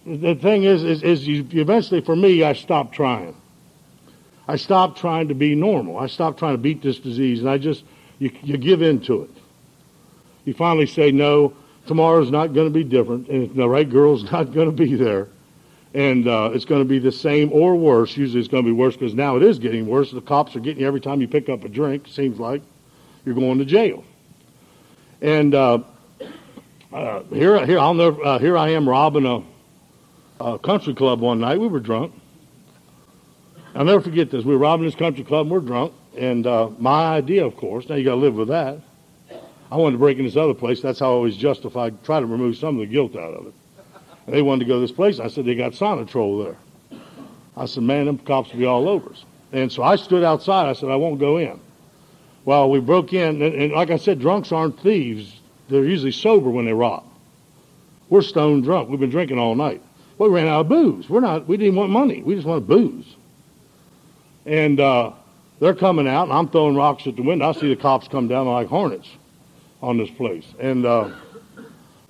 the 0.07 0.37
thing 0.37 0.65
is 0.65 0.85
is, 0.85 1.03
is 1.03 1.27
you, 1.27 1.47
eventually 1.51 2.01
for 2.01 2.15
me 2.15 2.45
I 2.45 2.53
stopped 2.53 2.95
trying. 2.95 3.35
I 4.47 4.57
stopped 4.57 4.99
trying 4.99 5.29
to 5.29 5.35
be 5.35 5.55
normal. 5.55 5.99
I 5.99 6.07
stopped 6.07 6.39
trying 6.39 6.55
to 6.55 6.59
beat 6.59 6.83
this 6.83 6.99
disease, 6.99 7.41
and 7.41 7.51
I 7.51 7.59
just 7.59 7.83
you, 8.19 8.31
you 8.43 8.57
give 8.57 8.81
in 8.83 9.01
to 9.03 9.23
it. 9.23 9.31
You 10.45 10.55
finally 10.55 10.87
say 10.87 11.11
no. 11.11 11.55
Tomorrow's 11.87 12.31
not 12.31 12.55
going 12.55 12.67
to 12.67 12.73
be 12.73 12.85
different, 12.85 13.29
and 13.29 13.55
the 13.55 13.69
right 13.69 13.89
girl's 13.89 14.23
not 14.33 14.53
going 14.53 14.67
to 14.67 14.77
be 14.77 14.95
there 14.95 15.29
and 15.95 16.27
uh, 16.27 16.51
it's 16.53 16.65
going 16.65 16.83
to 16.83 16.89
be 16.89 16.99
the 16.99 17.13
same 17.13 17.53
or 17.53 17.77
worse. 17.77 18.17
Usually 18.17 18.41
it's 18.41 18.49
going 18.49 18.65
to 18.65 18.69
be 18.69 18.73
worse 18.73 18.97
because 18.97 19.15
now 19.15 19.37
it 19.37 19.45
is 19.45 19.61
getting 19.61 19.87
worse. 19.87 20.11
The 20.11 20.21
cops 20.21 20.57
are 20.57 20.61
getting 20.61 20.81
you 20.81 20.89
every 20.89 21.01
time 21.01 21.21
you 21.21 21.29
pick 21.29 21.49
up 21.49 21.63
a 21.63 21.69
drink. 21.69 22.09
Seems 22.09 22.41
like 22.41 22.63
you're 23.25 23.37
going 23.37 23.59
to 23.59 23.65
jail. 23.65 24.05
And 25.23 25.55
uh, 25.55 25.79
uh, 26.93 27.23
here, 27.33 27.65
here, 27.65 27.79
I'll 27.79 27.95
never, 27.95 28.23
uh, 28.25 28.39
here 28.41 28.59
I 28.59 28.71
am 28.71 28.89
robbing 28.89 29.25
a, 29.25 29.43
a, 30.45 30.59
country 30.59 30.95
club 30.95 31.21
one 31.21 31.39
night. 31.39 31.61
We 31.61 31.69
were 31.69 31.81
drunk. 31.81 32.13
I'll 33.77 33.85
never 33.85 34.01
forget 34.01 34.33
this. 34.33 34.45
We 34.45 34.53
were 34.53 34.59
robbing 34.59 34.87
this 34.87 34.97
country 34.97 35.23
club. 35.23 35.47
and 35.47 35.51
We're 35.53 35.61
drunk, 35.61 35.93
and 36.17 36.47
uh, 36.47 36.71
my 36.79 37.07
idea, 37.07 37.47
of 37.47 37.57
course. 37.57 37.89
Now 37.89 37.95
you 37.95 38.05
got 38.05 38.13
to 38.13 38.21
live 38.21 38.35
with 38.35 38.49
that. 38.49 38.81
I 39.71 39.77
wanted 39.77 39.93
to 39.93 39.99
break 39.99 40.19
in 40.19 40.25
this 40.25 40.37
other 40.37 40.55
place. 40.55 40.83
That's 40.83 40.99
how 40.99 41.07
I 41.07 41.11
always 41.11 41.37
justified, 41.37 42.03
try 42.05 42.21
to 42.21 42.27
remove 42.27 42.57
some 42.57 42.77
of 42.77 42.81
the 42.81 42.87
guilt 42.87 43.17
out 43.17 43.35
of 43.35 43.47
it. 43.47 43.55
And 44.27 44.35
they 44.35 44.43
wanted 44.43 44.65
to 44.65 44.69
go 44.69 44.75
to 44.75 44.81
this 44.81 44.93
place. 44.93 45.21
I 45.21 45.29
said, 45.29 45.45
they 45.45 45.55
got 45.55 45.73
Sonitrol 45.73 46.45
there. 46.45 47.01
I 47.57 47.67
said, 47.67 47.83
man, 47.83 48.07
them 48.07 48.19
cops 48.19 48.51
will 48.53 48.59
be 48.59 48.67
all 48.67 48.89
over 48.89 49.11
us. 49.11 49.25
And 49.53 49.71
so 49.71 49.83
I 49.83 49.97
stood 49.97 50.25
outside. 50.25 50.69
I 50.69 50.73
said, 50.73 50.91
I 50.91 50.97
won't 50.97 51.21
go 51.21 51.37
in. 51.37 51.61
Well, 52.45 52.71
we 52.71 52.81
broke 52.81 53.13
in, 53.13 53.41
and, 53.41 53.55
and 53.55 53.73
like 53.73 53.91
I 53.91 53.97
said, 53.97 54.19
drunks 54.21 54.53
aren't 54.53 54.79
thieves. 54.81 55.41
They're 55.69 55.85
usually 55.85 56.13
sober 56.13 56.51
when 56.51 56.67
they 56.67 56.73
rob. 56.73 57.05
We're 58.11 58.23
stone 58.23 58.61
drunk. 58.61 58.91
We've 58.91 59.01
been 59.01 59.11
drinking 59.11 59.39
all 59.39 59.55
night. 59.55 59.81
we 60.19 60.29
ran 60.29 60.47
out 60.47 60.61
of 60.61 60.69
booze. 60.69 61.09
We're 61.09 61.21
not. 61.21 61.49
We 61.49 61.57
didn't 61.57 61.77
want 61.77 61.91
money. 61.91 62.23
We 62.23 62.35
just 62.35 62.47
wanted 62.47 62.67
booze. 62.67 63.17
And 64.45 64.79
uh, 64.79 65.13
they're 65.59 65.75
coming 65.75 66.07
out, 66.07 66.25
and 66.25 66.33
I'm 66.33 66.49
throwing 66.49 66.77
rocks 66.77 67.07
at 67.07 67.17
the 67.17 67.23
window. 67.23 67.49
I 67.49 67.53
see 67.53 67.69
the 67.69 67.81
cops 67.81 68.09
come 68.09 68.29
down 68.29 68.47
like 68.47 68.69
hornets 68.69 69.09
on 69.83 69.97
this 69.97 70.11
place. 70.11 70.45
And 70.59 70.85
uh, 70.85 71.15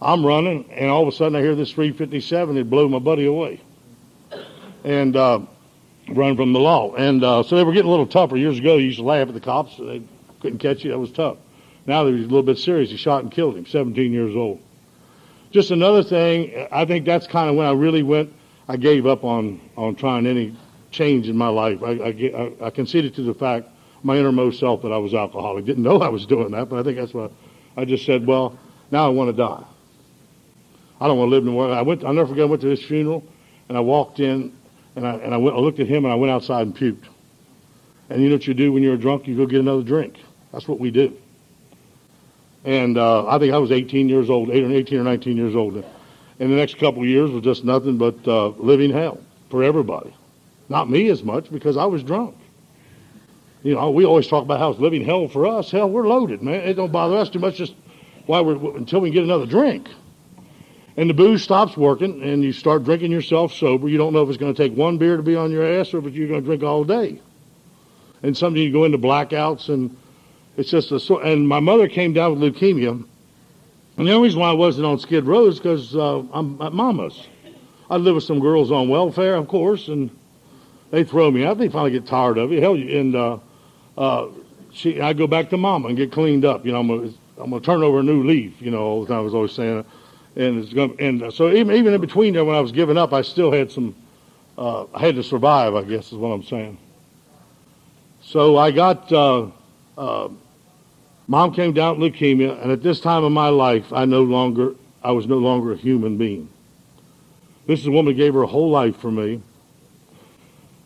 I'm 0.05 0.25
running, 0.25 0.71
and 0.71 0.91
all 0.91 1.03
of 1.03 1.09
a 1.09 1.13
sudden 1.13 1.35
I 1.35 1.41
hear 1.41 1.55
this 1.55 1.73
357. 1.73 2.59
It 2.59 2.69
blew 2.69 2.91
my 2.91 2.99
buddy 2.99 3.25
away. 3.25 3.61
And 4.85 5.17
uh, 5.17 5.41
run 6.11 6.37
from 6.37 6.53
the 6.53 6.61
law. 6.61 6.95
And 6.95 7.25
uh, 7.25 7.43
so 7.43 7.57
they 7.57 7.65
were 7.65 7.73
getting 7.73 7.89
a 7.89 7.91
little 7.91 8.07
tougher. 8.07 8.37
Years 8.37 8.59
ago, 8.59 8.77
you 8.77 8.87
used 8.87 8.99
to 8.99 9.05
laugh 9.05 9.29
at 9.29 9.35
the 9.35 9.41
cops. 9.41 9.79
They 9.79 10.03
couldn't 10.41 10.59
catch 10.59 10.85
you. 10.85 10.91
That 10.91 10.99
was 10.99 11.11
tough. 11.11 11.39
Now 11.87 12.05
they're 12.05 12.15
a 12.15 12.19
little 12.19 12.43
bit 12.43 12.59
serious. 12.59 12.91
He 12.91 12.99
shot 12.99 13.23
and 13.23 13.33
killed 13.33 13.57
him, 13.57 13.65
17 13.65 14.13
years 14.13 14.37
old. 14.37 14.61
Just 15.53 15.71
another 15.71 16.03
thing, 16.03 16.67
I 16.71 16.85
think 16.85 17.07
that's 17.07 17.27
kind 17.27 17.49
of 17.49 17.57
when 17.57 17.67
I 17.67 17.73
really 17.73 18.03
went, 18.03 18.33
I 18.69 18.77
gave 18.77 19.07
up 19.07 19.25
on, 19.25 19.61
on 19.77 19.95
trying 19.95 20.27
any 20.27 20.55
change 20.91 21.29
in 21.29 21.37
my 21.37 21.49
life. 21.49 21.83
I, 21.83 21.93
I, 21.93 22.67
I 22.67 22.71
conceded 22.71 23.15
to 23.15 23.23
the 23.23 23.35
fact, 23.35 23.69
my 24.03 24.17
innermost 24.17 24.61
self, 24.61 24.83
that 24.83 24.93
I 24.93 24.99
was 24.99 25.15
alcoholic. 25.15 25.65
Didn't 25.65 25.83
know 25.83 26.01
I 26.03 26.09
was 26.09 26.27
doing 26.27 26.51
that, 26.51 26.69
but 26.69 26.79
I 26.79 26.83
think 26.83 26.99
that's 26.99 27.15
what 27.15 27.33
I 27.77 27.85
just 27.85 28.05
said, 28.05 28.27
well, 28.27 28.59
now 28.91 29.07
I 29.07 29.09
want 29.09 29.29
to 29.29 29.37
die. 29.37 29.65
I 31.01 31.07
don't 31.09 31.19
want 31.19 31.31
to 31.31 31.35
live 31.35 31.45
more. 31.45 31.73
I 31.73 31.83
went. 31.83 32.05
I'll 32.05 32.13
never 32.13 32.29
forget. 32.29 32.43
I 32.43 32.47
went 32.47 32.63
to 32.63 32.69
his 32.69 32.83
funeral, 32.83 33.25
and 33.69 33.77
I 33.77 33.81
walked 33.81 34.21
in, 34.21 34.57
and 34.97 35.07
I 35.07 35.15
and 35.17 35.35
I 35.35 35.37
went. 35.37 35.57
I 35.57 35.61
looked 35.61 35.81
at 35.81 35.87
him, 35.87 36.05
and 36.05 36.13
I 36.13 36.17
went 36.17 36.31
outside 36.31 36.67
and 36.67 36.77
puked. 36.77 37.07
And 38.11 38.23
you 38.23 38.29
know 38.29 38.37
what 38.37 38.47
you 38.47 38.55
do 38.55 38.73
when 38.73 38.83
you're 38.83 38.97
drunk? 38.97 39.27
You 39.27 39.37
go 39.37 39.47
get 39.47 39.61
another 39.61 39.83
drink. 39.83 40.19
That's 40.53 40.69
what 40.69 40.79
we 40.79 40.91
do. 40.91 41.17
And 42.65 42.97
uh, 42.97 43.27
I 43.27 43.39
think 43.39 43.53
I 43.53 43.59
was 43.59 43.73
18 43.73 44.09
years 44.09 44.31
old, 44.31 44.51
18 44.51 44.99
or 44.99 45.05
19 45.05 45.37
years 45.37 45.55
old. 45.55 45.75
And 45.75 46.53
the 46.53 46.57
next 46.57 46.79
couple 46.79 47.03
of 47.03 47.09
years 47.09 47.31
was 47.31 47.43
just 47.43 47.65
nothing 47.65 47.99
but 47.99 48.17
uh, 48.27 48.49
living 48.49 48.91
hell 48.91 49.19
for 49.51 49.63
everybody. 49.63 50.15
Not 50.69 50.89
me 50.89 51.09
as 51.09 51.23
much 51.23 51.51
because 51.51 51.77
I 51.77 51.85
was 51.85 52.03
drunk. 52.03 52.37
You 53.63 53.75
know, 53.75 53.91
we 53.91 54.05
always 54.05 54.27
talk 54.27 54.45
about 54.45 54.59
how 54.59 54.71
it's 54.71 54.81
living 54.81 55.05
hell 55.05 55.29
for 55.29 55.47
us. 55.47 55.71
Hell, 55.71 55.91
we're 55.91 56.07
loaded, 56.07 56.43
man. 56.43 56.61
It 56.61 56.75
don't 56.75 56.93
bother 56.93 57.17
us 57.17 57.31
too 57.31 57.39
much 57.39 57.57
just 57.57 57.75
why 58.27 58.41
we're 58.41 58.77
until 58.77 59.01
we 59.01 59.11
get 59.11 59.25
another 59.25 59.47
drink 59.47 59.89
and 60.97 61.11
the 61.11 61.15
booze 61.15 61.43
stops 61.43 61.77
working 61.77 62.23
and 62.23 62.45
you 62.45 62.53
start 62.53 62.85
drinking 62.85 63.11
yourself 63.11 63.53
sober, 63.53 63.89
you 63.89 63.99
don't 63.99 64.13
know 64.13 64.23
if 64.23 64.29
it's 64.29 64.39
going 64.39 64.55
to 64.55 64.63
take 64.63 64.77
one 64.77 64.97
beer 64.97 65.17
to 65.17 65.23
be 65.23 65.35
on 65.35 65.51
your 65.51 65.65
ass 65.81 65.93
or 65.93 66.07
if 66.07 66.15
you're 66.15 66.29
going 66.29 66.41
to 66.41 66.47
drink 66.47 66.63
all 66.63 66.85
day. 66.85 67.21
And 68.23 68.37
sometimes 68.37 68.61
you 68.61 68.73
go 68.73 68.85
into 68.85 68.99
blackouts 68.99 69.69
and 69.69 69.97
it's 70.57 70.71
just 70.71 70.93
a 70.93 71.17
and 71.17 71.49
my 71.49 71.61
mother 71.61 71.89
came 71.89 72.13
down 72.13 72.39
with 72.39 72.55
leukemia. 72.55 73.05
And 73.97 74.09
the 74.09 74.13
only 74.13 74.29
reason 74.29 74.41
why 74.41 74.51
I 74.51 74.55
wasn't 74.55 74.87
on 74.87 74.99
Skid 74.99 75.25
Row 75.25 75.47
is 75.47 75.59
because 75.59 75.95
uh, 75.95 76.23
I'm 76.33 76.61
at 76.61 76.73
Mama's. 76.73 77.29
I 77.91 77.97
live 77.97 78.15
with 78.15 78.25
some 78.25 78.41
girls 78.41 78.73
on 78.73 78.89
welfare, 78.89 79.35
of 79.35 79.47
course, 79.47 79.89
and 79.89 80.11
they 80.91 81.05
throw 81.05 81.31
me 81.31 81.45
out. 81.45 81.59
They 81.59 81.69
finally 81.69 81.91
get 81.91 82.07
tired 82.07 82.39
of 82.39 82.53
it. 82.53 82.63
Hell, 82.63 82.75
and 82.75 83.15
uh, 83.15 83.39
uh, 83.99 84.29
she, 84.73 85.01
I 85.01 85.13
go 85.13 85.27
back 85.27 85.51
to 85.51 85.57
Mama 85.57 85.89
and 85.89 85.97
get 85.97 86.11
cleaned 86.11 86.45
up. 86.45 86.65
You 86.65 86.73
know, 86.73 86.81
I'm 86.81 87.17
gonna, 87.37 87.61
turn 87.61 87.83
over 87.83 88.01
a 88.01 88.03
new 88.03 88.25
leaf. 88.25 88.61
You 88.61 88.71
know, 88.71 88.83
all 88.83 89.01
the 89.03 89.09
time 89.09 89.19
I 89.19 89.23
was 89.23 89.35
always 89.35 89.53
saying 89.53 89.85
and 90.37 90.63
it's 90.63 90.73
going 90.73 90.97
and 91.01 91.33
so 91.33 91.51
even 91.51 91.77
even 91.77 91.95
in 91.95 92.01
between 92.01 92.35
there 92.35 92.45
when 92.45 92.57
I 92.57 92.61
was 92.61 92.73
giving 92.73 92.99
up, 92.99 93.13
I 93.13 93.23
still 93.23 93.53
had 93.53 93.73
some. 93.73 93.95
Uh, 94.59 94.87
I 94.95 95.01
had 95.01 95.17
to 95.17 95.23
survive, 95.25 95.75
I 95.75 95.83
guess 95.83 96.13
is 96.13 96.19
what 96.19 96.29
I'm 96.29 96.45
saying. 96.45 96.79
So 98.23 98.57
I 98.59 98.71
got. 98.73 99.13
Uh, 99.13 99.49
uh, 99.99 100.29
mom 101.29 101.55
came 101.55 101.73
down 101.73 101.99
with 102.01 102.15
leukemia, 102.15 102.63
and 102.63 102.73
at 102.73 102.83
this 102.83 103.01
time 103.01 103.25
of 103.25 103.33
my 103.33 103.49
life, 103.49 103.93
I 103.93 104.05
no 104.07 104.23
longer 104.23 104.75
I 105.03 105.13
was 105.13 105.27
no 105.27 105.39
longer 105.39 105.73
a 105.73 105.77
human 105.77 106.19
being. 106.19 106.49
This 107.67 107.81
is 107.81 107.87
a 107.87 107.91
woman 107.91 108.15
who 108.15 108.19
gave 108.19 108.35
her 108.35 108.45
whole 108.45 108.71
life 108.71 108.97
for 108.99 109.11
me. 109.11 109.43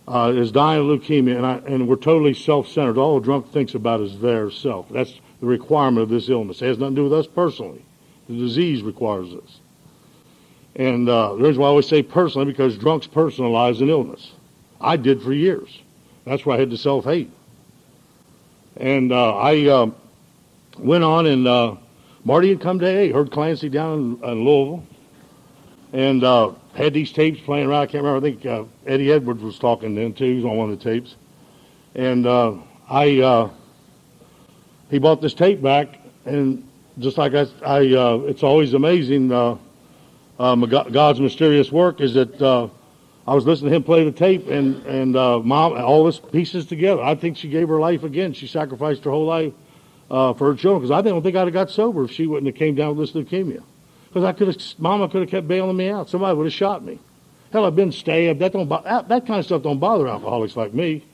uh, 0.08 0.32
is 0.34 0.50
dying 0.52 0.80
of 0.80 0.86
leukemia, 0.86 1.36
and, 1.36 1.46
I, 1.46 1.54
and 1.66 1.88
we're 1.88 1.96
totally 1.96 2.34
self-centered. 2.34 2.98
All 2.98 3.18
a 3.18 3.22
drunk 3.22 3.52
thinks 3.52 3.74
about 3.74 4.00
is 4.00 4.18
their 4.20 4.50
self. 4.50 4.88
That's 4.90 5.12
the 5.40 5.46
requirement 5.46 6.02
of 6.02 6.08
this 6.08 6.28
illness. 6.28 6.62
It 6.62 6.66
has 6.66 6.78
nothing 6.78 6.96
to 6.96 7.00
do 7.02 7.04
with 7.04 7.12
us 7.12 7.26
personally. 7.26 7.84
The 8.28 8.34
disease 8.34 8.82
requires 8.82 9.30
this. 9.30 9.58
And 10.76 11.08
uh, 11.08 11.34
the 11.34 11.42
reason 11.42 11.60
why 11.60 11.66
I 11.66 11.70
always 11.70 11.88
say 11.88 12.02
personally, 12.02 12.46
because 12.46 12.76
drunks 12.76 13.06
personalize 13.06 13.80
an 13.80 13.88
illness. 13.88 14.32
I 14.80 14.96
did 14.96 15.22
for 15.22 15.32
years. 15.32 15.80
That's 16.24 16.44
why 16.46 16.56
I 16.56 16.58
had 16.58 16.70
to 16.70 16.76
self-hate. 16.76 17.30
And 18.76 19.10
uh, 19.12 19.36
I 19.36 19.66
uh, 19.66 19.90
went 20.78 21.02
on, 21.02 21.26
and 21.26 21.48
uh, 21.48 21.76
Marty 22.24 22.50
had 22.50 22.60
come 22.60 22.78
to 22.78 22.86
AA, 22.86 23.12
heard 23.12 23.32
Clancy 23.32 23.68
down 23.68 24.18
in, 24.22 24.30
in 24.30 24.44
Louisville, 24.44 24.84
and 25.92 26.22
uh, 26.22 26.52
had 26.74 26.94
these 26.94 27.10
tapes 27.10 27.40
playing 27.40 27.66
around. 27.66 27.80
I 27.82 27.86
can't 27.86 28.04
remember. 28.04 28.24
I 28.24 28.30
think 28.30 28.46
uh, 28.46 28.64
Eddie 28.86 29.10
Edwards 29.10 29.42
was 29.42 29.58
talking 29.58 29.94
then 29.94 30.12
too. 30.12 30.26
He 30.26 30.34
was 30.34 30.44
on 30.44 30.56
one 30.56 30.70
of 30.70 30.78
the 30.78 30.84
tapes, 30.84 31.16
and 31.94 32.26
I 32.28 33.50
he 34.90 34.98
bought 34.98 35.20
this 35.20 35.34
tape 35.34 35.60
back, 35.60 35.98
and 36.24 36.67
just 36.98 37.18
like 37.18 37.34
I, 37.34 37.46
I 37.64 37.78
uh, 37.94 38.18
it's 38.26 38.42
always 38.42 38.74
amazing. 38.74 39.32
Uh, 39.32 39.56
um, 40.38 40.60
God's 40.68 41.20
mysterious 41.20 41.70
work 41.72 42.00
is 42.00 42.14
that 42.14 42.40
uh, 42.40 42.68
I 43.26 43.34
was 43.34 43.44
listening 43.44 43.70
to 43.70 43.76
him 43.76 43.82
play 43.82 44.04
the 44.04 44.12
tape, 44.12 44.48
and 44.48 44.84
and 44.86 45.16
uh, 45.16 45.40
mom, 45.40 45.72
all 45.72 46.04
this 46.04 46.18
pieces 46.18 46.66
together. 46.66 47.02
I 47.02 47.14
think 47.14 47.36
she 47.36 47.48
gave 47.48 47.68
her 47.68 47.80
life 47.80 48.02
again. 48.02 48.32
She 48.32 48.46
sacrificed 48.46 49.04
her 49.04 49.10
whole 49.10 49.26
life 49.26 49.52
uh, 50.10 50.34
for 50.34 50.50
her 50.52 50.56
children 50.56 50.80
because 50.80 50.90
I 50.90 51.02
don't 51.02 51.22
think 51.22 51.36
I'd 51.36 51.46
have 51.46 51.52
got 51.52 51.70
sober 51.70 52.04
if 52.04 52.12
she 52.12 52.26
wouldn't 52.26 52.46
have 52.46 52.58
came 52.58 52.74
down 52.74 52.96
with 52.96 53.12
this 53.12 53.24
leukemia. 53.24 53.62
Because 54.08 54.24
I 54.24 54.32
could 54.32 54.48
have, 54.48 54.56
Mama 54.78 55.08
could 55.08 55.20
have 55.20 55.30
kept 55.30 55.46
bailing 55.46 55.76
me 55.76 55.90
out. 55.90 56.08
Somebody 56.08 56.36
would 56.36 56.46
have 56.46 56.52
shot 56.52 56.82
me. 56.82 56.98
Hell, 57.52 57.64
I've 57.64 57.76
been 57.76 57.92
stabbed. 57.92 58.40
That 58.40 58.52
don't 58.52 58.68
that, 58.68 59.08
that 59.08 59.26
kind 59.26 59.38
of 59.38 59.44
stuff 59.44 59.62
don't 59.62 59.78
bother 59.78 60.08
alcoholics 60.08 60.56
like 60.56 60.72
me. 60.74 61.04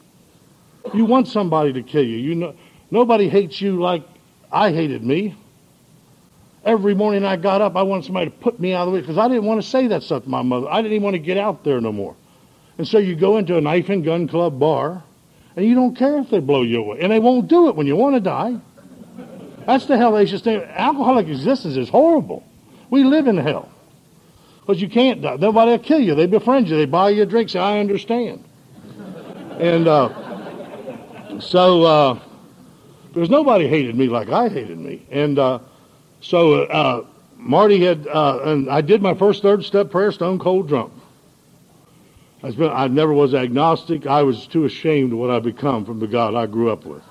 You 0.92 1.04
want 1.04 1.28
somebody 1.28 1.72
to 1.72 1.82
kill 1.82 2.04
you. 2.04 2.16
You 2.16 2.34
know, 2.34 2.54
nobody 2.90 3.28
hates 3.28 3.60
you 3.60 3.80
like 3.80 4.04
I 4.52 4.70
hated 4.70 5.02
me. 5.02 5.34
Every 6.64 6.94
morning 6.94 7.24
I 7.24 7.36
got 7.36 7.60
up, 7.60 7.76
I 7.76 7.82
wanted 7.82 8.06
somebody 8.06 8.30
to 8.30 8.36
put 8.36 8.58
me 8.58 8.72
out 8.72 8.82
of 8.82 8.86
the 8.86 8.92
way 8.94 9.00
because 9.00 9.18
I 9.18 9.28
didn't 9.28 9.44
want 9.44 9.62
to 9.62 9.68
say 9.68 9.86
that 9.88 10.02
stuff 10.02 10.24
to 10.24 10.28
my 10.28 10.40
mother. 10.40 10.66
I 10.68 10.80
didn't 10.80 10.92
even 10.92 11.02
want 11.02 11.14
to 11.14 11.18
get 11.18 11.36
out 11.36 11.62
there 11.62 11.80
no 11.80 11.92
more. 11.92 12.16
And 12.78 12.88
so 12.88 12.98
you 12.98 13.14
go 13.14 13.36
into 13.36 13.56
a 13.56 13.60
knife 13.60 13.90
and 13.90 14.02
gun 14.02 14.26
club 14.26 14.58
bar, 14.58 15.04
and 15.56 15.66
you 15.66 15.74
don't 15.74 15.94
care 15.94 16.18
if 16.18 16.30
they 16.30 16.40
blow 16.40 16.62
you 16.62 16.80
away. 16.80 17.00
And 17.00 17.12
they 17.12 17.20
won't 17.20 17.48
do 17.48 17.68
it 17.68 17.76
when 17.76 17.86
you 17.86 17.96
want 17.96 18.16
to 18.16 18.20
die. 18.20 18.58
That's 19.66 19.86
the 19.86 19.94
hellacious 19.94 20.42
thing. 20.42 20.62
Alcoholic 20.62 21.28
existence 21.28 21.76
is 21.76 21.88
horrible. 21.88 22.44
We 22.90 23.04
live 23.04 23.26
in 23.26 23.36
hell. 23.36 23.70
Because 24.60 24.80
you 24.80 24.88
can't 24.88 25.20
die. 25.20 25.36
Nobody 25.36 25.72
will 25.72 25.78
kill 25.78 26.00
you. 26.00 26.14
They 26.14 26.26
befriend 26.26 26.68
you. 26.68 26.76
They 26.76 26.86
buy 26.86 27.10
you 27.10 27.22
a 27.22 27.26
drink. 27.26 27.50
Say, 27.50 27.58
I 27.58 27.78
understand. 27.78 28.42
And 29.58 29.86
uh, 29.86 31.40
so 31.40 31.82
uh, 31.82 32.20
there's 33.14 33.30
nobody 33.30 33.68
hated 33.68 33.94
me 33.94 34.08
like 34.08 34.30
I 34.30 34.48
hated 34.48 34.78
me. 34.78 35.06
And 35.10 35.38
uh, 35.38 35.60
so 36.24 36.62
uh, 36.62 37.04
Marty 37.36 37.84
had, 37.84 38.06
uh, 38.06 38.40
and 38.44 38.70
I 38.70 38.80
did 38.80 39.02
my 39.02 39.12
first 39.12 39.42
third 39.42 39.62
step 39.62 39.90
prayer 39.90 40.10
stone 40.10 40.38
cold 40.38 40.68
drunk. 40.68 40.90
I 42.42 42.88
never 42.88 43.12
was 43.12 43.34
agnostic. 43.34 44.06
I 44.06 44.22
was 44.22 44.46
too 44.46 44.64
ashamed 44.64 45.12
of 45.12 45.18
what 45.18 45.30
I'd 45.30 45.42
become 45.42 45.84
from 45.84 46.00
the 46.00 46.06
God 46.06 46.34
I 46.34 46.46
grew 46.46 46.70
up 46.70 46.86
with. 46.86 47.02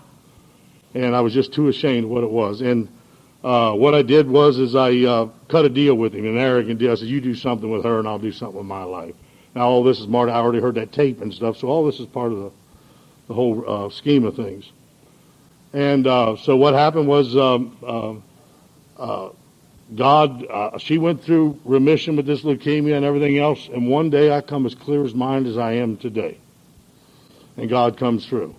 And 0.95 1.15
I 1.15 1.21
was 1.21 1.33
just 1.33 1.53
too 1.53 1.67
ashamed 1.67 2.05
of 2.05 2.09
what 2.09 2.23
it 2.23 2.29
was. 2.29 2.61
And 2.61 2.87
uh, 3.43 3.73
what 3.73 3.93
I 3.93 4.01
did 4.01 4.27
was 4.27 4.57
is 4.57 4.75
I 4.75 4.95
uh, 4.99 5.29
cut 5.47 5.65
a 5.65 5.69
deal 5.69 5.95
with 5.95 6.13
him, 6.13 6.25
an 6.25 6.37
arrogant 6.37 6.79
deal. 6.79 6.91
I 6.91 6.95
said, 6.95 7.07
you 7.07 7.21
do 7.21 7.35
something 7.35 7.69
with 7.69 7.83
her 7.83 7.99
and 7.99 8.07
I'll 8.07 8.19
do 8.19 8.31
something 8.31 8.57
with 8.57 8.65
my 8.65 8.83
life. 8.83 9.13
Now 9.55 9.67
all 9.69 9.83
this 9.83 9.99
is, 9.99 10.07
Marty, 10.07 10.31
I 10.31 10.37
already 10.37 10.59
heard 10.59 10.75
that 10.75 10.91
tape 10.91 11.21
and 11.21 11.31
stuff, 11.31 11.57
so 11.57 11.67
all 11.67 11.85
this 11.85 11.99
is 11.99 12.07
part 12.07 12.31
of 12.31 12.39
the, 12.39 12.51
the 13.27 13.33
whole 13.35 13.63
uh, 13.67 13.89
scheme 13.91 14.25
of 14.25 14.35
things. 14.35 14.71
And 15.71 16.07
uh, 16.07 16.35
so 16.37 16.55
what 16.55 16.73
happened 16.73 17.07
was 17.07 17.35
um, 17.37 17.77
um 17.85 18.23
uh, 18.97 19.29
God, 19.95 20.45
uh, 20.49 20.77
she 20.77 20.97
went 20.97 21.23
through 21.23 21.59
remission 21.65 22.15
with 22.15 22.25
this 22.25 22.41
leukemia 22.41 22.95
and 22.95 23.05
everything 23.05 23.37
else, 23.37 23.67
and 23.67 23.87
one 23.89 24.09
day 24.09 24.31
I 24.31 24.41
come 24.41 24.65
as 24.65 24.75
clear 24.75 25.03
as 25.03 25.13
mind 25.13 25.45
as 25.45 25.57
I 25.57 25.73
am 25.73 25.97
today. 25.97 26.37
And 27.57 27.69
God 27.69 27.97
comes 27.97 28.25
through. 28.25 28.55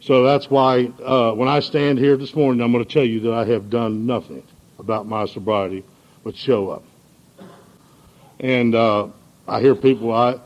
So 0.00 0.22
that's 0.22 0.50
why 0.50 0.92
uh, 1.02 1.32
when 1.32 1.48
I 1.48 1.60
stand 1.60 1.98
here 1.98 2.16
this 2.16 2.34
morning, 2.34 2.62
I'm 2.62 2.72
going 2.72 2.84
to 2.84 2.92
tell 2.92 3.04
you 3.04 3.20
that 3.20 3.32
I 3.32 3.44
have 3.46 3.70
done 3.70 4.06
nothing 4.06 4.42
about 4.78 5.06
my 5.06 5.24
sobriety 5.26 5.84
but 6.22 6.36
show 6.36 6.70
up. 6.70 6.84
And 8.38 8.74
uh, 8.74 9.08
I 9.48 9.60
hear 9.60 9.74
people, 9.74 10.12
I, 10.12 10.38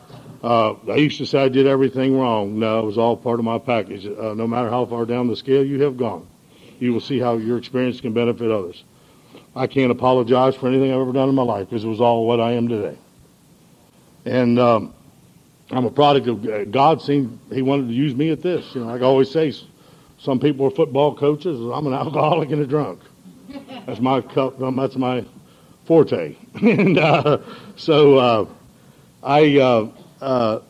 uh, 0.43 0.77
I 0.88 0.97
used 0.97 1.19
to 1.19 1.27
say 1.27 1.43
I 1.43 1.49
did 1.49 1.66
everything 1.66 2.16
wrong. 2.19 2.59
No, 2.59 2.81
it 2.81 2.87
was 2.87 2.99
all 2.99 3.16
part 3.16 3.40
of 3.40 3.45
my 3.45 3.59
package. 3.59 4.07
Uh, 4.07 4.35
no 4.35 4.47
matter 4.47 4.71
how 4.71 4.87
far 4.87 5.05
down 5.07 5.27
the 5.27 5.37
scale 5.37 5.64
you 5.64 5.83
have 5.83 5.97
gone, 5.97 6.29
you 6.79 6.93
will 6.93 7.01
see 7.01 7.19
how 7.19 7.37
your 7.37 7.59
experience 7.59 8.01
can 8.01 8.12
benefit 8.12 8.51
others. 8.51 8.85
I 9.55 9.67
can't 9.67 9.91
apologize 9.91 10.55
for 10.55 10.69
anything 10.69 10.93
I've 10.93 11.01
ever 11.01 11.13
done 11.13 11.29
in 11.29 11.35
my 11.35 11.43
life 11.43 11.69
because 11.69 11.85
it 11.85 11.89
was 11.89 12.01
all 12.01 12.27
what 12.27 12.41
I 12.41 12.53
am 12.53 12.69
today. 12.69 12.97
And 14.25 14.59
um, 14.59 14.95
I'm 15.71 15.85
a 15.85 15.91
product 15.91 16.29
of 16.29 16.71
God. 16.71 17.03
Seemed 17.03 17.39
He 17.53 17.63
wanted 17.63 17.89
to 17.89 17.95
use 17.95 18.15
me 18.15 18.31
at 18.31 18.43
this. 18.43 18.75
You 18.75 18.83
know, 18.83 18.87
like 18.89 19.03
I 19.03 19.05
always 19.05 19.31
say, 19.31 19.53
some 20.19 20.39
people 20.39 20.67
are 20.67 20.71
football 20.71 21.17
coaches. 21.17 21.59
I'm 21.59 21.87
an 21.87 21.93
alcoholic 21.95 22.51
and 22.51 22.63
a 22.63 22.67
drunk. 22.67 23.01
That's 23.87 24.01
my 24.01 24.21
cup. 24.21 24.61
Um, 24.63 24.77
that's 24.77 24.97
my 24.97 25.25
forte. 25.87 26.37
and 26.55 26.99
uh, 26.99 27.39
so 27.77 28.17
uh, 28.17 28.47
I 29.23 29.59
uh, 29.59 29.89
uh, 30.21 30.61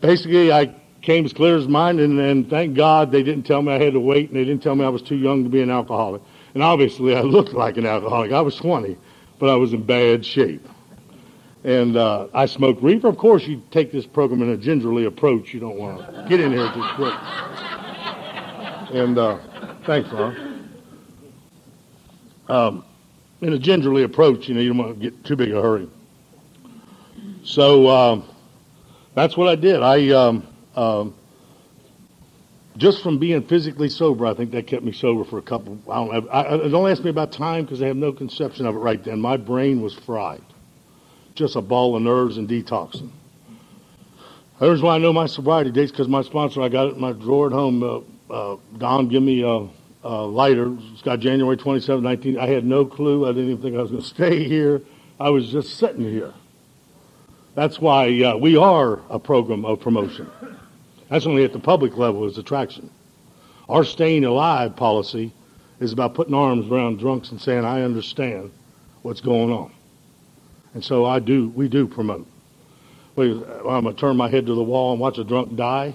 basically 0.00 0.52
I 0.52 0.74
came 1.00 1.24
as 1.24 1.32
clear 1.32 1.56
as 1.56 1.66
mine, 1.66 1.98
and, 1.98 2.18
and 2.20 2.50
thank 2.50 2.74
God 2.74 3.10
they 3.10 3.22
didn't 3.22 3.44
tell 3.44 3.62
me 3.62 3.72
I 3.72 3.78
had 3.82 3.94
to 3.94 4.00
wait, 4.00 4.28
and 4.28 4.36
they 4.36 4.44
didn't 4.44 4.62
tell 4.62 4.74
me 4.74 4.84
I 4.84 4.88
was 4.88 5.02
too 5.02 5.16
young 5.16 5.44
to 5.44 5.50
be 5.50 5.62
an 5.62 5.70
alcoholic. 5.70 6.22
And 6.54 6.62
obviously, 6.62 7.16
I 7.16 7.20
looked 7.22 7.52
like 7.52 7.76
an 7.76 7.86
alcoholic. 7.86 8.32
I 8.32 8.40
was 8.40 8.56
20, 8.56 8.96
but 9.38 9.48
I 9.48 9.56
was 9.56 9.72
in 9.72 9.82
bad 9.82 10.24
shape. 10.24 10.66
And 11.64 11.96
uh, 11.96 12.26
I 12.34 12.46
smoked 12.46 12.82
reefer. 12.82 13.08
Of 13.08 13.18
course, 13.18 13.46
you 13.46 13.62
take 13.70 13.92
this 13.92 14.04
program 14.04 14.42
in 14.42 14.50
a 14.50 14.56
gingerly 14.56 15.04
approach. 15.04 15.54
You 15.54 15.60
don't 15.60 15.76
want 15.76 16.00
to 16.00 16.26
get 16.28 16.40
in 16.40 16.52
here 16.52 16.64
this 16.64 16.90
quick. 16.96 17.14
And 18.92 19.16
uh, 19.16 19.38
thanks, 19.86 20.10
Ron. 20.10 20.68
Um, 22.48 22.84
in 23.40 23.52
a 23.52 23.58
gingerly 23.58 24.02
approach, 24.02 24.48
you 24.48 24.54
know, 24.54 24.60
you 24.60 24.68
don't 24.68 24.78
want 24.78 25.00
to 25.00 25.10
get 25.10 25.24
too 25.24 25.36
big 25.36 25.52
a 25.52 25.62
hurry. 25.62 25.88
So 27.44 27.88
um, 27.88 28.24
that's 29.14 29.36
what 29.36 29.48
I 29.48 29.54
did. 29.54 29.82
I 29.82 30.10
um, 30.10 30.46
um 30.76 31.14
just 32.76 33.02
from 33.02 33.18
being 33.18 33.42
physically 33.42 33.88
sober, 33.88 34.26
I 34.26 34.34
think 34.34 34.50
that 34.52 34.66
kept 34.66 34.82
me 34.82 34.92
sober 34.92 35.24
for 35.24 35.38
a 35.38 35.42
couple. 35.42 35.78
I 35.90 35.96
don't, 35.96 36.14
have, 36.14 36.28
I, 36.30 36.40
I, 36.54 36.68
don't 36.68 36.90
ask 36.90 37.02
me 37.04 37.10
about 37.10 37.32
time 37.32 37.64
because 37.64 37.82
I 37.82 37.86
have 37.86 37.96
no 37.96 38.12
conception 38.12 38.66
of 38.66 38.74
it 38.74 38.78
right 38.78 39.02
then. 39.02 39.20
My 39.20 39.36
brain 39.36 39.82
was 39.82 39.94
fried, 39.94 40.42
just 41.34 41.56
a 41.56 41.60
ball 41.60 41.96
of 41.96 42.02
nerves 42.02 42.38
and 42.38 42.48
detoxing. 42.48 43.10
There's 44.58 44.80
why 44.80 44.94
I 44.94 44.98
know 44.98 45.12
my 45.12 45.26
sobriety 45.26 45.70
dates 45.70 45.90
because 45.90 46.08
my 46.08 46.22
sponsor, 46.22 46.62
I 46.62 46.68
got 46.68 46.86
it 46.86 46.94
in 46.94 47.00
my 47.00 47.12
drawer 47.12 47.48
at 47.48 47.52
home. 47.52 47.82
Uh, 47.82 48.32
uh, 48.32 48.56
Don, 48.78 49.08
give 49.08 49.22
me 49.22 49.42
a, 49.42 49.68
a 50.06 50.22
lighter. 50.22 50.74
It's 50.92 51.02
got 51.02 51.18
January 51.18 51.56
27, 51.56 52.02
19. 52.02 52.38
I 52.38 52.46
had 52.46 52.64
no 52.64 52.84
clue. 52.86 53.26
I 53.26 53.32
didn't 53.32 53.50
even 53.50 53.62
think 53.62 53.76
I 53.76 53.82
was 53.82 53.90
going 53.90 54.02
to 54.04 54.08
stay 54.08 54.44
here. 54.44 54.80
I 55.18 55.30
was 55.30 55.50
just 55.50 55.78
sitting 55.78 56.08
here. 56.08 56.32
That's 57.54 57.78
why 57.78 58.22
uh, 58.22 58.36
we 58.36 58.56
are 58.56 59.00
a 59.10 59.18
program 59.18 59.64
of 59.64 59.80
promotion. 59.80 60.30
That's 61.12 61.26
only 61.26 61.44
at 61.44 61.52
the 61.52 61.58
public 61.58 61.98
level 61.98 62.24
is 62.24 62.38
attraction. 62.38 62.88
Our 63.68 63.84
staying 63.84 64.24
alive 64.24 64.74
policy 64.76 65.30
is 65.78 65.92
about 65.92 66.14
putting 66.14 66.32
arms 66.32 66.72
around 66.72 67.00
drunks 67.00 67.30
and 67.30 67.38
saying, 67.38 67.66
I 67.66 67.82
understand 67.82 68.50
what's 69.02 69.20
going 69.20 69.52
on. 69.52 69.70
And 70.72 70.82
so 70.82 71.04
I 71.04 71.18
do, 71.18 71.50
we 71.50 71.68
do 71.68 71.86
promote. 71.86 72.26
I'm 73.18 73.42
going 73.60 73.84
to 73.84 73.92
turn 73.92 74.16
my 74.16 74.30
head 74.30 74.46
to 74.46 74.54
the 74.54 74.62
wall 74.62 74.92
and 74.92 75.00
watch 75.02 75.18
a 75.18 75.24
drunk 75.24 75.54
die, 75.54 75.94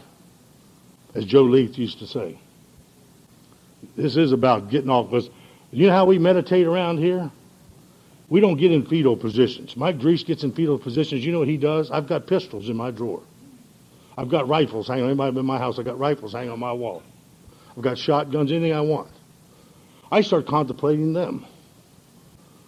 as 1.15 1.25
Joe 1.25 1.41
Leith 1.41 1.79
used 1.79 1.97
to 1.97 2.05
say. 2.05 2.37
This 3.95 4.17
is 4.17 4.31
about 4.31 4.69
getting 4.69 4.91
off. 4.91 5.09
Because 5.09 5.31
you 5.71 5.87
know 5.87 5.93
how 5.93 6.05
we 6.05 6.19
meditate 6.19 6.67
around 6.67 6.99
here? 6.99 7.31
We 8.29 8.39
don't 8.39 8.57
get 8.57 8.71
in 8.71 8.85
fetal 8.85 9.17
positions. 9.17 9.75
Mike 9.75 9.97
Drees 9.97 10.23
gets 10.23 10.43
in 10.43 10.51
fetal 10.51 10.77
positions. 10.77 11.25
You 11.25 11.31
know 11.31 11.39
what 11.39 11.47
he 11.47 11.57
does? 11.57 11.89
I've 11.89 12.05
got 12.05 12.27
pistols 12.27 12.69
in 12.69 12.77
my 12.77 12.91
drawer. 12.91 13.23
I've 14.17 14.29
got 14.29 14.47
rifles 14.47 14.87
hanging. 14.87 15.05
Anybody 15.05 15.31
been 15.31 15.41
in 15.41 15.45
my 15.45 15.59
house? 15.59 15.77
I've 15.77 15.85
got 15.85 15.99
rifles 15.99 16.33
hanging 16.33 16.49
on 16.49 16.59
my 16.59 16.73
wall. 16.73 17.03
I've 17.75 17.83
got 17.83 17.97
shotguns, 17.97 18.51
anything 18.51 18.73
I 18.73 18.81
want. 18.81 19.11
I 20.11 20.21
start 20.21 20.47
contemplating 20.47 21.13
them. 21.13 21.45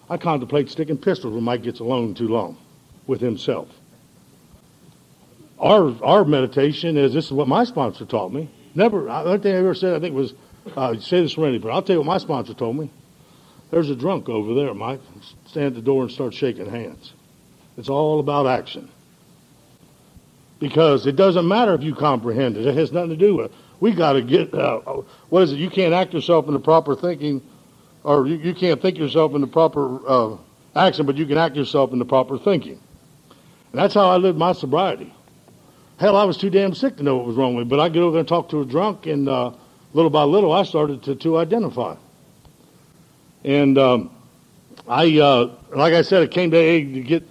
I 0.09 0.17
contemplate 0.17 0.69
sticking 0.69 0.97
pistols 0.97 1.33
when 1.33 1.43
Mike 1.43 1.63
gets 1.63 1.79
alone 1.79 2.13
too 2.13 2.27
long 2.27 2.57
with 3.07 3.21
himself. 3.21 3.67
Our 5.59 5.93
our 6.03 6.25
meditation 6.25 6.97
is 6.97 7.13
this 7.13 7.25
is 7.25 7.31
what 7.31 7.47
my 7.47 7.63
sponsor 7.63 8.05
taught 8.05 8.31
me. 8.31 8.49
Never, 8.75 9.03
the 9.03 9.11
only 9.11 9.39
thing 9.39 9.55
I 9.55 9.57
ever 9.57 9.73
said 9.73 9.95
I 9.95 9.99
think 9.99 10.15
was 10.15 10.33
uh, 10.75 10.97
say 10.99 11.21
this 11.21 11.37
already, 11.37 11.57
but 11.57 11.69
I'll 11.69 11.81
tell 11.81 11.95
you 11.95 11.99
what 11.99 12.07
my 12.07 12.17
sponsor 12.17 12.53
told 12.53 12.77
me. 12.77 12.91
There's 13.71 13.89
a 13.89 13.95
drunk 13.95 14.29
over 14.29 14.53
there, 14.53 14.73
Mike. 14.73 15.01
Stand 15.45 15.67
at 15.67 15.75
the 15.75 15.81
door 15.81 16.03
and 16.03 16.11
start 16.11 16.33
shaking 16.33 16.69
hands. 16.69 17.13
It's 17.77 17.89
all 17.89 18.19
about 18.19 18.47
action. 18.47 18.89
Because 20.59 21.07
it 21.07 21.15
doesn't 21.15 21.47
matter 21.47 21.73
if 21.73 21.81
you 21.81 21.95
comprehend 21.95 22.57
it. 22.57 22.65
It 22.65 22.75
has 22.75 22.91
nothing 22.91 23.11
to 23.11 23.15
do 23.17 23.37
with 23.37 23.47
it. 23.47 23.51
We 23.79 23.91
got 23.91 24.13
to 24.13 24.21
get, 24.21 24.53
uh, 24.53 24.79
what 25.29 25.43
is 25.43 25.53
it? 25.53 25.55
You 25.57 25.69
can't 25.69 25.93
act 25.93 26.13
yourself 26.13 26.47
into 26.47 26.59
proper 26.59 26.95
thinking, 26.95 27.41
or 28.03 28.27
you, 28.27 28.35
you 28.35 28.53
can't 28.53 28.81
think 28.81 28.97
yourself 28.97 29.33
into 29.33 29.47
proper 29.47 29.99
uh, 30.07 30.37
action, 30.75 31.05
but 31.05 31.15
you 31.15 31.25
can 31.25 31.37
act 31.37 31.55
yourself 31.55 31.93
into 31.93 32.05
proper 32.05 32.37
thinking. 32.37 32.79
And 33.71 33.79
that's 33.79 33.93
how 33.93 34.09
I 34.09 34.17
lived 34.17 34.37
my 34.37 34.51
sobriety. 34.51 35.13
Hell, 35.97 36.15
I 36.15 36.23
was 36.23 36.37
too 36.37 36.49
damn 36.49 36.73
sick 36.73 36.97
to 36.97 37.03
know 37.03 37.17
what 37.17 37.25
was 37.25 37.35
wrong 37.35 37.55
with 37.55 37.67
me, 37.67 37.69
but 37.69 37.79
I 37.79 37.89
get 37.89 38.01
over 38.01 38.11
there 38.11 38.19
and 38.19 38.27
talk 38.27 38.49
to 38.49 38.61
a 38.61 38.65
drunk, 38.65 39.05
and 39.05 39.29
uh, 39.29 39.51
little 39.93 40.09
by 40.09 40.23
little, 40.23 40.51
I 40.51 40.63
started 40.63 41.03
to, 41.03 41.15
to 41.15 41.37
identify. 41.37 41.95
And 43.43 43.77
um, 43.77 44.11
I, 44.87 45.19
uh, 45.19 45.55
like 45.73 45.93
I 45.93 46.01
said, 46.01 46.23
it 46.23 46.31
came 46.31 46.51
to, 46.51 46.57
to 46.57 47.01
get, 47.01 47.23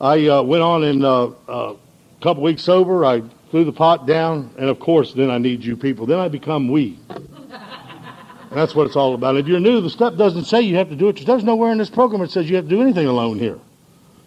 I 0.00 0.28
uh, 0.28 0.42
went 0.42 0.62
on 0.62 0.84
and 0.84 1.04
uh, 1.04 1.30
uh, 1.48 1.74
couple 2.20 2.42
weeks 2.42 2.62
sober. 2.62 3.04
I 3.04 3.22
threw 3.50 3.64
the 3.64 3.72
pot 3.72 4.06
down, 4.06 4.54
and 4.58 4.68
of 4.68 4.78
course, 4.78 5.12
then 5.14 5.30
I 5.30 5.38
need 5.38 5.64
you 5.64 5.76
people. 5.76 6.06
Then 6.06 6.18
I 6.18 6.28
become 6.28 6.68
we. 6.68 6.98
That's 8.50 8.74
what 8.74 8.86
it's 8.86 8.96
all 8.96 9.14
about. 9.14 9.36
If 9.36 9.46
you're 9.46 9.60
new, 9.60 9.80
the 9.80 9.90
step 9.90 10.16
doesn't 10.16 10.44
say 10.44 10.62
you 10.62 10.76
have 10.76 10.88
to 10.88 10.96
do 10.96 11.08
it. 11.08 11.24
There's 11.24 11.44
nowhere 11.44 11.70
in 11.70 11.78
this 11.78 11.90
program 11.90 12.20
that 12.20 12.30
says 12.30 12.50
you 12.50 12.56
have 12.56 12.64
to 12.64 12.70
do 12.70 12.82
anything 12.82 13.06
alone 13.06 13.38
here. 13.38 13.58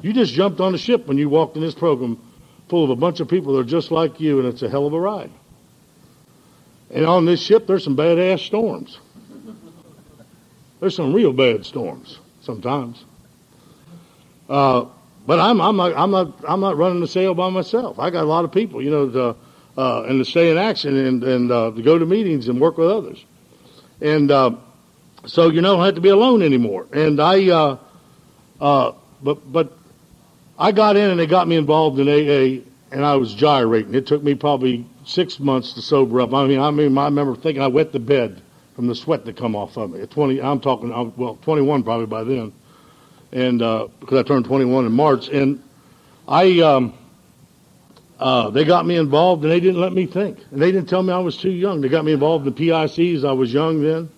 You 0.02 0.14
just 0.14 0.34
jumped 0.34 0.60
on 0.60 0.72
the 0.72 0.78
ship 0.78 1.08
when 1.08 1.18
you 1.18 1.30
walked 1.30 1.56
in 1.56 1.62
this 1.62 1.76
program 1.76 2.20
full 2.70 2.84
of 2.84 2.90
a 2.90 2.96
bunch 2.96 3.20
of 3.20 3.28
people 3.28 3.54
that 3.54 3.60
are 3.60 3.70
just 3.70 3.92
like 3.92 4.20
you, 4.20 4.40
and 4.40 4.48
it's 4.48 4.62
a 4.62 4.70
hell 4.70 4.88
of 4.88 4.94
a 4.94 5.00
ride. 5.00 5.32
And 6.90 7.06
on 7.06 7.26
this 7.26 7.42
ship, 7.42 7.68
there's 7.68 7.84
some 7.84 7.98
badass 7.98 8.40
storms. 8.40 9.00
There's 10.80 10.96
some 10.96 11.14
real 11.14 11.34
bad 11.34 11.66
storms 11.66 12.20
sometimes. 12.42 13.04
Uh, 14.50 14.86
but 15.26 15.40
I'm, 15.40 15.62
I'm 15.62 15.78
not, 15.78 15.94
I'm 15.96 16.12
not, 16.12 16.34
I'm 16.48 16.60
not 16.60 16.78
running 16.78 17.00
the 17.00 17.08
sail 17.08 17.34
by 17.34 17.50
myself. 17.50 17.98
I 18.00 18.10
got 18.10 18.24
a 18.24 18.28
lot 18.28 18.44
of 18.44 18.52
people, 18.52 18.82
you 18.82 18.92
know, 18.92 19.10
to, 19.10 19.36
uh, 19.78 20.04
and 20.04 20.24
to 20.24 20.30
stay 20.30 20.52
in 20.52 20.58
action 20.58 20.96
and, 20.96 21.24
and, 21.24 21.52
uh, 21.52 21.72
to 21.72 21.82
go 21.82 21.98
to 21.98 22.06
meetings 22.06 22.48
and 22.48 22.60
work 22.60 22.78
with 22.78 22.90
others. 22.90 23.24
And, 24.02 24.30
uh, 24.30 24.56
so 25.26 25.50
you 25.50 25.62
don't 25.62 25.84
have 25.84 25.96
to 25.96 26.02
be 26.02 26.10
alone 26.10 26.42
anymore. 26.42 26.88
And 26.92 27.22
I, 27.22 27.50
uh, 27.50 27.78
uh, 28.60 28.92
but, 29.22 29.52
but 29.52 29.72
I 30.60 30.74
got 30.74 30.98
in 30.98 31.10
and 31.10 31.20
they 31.20 31.28
got 31.28 31.48
me 31.48 31.56
involved 31.56 32.00
in 32.00 32.10
AA 32.10 32.62
and 32.92 33.06
I 33.06 33.16
was 33.16 33.34
gyrating. 33.34 33.96
It 33.96 34.06
took 34.06 34.22
me 34.22 34.36
probably 34.36 34.86
six 35.06 35.40
months 35.40 35.74
to 35.74 35.82
sober 35.82 36.20
up. 36.20 36.34
I 36.34 36.46
mean, 36.46 36.60
I 36.60 36.70
mean, 36.72 36.98
I 36.98 37.06
remember 37.06 37.36
thinking 37.36 37.64
I 37.64 37.68
wet 37.68 37.94
the 37.94 38.00
bed 38.00 38.42
from 38.76 38.88
the 38.88 38.96
sweat 38.96 39.24
that 39.26 39.38
come 39.38 39.56
off 39.56 39.78
of 39.78 39.92
me. 39.92 40.02
At 40.02 40.12
20, 40.12 40.42
I'm 40.42 40.60
talking, 40.60 40.90
well, 41.16 41.40
21 41.42 41.84
probably 41.84 42.08
by 42.08 42.26
then 42.26 42.52
and 43.34 43.62
uh, 43.62 43.88
because 44.00 44.20
I 44.20 44.24
turned 44.24 44.46
21 44.46 44.86
in 44.86 44.92
March, 44.92 45.28
and 45.28 45.62
I 46.28 46.60
um, 46.60 46.94
uh, 48.20 48.52
they 48.52 48.64
got 48.64 48.86
me 48.86 48.96
involved, 48.96 49.44
and 49.44 49.52
they 49.52 49.60
didn't 49.60 49.82
let 49.82 49.92
me 49.92 50.06
think, 50.06 50.40
and 50.52 50.62
they 50.62 50.72
didn't 50.72 50.88
tell 50.88 51.02
me 51.02 51.12
I 51.12 51.20
was 51.20 51.36
too 51.36 51.52
young. 51.52 51.82
They 51.82 51.90
got 51.90 52.06
me 52.06 52.14
involved 52.14 52.48
in 52.48 52.54
the 52.54 52.68
PICs. 52.68 53.28
I 53.28 53.32
was 53.32 53.52
young 53.52 53.82
then, 53.82 54.10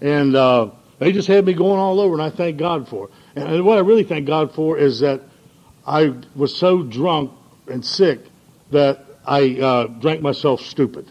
and 0.00 0.36
uh, 0.36 0.70
they 0.98 1.12
just 1.12 1.28
had 1.28 1.46
me 1.46 1.54
going 1.54 1.80
all 1.80 1.98
over, 1.98 2.12
and 2.14 2.22
I 2.22 2.30
thank 2.30 2.58
God 2.58 2.86
for 2.88 3.08
it. 3.08 3.12
And 3.34 3.64
what 3.64 3.78
I 3.78 3.80
really 3.80 4.04
thank 4.04 4.26
God 4.26 4.54
for 4.54 4.76
is 4.76 5.00
that 5.00 5.22
I 5.86 6.14
was 6.36 6.54
so 6.54 6.82
drunk 6.82 7.32
and 7.68 7.84
sick 7.84 8.20
that 8.70 9.04
I 9.26 9.58
uh, 9.58 9.86
drank 9.86 10.20
myself 10.20 10.60
stupid 10.60 11.10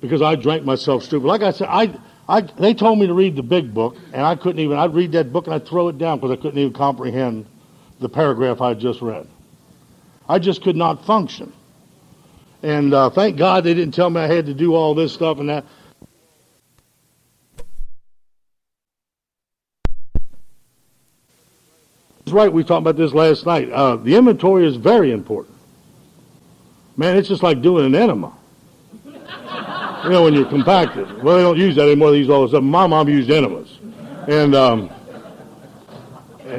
because 0.00 0.22
I 0.22 0.36
drank 0.36 0.64
myself 0.64 1.02
stupid. 1.02 1.26
Like 1.26 1.42
I 1.42 1.50
said, 1.50 1.66
I 1.68 1.98
I, 2.28 2.40
they 2.40 2.72
told 2.72 2.98
me 2.98 3.06
to 3.06 3.14
read 3.14 3.36
the 3.36 3.42
big 3.42 3.74
book, 3.74 3.96
and 4.12 4.22
I 4.22 4.34
couldn't 4.34 4.60
even. 4.60 4.78
I'd 4.78 4.94
read 4.94 5.12
that 5.12 5.32
book 5.32 5.46
and 5.46 5.54
I'd 5.54 5.66
throw 5.66 5.88
it 5.88 5.98
down 5.98 6.18
because 6.18 6.36
I 6.36 6.40
couldn't 6.40 6.58
even 6.58 6.72
comprehend 6.72 7.46
the 8.00 8.08
paragraph 8.08 8.60
I 8.60 8.74
just 8.74 9.02
read. 9.02 9.26
I 10.28 10.38
just 10.38 10.62
could 10.62 10.76
not 10.76 11.04
function. 11.04 11.52
And 12.62 12.94
uh, 12.94 13.10
thank 13.10 13.36
God 13.36 13.64
they 13.64 13.74
didn't 13.74 13.92
tell 13.92 14.08
me 14.08 14.22
I 14.22 14.26
had 14.26 14.46
to 14.46 14.54
do 14.54 14.74
all 14.74 14.94
this 14.94 15.12
stuff 15.12 15.38
and 15.38 15.50
that. 15.50 15.66
That's 22.20 22.32
right. 22.32 22.50
We 22.50 22.64
talked 22.64 22.80
about 22.80 22.96
this 22.96 23.12
last 23.12 23.44
night. 23.44 23.70
Uh, 23.70 23.96
the 23.96 24.16
inventory 24.16 24.66
is 24.66 24.76
very 24.76 25.12
important. 25.12 25.54
Man, 26.96 27.18
it's 27.18 27.28
just 27.28 27.42
like 27.42 27.60
doing 27.60 27.84
an 27.84 27.94
enema 27.94 28.32
you 30.04 30.10
know, 30.10 30.24
when 30.24 30.34
you're 30.34 30.44
compacted. 30.44 31.22
Well, 31.22 31.36
they 31.36 31.42
don't 31.42 31.58
use 31.58 31.76
that 31.76 31.86
anymore. 31.86 32.10
They 32.10 32.18
use 32.18 32.30
all 32.30 32.42
this 32.42 32.50
stuff. 32.50 32.62
My 32.62 32.86
mom 32.86 33.08
used 33.08 33.30
enemas. 33.30 33.78
And, 34.28 34.54
um, 34.54 34.90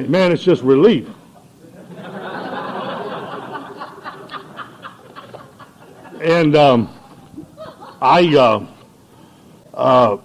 man, 0.08 0.32
it's 0.32 0.42
just 0.42 0.62
relief. 0.62 1.08
And 6.20 6.56
um, 6.56 6.92
I, 8.02 8.34
uh, 8.36 8.66
uh, 9.74 10.16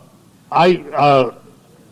I, 0.51 0.77
uh, 0.77 1.35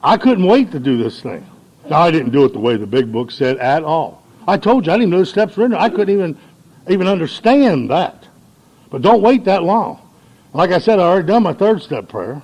I 0.01 0.17
couldn't 0.17 0.45
wait 0.45 0.71
to 0.71 0.79
do 0.79 0.97
this 0.97 1.21
thing. 1.21 1.45
Now, 1.89 2.01
I 2.01 2.09
didn't 2.09 2.31
do 2.31 2.43
it 2.45 2.53
the 2.53 2.59
way 2.59 2.75
the 2.75 2.87
big 2.87 3.11
book 3.11 3.29
said 3.29 3.57
at 3.57 3.83
all. 3.83 4.23
I 4.47 4.57
told 4.57 4.87
you 4.87 4.91
I 4.91 4.95
didn't 4.95 5.09
even 5.09 5.11
know 5.11 5.19
the 5.19 5.25
steps 5.27 5.55
were 5.57 5.65
in 5.65 5.71
there. 5.71 5.79
I 5.79 5.89
couldn't 5.89 6.09
even 6.09 6.37
even 6.87 7.07
understand 7.07 7.91
that. 7.91 8.27
But 8.89 9.03
don't 9.03 9.21
wait 9.21 9.43
that 9.45 9.61
long. 9.61 10.08
Like 10.53 10.71
I 10.71 10.79
said, 10.79 10.99
I 10.99 11.03
already 11.03 11.27
done 11.27 11.43
my 11.43 11.53
third 11.53 11.81
step 11.81 12.09
prayer. 12.09 12.41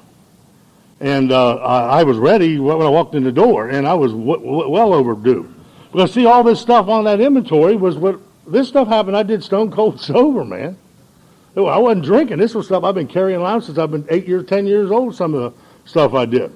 And 0.99 1.31
uh, 1.31 1.55
I, 1.55 1.99
I, 1.99 2.03
was 2.03 2.17
ready 2.17 2.57
when 2.57 2.81
I 2.81 2.89
walked 2.89 3.15
in 3.15 3.23
the 3.23 3.31
door, 3.31 3.69
and 3.69 3.85
I 3.85 3.93
was 3.95 4.13
w- 4.13 4.37
w- 4.37 4.69
well 4.69 4.93
overdue. 4.93 5.53
Because, 5.91 6.13
see, 6.13 6.25
all 6.25 6.43
this 6.43 6.61
stuff 6.61 6.87
on 6.87 7.03
that 7.03 7.19
inventory 7.19 7.75
was 7.75 7.97
what 7.97 8.19
this 8.47 8.69
stuff 8.69 8.87
happened. 8.87 9.17
I 9.17 9.23
did 9.23 9.43
stone 9.43 9.71
cold 9.71 9.99
sober, 10.01 10.45
man. 10.45 10.77
I 11.57 11.77
wasn't 11.77 12.05
drinking. 12.05 12.37
This 12.37 12.53
was 12.53 12.65
stuff 12.65 12.83
I've 12.83 12.95
been 12.95 13.07
carrying 13.07 13.41
around 13.41 13.61
since 13.61 13.77
I've 13.77 13.91
been 13.91 14.05
eight 14.09 14.27
years, 14.27 14.45
ten 14.45 14.67
years 14.67 14.91
old, 14.91 15.15
some 15.15 15.33
of 15.33 15.53
the 15.53 15.89
stuff 15.89 16.13
I 16.13 16.25
did. 16.25 16.51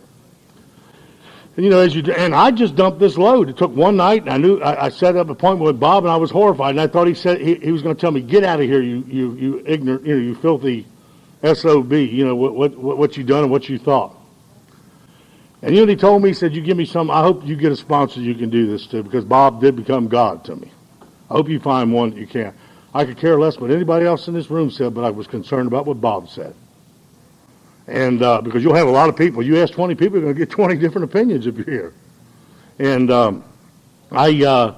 And, 1.56 1.66
you 1.66 1.70
know, 1.70 1.80
as 1.80 1.96
you 1.96 2.04
and 2.14 2.36
I 2.36 2.52
just 2.52 2.76
dumped 2.76 3.00
this 3.00 3.18
load. 3.18 3.50
It 3.50 3.58
took 3.58 3.76
one 3.76 3.98
night, 3.98 4.22
and 4.22 4.30
I 4.30 4.38
knew 4.38 4.62
I, 4.62 4.86
I 4.86 4.90
set 4.90 5.16
up 5.16 5.28
an 5.28 5.32
appointment 5.32 5.66
with 5.66 5.80
Bob, 5.80 6.04
and 6.04 6.12
I 6.12 6.18
was 6.18 6.32
horrified. 6.32 6.72
And 6.72 6.82
I 6.82 6.88
thought 6.88 7.08
he 7.08 7.14
said 7.14 7.42
he, 7.42 7.56
he 7.56 7.72
was 7.72 7.82
going 7.82 7.96
to 7.96 8.00
tell 8.00 8.12
me, 8.12 8.22
"Get 8.22 8.44
out 8.44 8.60
of 8.60 8.66
here, 8.66 8.82
you 8.82 9.04
you 9.08 9.34
you 9.36 9.64
ignorant, 9.66 10.06
you 10.06 10.16
know, 10.16 10.22
you 10.22 10.36
filthy." 10.36 10.86
SOB, 11.44 11.94
you 11.94 12.26
know, 12.26 12.36
what, 12.36 12.54
what, 12.54 12.98
what 12.98 13.18
you 13.18 13.24
done 13.24 13.44
and 13.44 13.52
what 13.52 13.70
you 13.70 13.78
thought. 13.78 14.16
And 15.62 15.76
you 15.76 15.82
know 15.82 15.88
he 15.88 15.96
told 15.96 16.22
me? 16.22 16.30
He 16.30 16.34
said, 16.34 16.56
you 16.56 16.62
give 16.62 16.78
me 16.78 16.86
some, 16.86 17.12
I 17.12 17.22
hope 17.22 17.46
you 17.46 17.56
get 17.56 17.72
a 17.72 17.76
sponsor 17.76 18.22
you 18.22 18.36
can 18.36 18.50
do 18.50 18.68
this 18.68 18.88
to 18.88 19.04
because 19.04 19.26
Bob 19.26 19.60
did 19.62 19.76
become 19.76 20.08
God 20.08 20.44
to 20.46 20.56
me. 20.56 20.72
I 21.30 21.34
hope 21.34 21.50
you 21.50 21.60
find 21.60 21.94
one 21.94 22.12
that 22.12 22.18
you 22.18 22.28
can. 22.28 22.54
I 22.94 23.06
could 23.06 23.18
care 23.18 23.40
less 23.40 23.60
what 23.60 23.70
anybody 23.70 24.06
else 24.06 24.28
in 24.28 24.34
this 24.34 24.50
room 24.50 24.72
said, 24.72 24.94
but 24.94 25.04
I 25.04 25.12
was 25.12 25.28
concerned 25.28 25.68
about 25.68 25.86
what 25.86 26.02
Bob 26.02 26.30
said. 26.30 26.56
And 27.88 28.22
uh, 28.22 28.42
because 28.42 28.64
you'll 28.64 28.76
have 28.76 28.88
a 28.88 28.92
lot 28.92 29.10
of 29.10 29.16
people. 29.16 29.44
You 29.44 29.58
ask 29.58 29.74
20 29.74 29.96
people, 29.96 30.18
you're 30.18 30.34
going 30.34 30.36
to 30.36 30.40
get 30.40 30.50
20 30.50 30.78
different 30.78 31.06
opinions 31.06 31.46
if 31.46 31.56
you're 31.56 31.66
here. 31.70 31.94
And 32.80 33.12
um, 33.12 33.44
I, 34.12 34.44
uh, 34.44 34.76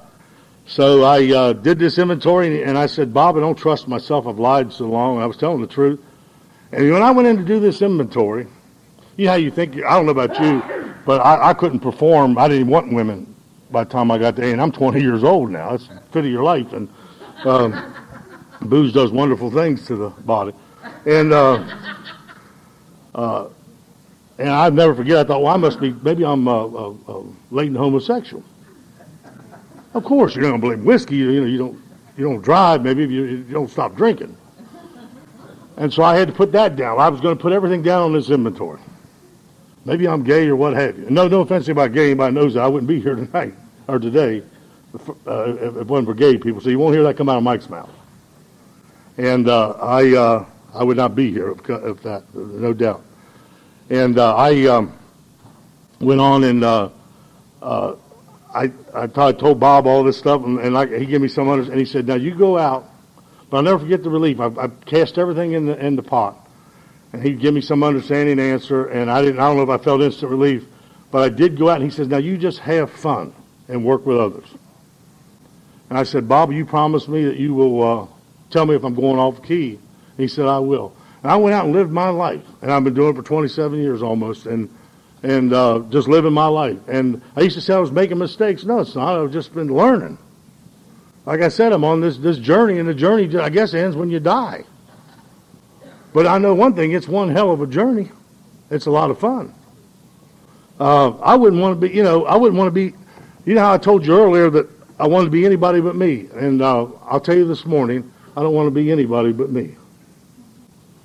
so 0.66 1.04
I 1.04 1.28
uh, 1.32 1.54
did 1.54 1.78
this 1.78 1.98
inventory, 1.98 2.64
and 2.64 2.78
I 2.78 2.88
said, 2.88 3.14
Bob, 3.14 3.38
I 3.38 3.40
don't 3.40 3.58
trust 3.58 3.88
myself. 3.88 4.28
I've 4.28 4.40
lied 4.40 4.74
so 4.74 4.86
long. 4.86 5.22
I 5.22 5.26
was 5.26 5.38
telling 5.38 5.62
the 5.62 5.68
truth. 5.68 6.02
And 6.72 6.92
when 6.92 7.04
I 7.04 7.12
went 7.12 7.28
in 7.28 7.38
to 7.38 7.44
do 7.44 7.60
this 7.60 7.82
inventory, 7.82 8.48
you 9.18 9.26
know 9.26 9.32
how 9.32 9.38
you 9.38 9.52
think, 9.52 9.76
I 9.76 9.96
don't 9.96 10.06
know 10.06 10.12
about 10.12 10.40
you, 10.40 10.64
but 11.06 11.20
I, 11.20 11.50
I 11.50 11.54
couldn't 11.54 11.82
perform. 11.82 12.38
I 12.38 12.48
didn't 12.48 12.68
want 12.68 12.94
women 12.94 13.36
by 13.72 13.84
the 13.84 13.90
time 13.90 14.10
I 14.10 14.18
got 14.18 14.36
there. 14.36 14.52
And 14.52 14.62
I'm 14.62 14.72
20 14.72 15.02
years 15.02 15.24
old 15.24 15.52
now. 15.52 15.72
That's 15.72 15.88
fit 16.12 16.26
of 16.26 16.32
your 16.32 16.44
life. 16.44 16.72
And 16.72 16.88
um, 17.44 17.94
booze 18.62 18.94
does 18.94 19.12
wonderful 19.12 19.52
things 19.52 19.86
to 19.88 19.96
the 19.96 20.10
body. 20.10 20.54
And, 21.06 21.34
uh, 21.34 21.78
uh, 23.14 23.50
and 24.38 24.50
I'd 24.50 24.74
never 24.74 24.96
forget, 24.96 25.18
I 25.18 25.24
thought, 25.26 25.42
well, 25.42 25.54
I 25.54 25.58
must 25.58 25.80
be, 25.80 25.92
maybe 25.92 26.26
I'm 26.26 26.48
uh, 26.48 26.66
uh, 26.66 26.94
uh 27.08 27.24
latent 27.52 27.78
homosexual. 27.78 28.44
Of 29.94 30.06
course, 30.06 30.36
you're 30.36 30.44
not 30.44 30.52
going 30.52 30.62
to 30.62 30.68
believe 30.68 30.86
whiskey. 30.86 31.18
You 31.18 31.42
know, 31.42 31.48
you 31.48 31.58
don't, 31.58 31.82
you 32.18 32.24
don't 32.24 32.42
drive, 32.42 32.82
maybe 32.82 33.02
you, 33.02 33.24
you 33.24 33.44
don't 33.44 33.70
stop 33.70 33.96
drinking. 33.96 34.38
And 35.82 35.92
so 35.92 36.04
I 36.04 36.16
had 36.16 36.28
to 36.28 36.34
put 36.36 36.52
that 36.52 36.76
down. 36.76 37.00
I 37.00 37.10
was 37.10 37.22
going 37.22 37.36
to 37.36 37.42
put 37.42 37.54
everything 37.54 37.82
down 37.82 38.04
on 38.04 38.14
this 38.14 38.30
inventory. 38.30 38.80
Maybe 39.84 40.08
I'm 40.08 40.24
gay 40.24 40.48
or 40.48 40.56
what 40.56 40.74
have 40.76 40.96
you. 40.96 41.10
No, 41.10 41.28
no 41.28 41.42
offense 41.42 41.68
anybody 41.68 41.92
gay. 41.92 42.06
Anybody 42.12 42.36
knows 42.36 42.54
that 42.54 42.62
I 42.62 42.68
wouldn't 42.68 42.88
be 42.88 43.02
here 43.02 43.16
tonight 43.16 43.56
or 43.88 43.98
today 43.98 44.44
uh, 45.26 45.56
if 45.56 45.78
it 45.78 45.88
wasn't 45.88 46.08
for 46.08 46.14
gay 46.14 46.38
people. 46.38 46.62
So 46.62 46.70
you 46.70 46.78
won't 46.78 46.94
hear 46.94 47.02
that 47.02 47.18
come 47.18 47.30
out 47.30 47.38
of 47.38 47.44
Mike's 47.44 47.68
mouth. 47.68 47.90
And 49.18 49.50
uh, 49.50 49.72
I, 49.72 50.16
uh, 50.16 50.46
I 50.76 50.84
would 50.84 50.98
not 50.98 51.16
be 51.16 51.32
here 51.32 51.50
if, 51.50 51.68
if 51.68 52.04
that, 52.04 52.26
no 52.36 52.74
doubt. 52.74 53.04
And 53.90 54.20
uh, 54.20 54.36
I 54.36 54.68
um, 54.68 54.96
went 56.00 56.22
on 56.22 56.44
and 56.44 56.64
uh, 56.64 56.90
I, 58.54 58.72
I 58.94 59.08
told 59.08 59.60
Bob 59.60 59.88
all 59.88 60.04
this 60.04 60.20
stuff, 60.20 60.44
and, 60.44 60.60
and 60.60 60.78
I, 60.78 61.00
he 61.00 61.08
gave 61.08 61.22
me 61.22 61.28
some 61.28 61.50
others, 61.50 61.70
and 61.70 61.80
he 61.80 61.86
said, 61.86 62.06
"Now 62.06 62.16
you 62.16 62.36
go 62.36 62.58
out 62.58 62.91
but 63.52 63.58
I'll 63.58 63.64
never 63.64 63.80
forget 63.80 64.02
the 64.02 64.10
relief. 64.10 64.40
I, 64.40 64.48
I 64.48 64.68
cast 64.86 65.20
everything 65.20 65.52
in 65.52 65.68
the 65.68 65.86
in 65.86 65.96
the 65.96 66.02
pot, 66.02 66.36
and 67.14 67.22
he'd 67.22 67.40
give 67.40 67.54
me 67.54 67.62
some 67.62 67.84
understanding 67.84 68.40
answer, 68.40 68.88
and 68.88 69.12
I 69.12 69.22
didn't. 69.22 69.40
I 69.40 69.44
don't 69.44 69.58
know 69.58 69.72
if 69.72 69.82
I 69.82 69.84
felt 69.84 70.02
instant 70.02 70.32
relief, 70.32 70.66
but 71.12 71.22
I 71.22 71.30
did 71.30 71.56
go 71.56 71.70
out, 71.70 71.76
and 71.76 71.84
he 71.84 71.96
says, 71.96 72.08
"Now 72.08 72.18
you 72.18 72.36
just 72.36 72.58
have 72.60 72.90
fun 72.90 73.36
and 73.68 73.86
work 73.86 74.08
with 74.08 74.18
others." 74.18 74.48
And 75.92 76.00
I 76.00 76.04
said, 76.04 76.28
"Bob, 76.28 76.52
you 76.52 76.66
promised 76.66 77.08
me 77.08 77.26
that 77.26 77.38
you 77.38 77.54
will 77.54 77.84
uh, 77.84 78.08
tell 78.52 78.66
me 78.66 78.76
if 78.76 78.84
I'm 78.84 78.94
going 78.94 79.18
off 79.18 79.42
key. 79.44 79.72
And 79.72 80.20
he 80.20 80.28
said, 80.28 80.46
I 80.46 80.60
will. 80.60 80.94
And 81.24 81.32
I 81.32 81.38
went 81.38 81.56
out 81.56 81.66
and 81.66 81.74
lived 81.74 81.92
my 81.92 82.10
life. 82.10 82.44
And 82.62 82.72
I've 82.72 82.84
been 82.84 82.94
doing 82.94 83.14
it 83.14 83.16
for 83.16 83.24
27 83.24 83.80
years 83.80 84.02
almost. 84.04 84.46
And, 84.46 84.70
and, 85.24 85.54
uh, 85.54 85.80
just 85.90 86.08
living 86.08 86.34
my 86.34 86.48
life. 86.48 86.78
And 86.88 87.22
I 87.36 87.42
used 87.42 87.56
to 87.56 87.62
say 87.62 87.74
I 87.74 87.80
was 87.80 87.92
making 87.92 88.18
mistakes. 88.18 88.64
No, 88.64 88.80
it's 88.80 88.96
not. 88.96 89.20
I've 89.20 89.32
just 89.32 89.54
been 89.54 89.74
learning. 89.74 90.18
Like 91.26 91.42
I 91.42 91.50
said, 91.50 91.72
I'm 91.72 91.84
on 91.84 92.02
this, 92.02 92.18
this 92.18 92.38
journey 92.38 92.80
and 92.80 92.90
the 92.90 92.94
journey, 92.94 93.36
I 93.38 93.50
guess, 93.50 93.74
ends 93.74 93.96
when 93.96 94.10
you 94.10 94.20
die. 94.20 94.64
But 96.14 96.28
I 96.28 96.38
know 96.40 96.54
one 96.54 96.76
thing, 96.76 96.92
it's 96.92 97.08
one 97.08 97.30
hell 97.30 97.52
of 97.52 97.62
a 97.62 97.68
journey. 97.68 98.12
It's 98.70 98.86
a 98.86 98.92
lot 98.92 99.12
of 99.12 99.20
fun. 99.20 99.54
Uh, 100.80 101.12
I 101.20 101.36
wouldn't 101.36 101.62
want 101.62 101.80
to 101.80 101.88
be, 101.88 101.96
you 101.96 102.04
know, 102.04 102.26
I 102.26 102.36
wouldn't 102.36 102.58
want 102.58 102.68
to 102.68 102.72
be, 102.72 102.96
you 103.46 103.54
know 103.54 103.62
how 103.62 103.74
I 103.74 103.78
told 103.78 104.06
you 104.06 104.18
earlier 104.18 104.50
that 104.50 104.68
I 105.00 105.08
wanted 105.08 105.26
to 105.26 105.32
be 105.32 105.46
anybody 105.46 105.80
but 105.80 105.96
me. 105.96 106.28
And 106.34 106.62
uh, 106.62 106.88
I'll 107.06 107.20
tell 107.20 107.36
you 107.36 107.48
this 107.48 107.66
morning, 107.66 108.12
I 108.36 108.42
don't 108.42 108.54
want 108.54 108.68
to 108.68 108.72
be 108.72 108.92
anybody 108.92 109.32
but 109.32 109.52
me. 109.52 109.76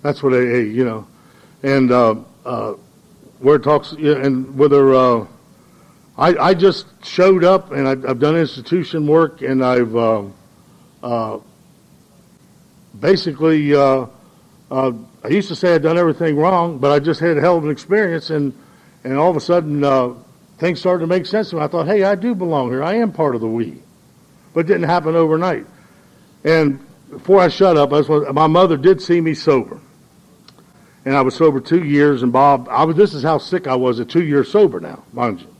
That's 0.02 0.22
what 0.22 0.32
AA, 0.32 0.64
you 0.64 0.84
know. 0.84 1.06
And 1.62 1.90
uh, 1.92 2.16
uh, 2.44 2.72
where 3.40 3.56
it 3.56 3.62
talks, 3.62 3.92
and 3.92 4.56
whether 4.56 4.94
uh, 4.94 5.26
I, 6.18 6.36
I 6.36 6.54
just 6.54 6.86
showed 7.04 7.44
up 7.44 7.72
and 7.72 7.86
I, 7.86 8.08
have 8.08 8.18
done 8.18 8.36
institution 8.36 9.06
work 9.06 9.42
and 9.42 9.62
I've 9.62 9.94
uh, 9.94 10.22
uh, 11.02 11.38
basically, 12.98 13.74
uh, 13.74 14.06
uh, 14.70 14.92
I 15.22 15.28
used 15.28 15.48
to 15.48 15.56
say 15.56 15.74
I'd 15.74 15.82
done 15.82 15.98
everything 15.98 16.36
wrong, 16.36 16.78
but 16.78 16.90
I 16.90 17.00
just 17.00 17.20
had 17.20 17.36
a 17.36 17.40
hell 17.40 17.58
of 17.58 17.64
an 17.64 17.70
experience 17.70 18.30
and, 18.30 18.56
and 19.04 19.18
all 19.18 19.30
of 19.30 19.36
a 19.36 19.40
sudden 19.40 19.84
uh, 19.84 20.14
things 20.58 20.80
started 20.80 21.00
to 21.00 21.06
make 21.06 21.26
sense 21.26 21.50
to 21.50 21.56
me. 21.56 21.62
I 21.62 21.68
thought, 21.68 21.86
hey, 21.86 22.04
I 22.04 22.14
do 22.14 22.34
belong 22.34 22.70
here. 22.70 22.82
I 22.82 22.94
am 22.94 23.12
part 23.12 23.34
of 23.34 23.42
the 23.42 23.48
we. 23.48 23.82
But 24.54 24.60
it 24.60 24.68
didn't 24.68 24.84
happen 24.84 25.14
overnight. 25.14 25.66
And 26.44 26.80
before 27.10 27.40
I 27.40 27.48
shut 27.48 27.76
up, 27.76 27.92
I 27.92 28.00
was, 28.00 28.08
my 28.32 28.46
mother 28.46 28.78
did 28.78 29.02
see 29.02 29.20
me 29.20 29.34
sober. 29.34 29.80
And 31.04 31.14
I 31.14 31.20
was 31.20 31.36
sober 31.36 31.60
two 31.60 31.84
years, 31.84 32.22
and 32.22 32.32
Bob, 32.32 32.68
I 32.70 32.84
was, 32.84 32.96
this 32.96 33.14
is 33.14 33.22
how 33.22 33.38
sick 33.38 33.68
I 33.68 33.76
was 33.76 34.00
at 34.00 34.08
two 34.08 34.24
years 34.24 34.50
sober 34.50 34.80
now, 34.80 35.04
mind 35.12 35.42
you. 35.42 35.55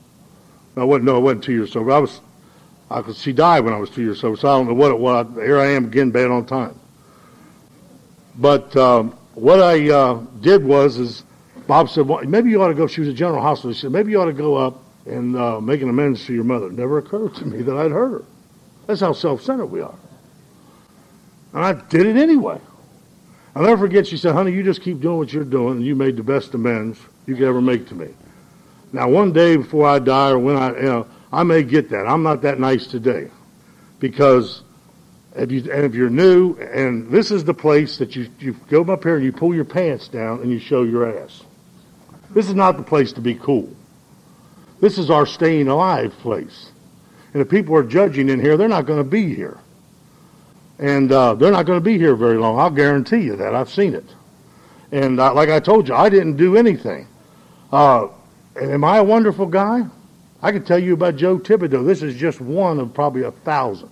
I 0.77 0.85
wasn't, 0.85 1.05
no, 1.07 1.17
I 1.17 1.19
wasn't 1.19 1.45
two 1.45 1.53
years 1.53 1.73
sober. 1.73 1.91
I 1.91 1.99
was, 1.99 2.21
I, 2.91 3.03
could, 3.03 3.17
she 3.17 3.33
died 3.33 3.65
when 3.65 3.73
I 3.73 3.79
was 3.79 3.91
two 3.91 4.03
years 4.03 4.21
sober, 4.21 4.37
so 4.37 4.49
I 4.49 4.59
don't 4.59 4.69
know 4.69 4.75
what 4.75 4.91
it 4.91 4.99
was. 4.99 5.27
Here 5.35 5.59
I 5.59 5.69
am 5.69 5.87
again, 5.87 6.11
bad 6.11 6.31
on 6.31 6.45
time. 6.47 6.79
But 8.37 8.77
um, 8.77 9.13
what 9.35 9.63
I 9.63 9.91
uh, 9.91 10.15
did 10.41 10.65
was, 10.65 10.99
is 10.99 11.25
Bob 11.67 11.89
said, 11.89 12.07
well, 12.07 12.23
maybe 12.25 12.51
you 12.51 12.63
ought 12.63 12.69
to 12.69 12.75
go. 12.75 12.87
She 12.87 13.01
was 13.01 13.09
a 13.09 13.15
general 13.15 13.41
hospital. 13.41 13.73
She 13.73 13.81
said, 13.81 13.93
maybe 13.93 14.11
you 14.11 14.21
ought 14.21 14.27
to 14.27 14.33
go 14.33 14.57
up 14.57 14.83
and 15.07 15.37
uh, 15.37 15.61
make 15.61 15.81
an 15.81 15.89
amends 15.89 16.27
to 16.27 16.35
your 16.35 16.45
mother. 16.45 16.71
Never 16.71 16.99
occurred 16.99 17.35
to 17.37 17.47
me 17.47 17.63
that 17.63 17.77
I'd 17.77 17.91
hurt 17.91 18.11
her. 18.11 18.25
That's 18.87 19.01
how 19.01 19.13
self-centered 19.13 19.67
we 19.67 19.81
are. 19.81 19.95
And 21.55 21.65
I 21.65 21.73
did 21.73 22.07
it 22.07 22.17
anyway. 22.17 22.61
I'll 23.55 23.63
never 23.63 23.79
forget, 23.79 24.07
she 24.07 24.19
said, 24.19 24.35
honey, 24.35 24.53
you 24.53 24.63
just 24.63 24.83
keep 24.83 25.01
doing 25.01 25.17
what 25.17 25.33
you're 25.33 25.43
doing, 25.43 25.79
and 25.79 25.87
you 25.87 25.97
made 25.97 26.17
the 26.17 26.23
best 26.23 26.53
amends 26.53 27.01
you 27.27 27.35
could 27.35 27.45
ever 27.45 27.63
make 27.63 27.89
to 27.89 27.95
me. 27.95 28.09
Now, 28.93 29.09
one 29.09 29.33
day 29.33 29.57
before 29.57 29.87
I 29.87 29.99
die 29.99 30.31
or 30.31 30.39
when 30.39 30.57
I, 30.57 30.69
you 30.77 30.83
know, 30.83 31.07
I 31.33 31.43
may 31.43 31.63
get 31.63 31.91
that. 31.91 32.07
I'm 32.07 32.23
not 32.23 32.43
that 32.43 32.61
nice 32.61 32.87
today 32.87 33.31
because 33.99 34.63
if 35.35 35.51
you, 35.51 35.71
and 35.71 35.85
if 35.85 35.95
you're 35.95 36.11
new, 36.11 36.55
and 36.57 37.11
this 37.11 37.31
is 37.31 37.45
the 37.45 37.55
place 37.55 37.99
that 37.99 38.17
you, 38.17 38.29
you 38.39 38.55
go 38.69 38.83
up 38.85 39.03
here 39.03 39.17
and 39.17 39.25
you 39.25 39.33
pull 39.33 39.55
your 39.55 39.65
pants 39.65 40.09
down 40.09 40.41
and 40.41 40.51
you 40.51 40.59
show 40.59 40.83
your 40.83 41.19
ass. 41.19 41.43
This 42.31 42.49
is 42.49 42.55
not 42.55 42.77
the 42.77 42.83
place 42.83 43.13
to 43.15 43.21
be 43.21 43.35
cool. 43.35 43.75
This 44.81 44.99
is 44.99 45.11
our 45.11 45.27
staying 45.27 45.69
alive 45.69 46.13
place. 46.21 46.71
And 47.33 47.43
if 47.43 47.49
people 47.49 47.75
are 47.77 47.83
judging 47.83 48.29
in 48.29 48.41
here, 48.41 48.57
they're 48.57 48.69
not 48.69 48.87
going 48.87 49.03
to 49.03 49.09
be 49.09 49.35
here. 49.35 49.59
And 50.79 51.11
uh, 51.11 51.35
they're 51.35 51.53
not 51.53 51.67
going 51.67 51.79
to 51.79 51.85
be 51.85 51.99
here 51.99 52.15
very 52.15 52.37
long. 52.37 52.59
I'll 52.59 52.71
guarantee 52.71 53.21
you 53.21 53.37
that. 53.37 53.55
I've 53.55 53.71
seen 53.71 53.95
it. 53.95 54.05
And 54.93 55.19
uh, 55.19 55.35
like 55.35 55.49
I 55.49 55.61
told 55.61 55.89
you, 55.89 55.95
I 55.95 56.09
didn't 56.09 56.37
do 56.37 56.57
anything. 56.57 57.09
Uh, 57.73 58.09
and 58.57 58.71
am 58.71 58.85
I 58.85 58.99
a 58.99 59.05
wonderful 59.05 59.47
guy? 59.47 59.87
I 60.43 60.53
can 60.53 60.65
tell 60.65 60.79
you 60.79 60.95
about 60.95 61.17
Joe 61.17 61.39
Thibodeau. 61.39 61.85
This 61.85 62.03
is 62.03 62.15
just 62.15 62.41
one 62.41 62.79
of 62.79 62.93
probably 62.95 63.23
a 63.23 63.31
thousand. 63.31 63.91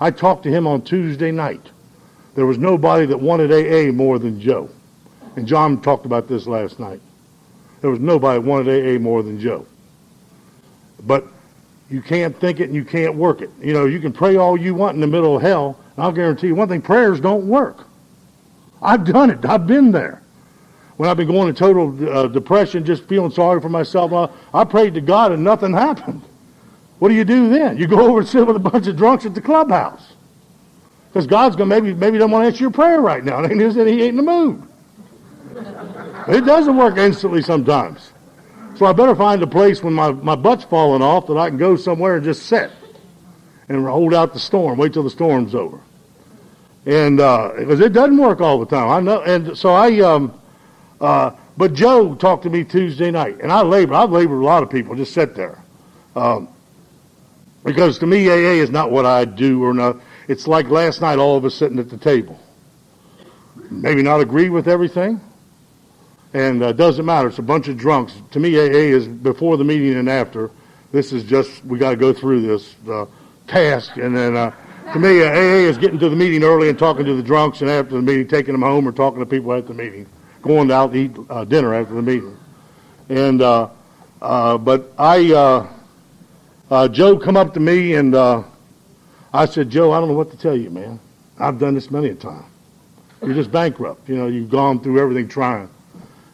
I 0.00 0.10
talked 0.10 0.44
to 0.44 0.50
him 0.50 0.66
on 0.66 0.82
Tuesday 0.82 1.30
night. 1.30 1.70
There 2.34 2.46
was 2.46 2.58
nobody 2.58 3.06
that 3.06 3.18
wanted 3.18 3.52
AA 3.52 3.92
more 3.92 4.18
than 4.18 4.40
Joe. 4.40 4.70
And 5.36 5.46
John 5.46 5.80
talked 5.80 6.06
about 6.06 6.28
this 6.28 6.46
last 6.46 6.78
night. 6.78 7.00
There 7.80 7.90
was 7.90 8.00
nobody 8.00 8.40
that 8.40 8.46
wanted 8.46 8.68
AA 8.68 9.00
more 9.00 9.22
than 9.22 9.40
Joe. 9.40 9.66
But 11.04 11.26
you 11.90 12.02
can't 12.02 12.38
think 12.38 12.60
it 12.60 12.64
and 12.64 12.74
you 12.74 12.84
can't 12.84 13.14
work 13.14 13.40
it. 13.40 13.50
You 13.60 13.72
know, 13.72 13.86
you 13.86 14.00
can 14.00 14.12
pray 14.12 14.36
all 14.36 14.56
you 14.56 14.74
want 14.74 14.94
in 14.94 15.00
the 15.00 15.06
middle 15.06 15.36
of 15.36 15.42
hell. 15.42 15.78
I'll 15.96 16.12
guarantee 16.12 16.48
you 16.48 16.54
one 16.54 16.68
thing, 16.68 16.82
prayers 16.82 17.20
don't 17.20 17.48
work. 17.48 17.86
I've 18.80 19.04
done 19.04 19.30
it. 19.30 19.44
I've 19.44 19.66
been 19.66 19.90
there 19.90 20.22
when 20.98 21.08
I've 21.08 21.16
been 21.16 21.28
going 21.28 21.48
into 21.48 21.58
total 21.60 22.08
uh, 22.10 22.26
depression, 22.26 22.84
just 22.84 23.04
feeling 23.04 23.30
sorry 23.30 23.60
for 23.60 23.68
myself, 23.68 24.12
I, 24.12 24.28
I 24.60 24.64
prayed 24.64 24.94
to 24.94 25.00
God 25.00 25.30
and 25.30 25.44
nothing 25.44 25.72
happened. 25.86 26.22
What 26.98 27.08
do 27.08 27.14
you 27.14 27.24
do 27.24 27.48
then? 27.48 27.78
You 27.78 27.86
go 27.86 28.00
over 28.08 28.18
and 28.18 28.28
sit 28.28 28.44
with 28.44 28.56
a 28.56 28.60
bunch 28.60 28.88
of 28.88 28.96
drunks 28.96 29.24
at 29.24 29.32
the 29.32 29.40
clubhouse. 29.40 30.12
Because 31.08 31.28
God's 31.28 31.54
going 31.54 31.70
to 31.70 31.80
maybe, 31.80 31.94
maybe 31.94 32.18
don't 32.18 32.32
want 32.32 32.42
to 32.42 32.46
answer 32.48 32.62
your 32.62 32.72
prayer 32.72 33.00
right 33.00 33.24
now. 33.24 33.38
And 33.44 33.60
he 33.60 33.64
ain't 33.64 34.02
in 34.02 34.16
the 34.16 34.22
mood. 34.22 34.62
It 36.26 36.44
doesn't 36.44 36.76
work 36.76 36.98
instantly 36.98 37.42
sometimes. 37.42 38.12
So 38.76 38.84
I 38.84 38.92
better 38.92 39.14
find 39.14 39.40
a 39.42 39.46
place 39.46 39.82
when 39.82 39.94
my, 39.94 40.10
my 40.10 40.34
butt's 40.34 40.64
falling 40.64 41.00
off 41.00 41.28
that 41.28 41.36
I 41.36 41.48
can 41.48 41.58
go 41.58 41.76
somewhere 41.76 42.16
and 42.16 42.24
just 42.24 42.46
sit 42.46 42.72
and 43.68 43.86
hold 43.86 44.14
out 44.14 44.34
the 44.34 44.40
storm, 44.40 44.78
wait 44.78 44.92
till 44.92 45.04
the 45.04 45.10
storm's 45.10 45.54
over. 45.54 45.80
And, 46.86 47.20
uh, 47.20 47.52
because 47.56 47.80
it 47.80 47.92
doesn't 47.92 48.18
work 48.18 48.40
all 48.40 48.58
the 48.58 48.66
time. 48.66 48.90
I 48.90 49.00
know, 49.00 49.22
and 49.22 49.56
so 49.56 49.70
I, 49.70 50.00
um, 50.00 50.38
uh, 51.00 51.30
but 51.56 51.74
Joe 51.74 52.14
talked 52.14 52.44
to 52.44 52.50
me 52.50 52.64
Tuesday 52.64 53.10
night, 53.10 53.38
and 53.40 53.52
I 53.52 53.62
labor. 53.62 53.94
I've 53.94 54.10
labored 54.10 54.40
a 54.40 54.44
lot 54.44 54.62
of 54.62 54.70
people. 54.70 54.94
Just 54.94 55.12
sit 55.12 55.34
there, 55.34 55.62
um, 56.16 56.48
because 57.64 57.98
to 57.98 58.06
me, 58.06 58.28
AA 58.28 58.62
is 58.62 58.70
not 58.70 58.90
what 58.90 59.06
I 59.06 59.24
do 59.24 59.62
or 59.64 59.74
not. 59.74 59.96
It's 60.28 60.46
like 60.46 60.68
last 60.68 61.00
night, 61.00 61.18
all 61.18 61.36
of 61.36 61.44
us 61.44 61.54
sitting 61.54 61.78
at 61.78 61.88
the 61.88 61.96
table. 61.96 62.38
Maybe 63.70 64.02
not 64.02 64.20
agree 64.20 64.50
with 64.50 64.68
everything, 64.68 65.20
and 66.32 66.62
uh, 66.62 66.72
doesn't 66.72 67.04
matter. 67.04 67.28
It's 67.28 67.38
a 67.38 67.42
bunch 67.42 67.68
of 67.68 67.76
drunks. 67.76 68.14
To 68.32 68.40
me, 68.40 68.56
AA 68.56 68.94
is 68.96 69.06
before 69.08 69.56
the 69.56 69.64
meeting 69.64 69.94
and 69.94 70.08
after. 70.08 70.50
This 70.90 71.12
is 71.12 71.22
just 71.24 71.64
we 71.64 71.78
got 71.78 71.90
to 71.90 71.96
go 71.96 72.12
through 72.12 72.42
this 72.42 72.74
uh, 72.88 73.06
task, 73.46 73.96
and 73.96 74.16
then. 74.16 74.36
Uh, 74.36 74.52
to 74.92 74.98
me, 74.98 75.22
AA 75.22 75.68
is 75.68 75.76
getting 75.76 75.98
to 75.98 76.08
the 76.08 76.16
meeting 76.16 76.42
early 76.42 76.70
and 76.70 76.78
talking 76.78 77.04
to 77.04 77.14
the 77.14 77.22
drunks, 77.22 77.60
and 77.60 77.68
after 77.68 77.96
the 77.96 78.00
meeting, 78.00 78.26
taking 78.26 78.52
them 78.52 78.62
home 78.62 78.88
or 78.88 78.92
talking 78.92 79.20
to 79.20 79.26
people 79.26 79.52
at 79.52 79.66
the 79.66 79.74
meeting 79.74 80.06
going 80.48 80.72
out 80.72 80.92
to 80.92 80.98
eat 80.98 81.16
uh, 81.30 81.44
dinner 81.44 81.72
after 81.74 81.94
the 81.94 82.02
meeting. 82.02 82.36
And 83.08 83.40
uh, 83.40 83.68
uh, 84.20 84.58
but 84.58 84.92
I, 84.98 85.32
uh, 85.32 85.68
uh, 86.70 86.88
Joe 86.88 87.18
come 87.18 87.36
up 87.36 87.54
to 87.54 87.60
me 87.60 87.94
and 87.94 88.14
uh, 88.14 88.42
I 89.32 89.46
said, 89.46 89.70
Joe, 89.70 89.92
I 89.92 90.00
don't 90.00 90.08
know 90.08 90.14
what 90.14 90.30
to 90.32 90.36
tell 90.36 90.56
you, 90.56 90.70
man. 90.70 90.98
I've 91.38 91.58
done 91.58 91.74
this 91.74 91.90
many 91.90 92.08
a 92.08 92.14
time. 92.14 92.44
You're 93.22 93.34
just 93.34 93.52
bankrupt. 93.52 94.08
You 94.08 94.16
know, 94.16 94.26
you've 94.26 94.50
gone 94.50 94.80
through 94.80 95.00
everything 95.00 95.28
trying. 95.28 95.68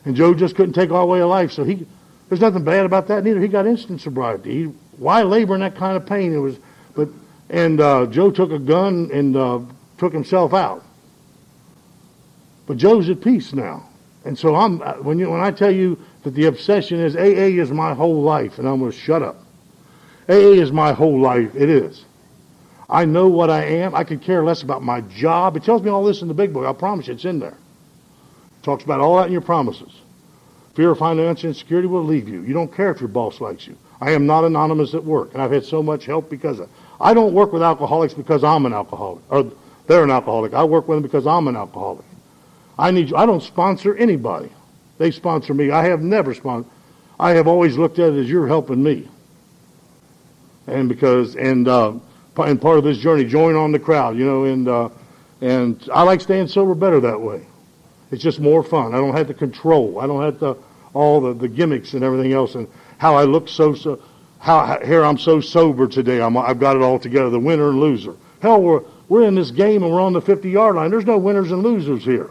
And 0.05 0.17
Joe 0.17 0.35
just 0.35 0.55
couldn't 0.55 0.75
take 0.75 0.91
our 0.91 1.05
way 1.05 1.21
of 1.21 1.29
life, 1.29 1.53
so 1.53 1.65
he. 1.65 1.87
There's 2.29 2.41
nothing 2.41 2.65
bad 2.65 2.87
about 2.87 3.07
that 3.09 3.23
neither. 3.23 3.41
He 3.41 3.49
got 3.49 3.67
instant 3.67 4.01
sobriety. 4.01 4.55
He, 4.55 4.65
why 4.97 5.23
labor 5.23 5.55
in 5.55 5.61
that 5.61 5.77
kind 5.77 5.97
of 5.97 6.07
pain? 6.07 6.33
It 6.33 6.39
was, 6.39 6.59
but 6.95 7.09
and 7.51 7.79
Joe 8.13 8.31
took 8.31 8.51
a 8.51 8.59
gun 8.59 9.11
and 9.13 9.35
took 9.99 10.13
himself 10.13 10.53
out. 10.53 10.83
But 12.67 12.79
Joe's 12.79 13.09
at 13.09 13.21
peace 13.23 13.53
now. 13.53 13.89
And 14.25 14.39
so 14.39 14.55
I'm 14.55 14.81
uh, 14.81 14.95
when 14.95 15.19
you 15.19 15.31
when 15.31 15.41
I 15.41 15.51
tell 15.51 15.71
you 15.71 15.99
that 16.23 16.35
the 16.35 16.47
obsession 16.47 17.01
is 17.01 17.15
AA 17.15 17.61
is 17.61 17.71
my 17.71 17.95
whole 17.95 18.23
life, 18.23 18.59
and 18.59 18.67
I'm 18.67 18.81
going 18.81 18.91
to 18.91 18.97
shut 18.97 19.23
up. 19.23 19.37
AA 20.29 20.55
is 20.63 20.73
my 20.73 20.93
whole 20.93 21.21
life. 21.21 21.55
It 21.55 21.69
is. 21.69 22.05
I 22.89 23.05
know 23.05 23.29
what 23.29 23.51
I 23.51 23.65
am. 23.65 23.95
I 23.95 24.05
could 24.05 24.23
care 24.23 24.43
less 24.43 24.63
about 24.63 24.83
my 24.83 25.01
job. 25.03 25.57
It 25.57 25.65
tells 25.65 25.83
me 25.83 25.91
all 25.91 26.05
this 26.05 26.23
in 26.23 26.29
the 26.29 26.35
big 26.35 26.53
book. 26.53 26.67
I 26.67 26.73
promise 26.73 27.07
you, 27.07 27.15
it's 27.15 27.25
in 27.25 27.39
there. 27.39 27.57
It 28.59 28.63
talks 28.63 28.85
about 28.85 29.01
all 29.01 29.17
that 29.17 29.27
in 29.27 29.33
your 29.33 29.41
promises. 29.41 29.93
Fear 30.75 30.91
of 30.91 30.99
financial 30.99 31.49
insecurity 31.49 31.87
will 31.87 32.05
leave 32.05 32.29
you. 32.29 32.43
You 32.43 32.53
don't 32.53 32.75
care 32.75 32.91
if 32.91 33.01
your 33.01 33.09
boss 33.09 33.41
likes 33.41 33.67
you. 33.67 33.77
I 34.01 34.11
am 34.13 34.27
not 34.27 34.45
anonymous 34.45 34.95
at 34.95 35.05
work, 35.05 35.33
and 35.33 35.43
I've 35.43 35.53
had 35.53 35.65
so 35.65 35.83
much 35.83 36.05
help 36.05 36.29
because 36.29 36.61
of. 36.61 36.69
I 37.01 37.15
don't 37.15 37.33
work 37.33 37.53
with 37.53 37.63
alcoholics 37.63 38.15
because 38.15 38.43
I'm 38.43 38.67
an 38.67 38.73
alcoholic, 38.73 39.23
or 39.29 39.51
they're 39.87 40.05
an 40.05 40.11
alcoholic. 40.11 40.53
I 40.55 40.65
work 40.65 40.89
with 40.89 40.97
them 40.97 41.03
because 41.03 41.27
I'm 41.27 41.49
an 41.49 41.57
alcoholic. 41.57 42.05
I 42.79 42.91
need 42.91 43.11
you. 43.11 43.17
I 43.17 43.27
don't 43.27 43.43
sponsor 43.43 43.95
anybody. 43.95 44.51
They 44.99 45.11
sponsor 45.11 45.55
me. 45.55 45.71
I 45.71 45.85
have 45.85 46.03
never 46.03 46.35
sponsored. 46.35 46.71
I 47.19 47.33
have 47.33 47.47
always 47.47 47.77
looked 47.77 47.99
at 47.99 48.13
it 48.13 48.21
as 48.21 48.29
you're 48.29 48.47
helping 48.47 48.83
me. 48.83 49.09
And 50.67 50.89
because 50.89 51.37
and 51.37 51.69
uh, 51.69 51.95
and 52.37 52.61
part 52.61 52.79
of 52.79 52.85
this 52.85 52.99
journey, 52.99 53.25
join 53.25 53.55
on 53.55 53.73
the 53.73 53.79
crowd, 53.79 54.17
you 54.17 54.25
know, 54.25 54.45
and 54.45 54.69
uh, 54.69 54.89
and 55.41 55.89
I 55.93 56.03
like 56.03 56.21
staying 56.21 56.49
sober 56.49 56.75
better 56.75 57.01
that 57.01 57.21
way. 57.21 57.47
It's 58.11 58.23
just 58.23 58.41
more 58.41 58.63
fun. 58.63 58.95
I 58.95 58.99
don't 58.99 59.17
have 59.17 59.27
to 59.29 59.35
control. 59.35 60.01
I 60.01 60.07
don't 60.07 60.23
have 60.23 60.39
to 60.41 60.57
all 60.95 61.21
the, 61.21 61.35
the 61.35 61.49
gimmicks 61.49 61.95
and 61.95 62.05
everything 62.05 62.33
else 62.33 62.55
and 62.55 62.69
how 62.99 63.17
I 63.17 63.25
look 63.25 63.49
so 63.49 63.75
so 63.75 64.01
how 64.39 64.79
here 64.85 65.05
I'm 65.05 65.19
so 65.19 65.41
sober 65.41 65.87
today. 65.87 66.21
I'm 66.21 66.37
I've 66.37 66.61
got 66.61 66.77
it 66.77 66.83
all 66.83 66.99
together. 66.99 67.31
The 67.31 67.39
winner 67.39 67.71
and 67.71 67.81
loser. 67.81 68.17
Hell, 68.41 68.63
we're 68.63 68.83
we're 69.09 69.27
in 69.27 69.35
this 69.35 69.51
game 69.51 69.83
and 69.83 69.93
we're 69.93 70.01
on 70.01 70.13
the 70.13 70.21
50 70.21 70.51
yard 70.51 70.77
line. 70.77 70.91
There's 70.91 71.07
no 71.07 71.19
winners 71.19 71.53
and 71.53 71.63
losers 71.63 72.05
here. 72.05 72.31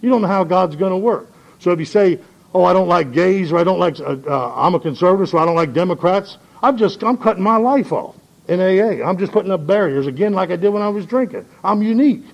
You 0.00 0.10
don't 0.10 0.22
know 0.22 0.28
how 0.28 0.44
God's 0.44 0.76
going 0.76 0.92
to 0.92 0.98
work. 0.98 1.28
So 1.58 1.72
if 1.72 1.78
you 1.78 1.84
say, 1.84 2.20
oh, 2.54 2.64
I 2.64 2.72
don't 2.72 2.88
like 2.88 3.12
gays 3.12 3.52
or 3.52 3.58
I 3.58 3.64
don't 3.64 3.78
like, 3.78 3.98
uh, 4.00 4.16
uh, 4.26 4.54
I'm 4.56 4.74
a 4.74 4.80
conservative, 4.80 5.28
so 5.28 5.38
I 5.38 5.44
don't 5.44 5.56
like 5.56 5.72
Democrats, 5.72 6.38
I'm 6.62 6.76
just, 6.76 7.02
I'm 7.02 7.16
cutting 7.16 7.42
my 7.42 7.56
life 7.56 7.92
off 7.92 8.16
in 8.48 8.60
AA. 8.60 9.06
I'm 9.06 9.18
just 9.18 9.32
putting 9.32 9.50
up 9.50 9.66
barriers 9.66 10.06
again 10.06 10.32
like 10.32 10.50
I 10.50 10.56
did 10.56 10.70
when 10.70 10.82
I 10.82 10.88
was 10.88 11.06
drinking. 11.06 11.46
I'm 11.62 11.82
unique. 11.82 12.24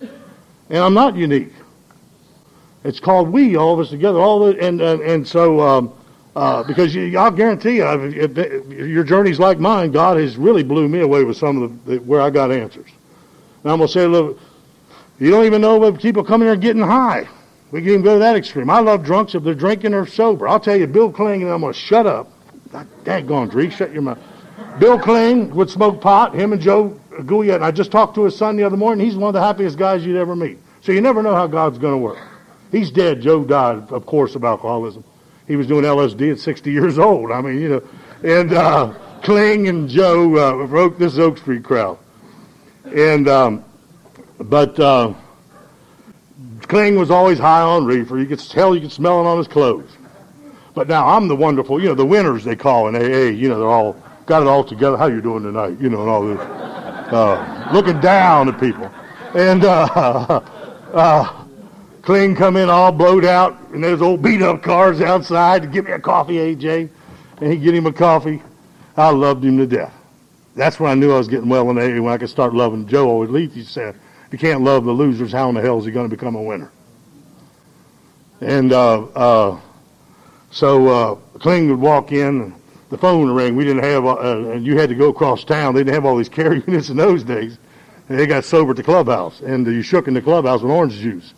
And 0.00 0.78
I'm 0.78 0.94
not 0.94 1.16
unique. 1.16 1.52
It's 2.84 3.00
called 3.00 3.28
we, 3.30 3.56
all 3.56 3.74
of 3.74 3.80
us 3.80 3.90
together. 3.90 4.20
All 4.20 4.40
the, 4.40 4.58
and, 4.60 4.80
and, 4.80 5.00
and 5.00 5.26
so, 5.26 5.60
um, 5.60 5.92
uh, 6.36 6.62
because 6.62 6.94
you, 6.94 7.18
I'll 7.18 7.30
guarantee 7.30 7.76
you, 7.76 7.86
if, 7.86 8.38
if, 8.38 8.66
your 8.68 9.02
journey's 9.02 9.40
like 9.40 9.58
mine, 9.58 9.90
God 9.90 10.18
has 10.18 10.36
really 10.36 10.62
blew 10.62 10.88
me 10.88 11.00
away 11.00 11.24
with 11.24 11.36
some 11.36 11.62
of 11.62 11.84
the, 11.86 11.96
where 11.98 12.20
I 12.20 12.30
got 12.30 12.52
answers. 12.52 12.90
And 13.62 13.72
I'm 13.72 13.78
going 13.78 13.88
to 13.88 13.92
say 13.92 14.04
a 14.04 14.08
little, 14.08 14.38
you 15.18 15.30
don't 15.30 15.44
even 15.44 15.60
know 15.60 15.82
if 15.84 16.00
people 16.00 16.24
coming 16.24 16.46
here 16.46 16.56
getting 16.56 16.82
high. 16.82 17.28
We 17.70 17.80
can 17.80 17.90
even 17.90 18.02
go 18.02 18.14
to 18.14 18.18
that 18.20 18.36
extreme. 18.36 18.70
I 18.70 18.80
love 18.80 19.04
drunks 19.04 19.34
if 19.34 19.42
they're 19.42 19.54
drinking 19.54 19.92
or 19.92 20.06
sober. 20.06 20.48
I'll 20.48 20.60
tell 20.60 20.76
you, 20.76 20.86
Bill 20.86 21.10
Kling, 21.10 21.42
and 21.42 21.50
I'm 21.50 21.60
going 21.60 21.72
to 21.72 21.78
shut 21.78 22.06
up. 22.06 22.30
Daggone, 23.04 23.50
Dree, 23.50 23.70
shut 23.70 23.92
your 23.92 24.02
mouth. 24.02 24.18
Bill 24.78 24.98
Kling 24.98 25.54
would 25.54 25.68
smoke 25.68 26.00
pot, 26.00 26.34
him 26.34 26.52
and 26.52 26.60
Joe 26.60 26.98
Gouillet. 27.26 27.56
And 27.56 27.64
I 27.64 27.70
just 27.70 27.90
talked 27.90 28.14
to 28.14 28.24
his 28.24 28.36
son 28.36 28.56
the 28.56 28.64
other 28.64 28.76
morning. 28.76 29.04
He's 29.04 29.16
one 29.16 29.28
of 29.28 29.34
the 29.34 29.40
happiest 29.40 29.76
guys 29.76 30.04
you'd 30.04 30.16
ever 30.16 30.36
meet. 30.36 30.58
So 30.80 30.92
you 30.92 31.00
never 31.00 31.22
know 31.22 31.34
how 31.34 31.46
God's 31.46 31.78
going 31.78 31.94
to 31.94 31.98
work. 31.98 32.18
He's 32.70 32.90
dead. 32.90 33.20
Joe 33.20 33.44
died, 33.44 33.90
of 33.90 34.06
course, 34.06 34.34
of 34.34 34.44
alcoholism. 34.44 35.04
He 35.46 35.56
was 35.56 35.66
doing 35.66 35.84
LSD 35.84 36.32
at 36.32 36.38
60 36.38 36.70
years 36.70 36.98
old. 36.98 37.32
I 37.32 37.40
mean, 37.40 37.60
you 37.60 37.68
know. 37.68 37.82
And 38.22 38.52
uh, 38.52 38.94
Kling 39.22 39.68
and 39.68 39.88
Joe 39.88 40.36
uh, 40.36 40.64
wrote 40.66 40.98
this 40.98 41.18
Oak 41.18 41.38
Street 41.38 41.64
crowd. 41.64 41.98
And, 42.84 43.28
um, 43.28 43.64
but 44.40 44.78
uh, 44.78 45.14
Kling 46.62 46.96
was 46.96 47.10
always 47.10 47.38
high 47.38 47.62
on 47.62 47.84
reefer. 47.84 48.18
You 48.18 48.26
could 48.26 48.40
tell, 48.40 48.74
you 48.74 48.80
could 48.82 48.92
smell 48.92 49.20
it 49.20 49.26
on 49.28 49.38
his 49.38 49.48
clothes. 49.48 49.90
But 50.74 50.88
now 50.88 51.08
I'm 51.08 51.28
the 51.28 51.36
wonderful, 51.36 51.80
you 51.80 51.88
know, 51.88 51.94
the 51.94 52.06
winners 52.06 52.44
they 52.44 52.54
call 52.54 52.88
in 52.88 52.96
AA. 52.96 53.30
You 53.30 53.48
know, 53.48 53.58
they're 53.58 53.68
all 53.68 54.00
got 54.26 54.42
it 54.42 54.48
all 54.48 54.62
together. 54.62 54.96
How 54.96 55.06
you 55.06 55.20
doing 55.20 55.42
tonight? 55.42 55.80
You 55.80 55.88
know, 55.88 56.02
and 56.02 56.10
all 56.10 56.26
this, 56.26 56.38
uh, 56.38 57.70
looking 57.72 57.98
down 58.00 58.48
at 58.48 58.60
people. 58.60 58.88
And 59.34 59.64
uh, 59.64 60.40
uh, 60.92 61.44
Kling 62.02 62.36
come 62.36 62.56
in 62.56 62.70
all 62.70 62.92
blowed 62.92 63.24
out, 63.24 63.58
and 63.72 63.82
there's 63.82 64.00
old 64.00 64.22
beat 64.22 64.40
up 64.42 64.62
cars 64.62 65.00
outside 65.00 65.62
to 65.62 65.68
give 65.68 65.86
me 65.86 65.92
a 65.92 65.98
coffee, 65.98 66.34
AJ, 66.34 66.90
and 67.40 67.52
he 67.52 67.58
get 67.58 67.74
him 67.74 67.86
a 67.86 67.92
coffee. 67.92 68.42
I 68.96 69.10
loved 69.10 69.44
him 69.44 69.58
to 69.58 69.66
death. 69.66 69.94
That's 70.54 70.78
when 70.78 70.90
I 70.90 70.94
knew 70.94 71.12
I 71.12 71.18
was 71.18 71.28
getting 71.28 71.48
well 71.48 71.70
in 71.70 71.78
AA 71.78 72.02
when 72.02 72.12
I 72.12 72.18
could 72.18 72.30
start 72.30 72.54
loving 72.54 72.86
Joe 72.86 73.08
always 73.08 73.52
he 73.52 73.62
said, 73.62 73.94
"If 73.94 74.00
you 74.32 74.38
can't 74.38 74.62
love 74.62 74.84
the 74.84 74.92
losers, 74.92 75.32
how 75.32 75.48
in 75.48 75.54
the 75.54 75.60
hell 75.60 75.78
is 75.78 75.84
he 75.84 75.90
going 75.90 76.08
to 76.08 76.14
become 76.14 76.34
a 76.34 76.42
winner?" 76.42 76.70
And 78.40 78.72
uh, 78.72 79.02
uh, 79.04 79.60
so 80.50 80.88
uh, 80.88 81.14
Kling 81.38 81.70
would 81.70 81.80
walk 81.80 82.12
in, 82.12 82.54
the 82.90 82.98
phone 82.98 83.30
ring. 83.30 83.56
We 83.56 83.64
didn't 83.64 83.84
have, 83.84 84.06
uh, 84.06 84.50
and 84.50 84.66
you 84.66 84.78
had 84.78 84.88
to 84.88 84.94
go 84.94 85.08
across 85.08 85.44
town. 85.44 85.74
They 85.74 85.80
didn't 85.80 85.94
have 85.94 86.04
all 86.04 86.16
these 86.16 86.28
care 86.28 86.54
units 86.66 86.88
in 86.88 86.96
those 86.96 87.22
days. 87.22 87.58
And 88.08 88.18
they 88.18 88.26
got 88.26 88.44
sober 88.44 88.70
at 88.70 88.76
the 88.76 88.82
clubhouse, 88.82 89.40
and 89.40 89.66
you 89.66 89.82
shook 89.82 90.08
in 90.08 90.14
the 90.14 90.22
clubhouse 90.22 90.62
with 90.62 90.70
orange 90.70 90.94
juice. 90.94 91.34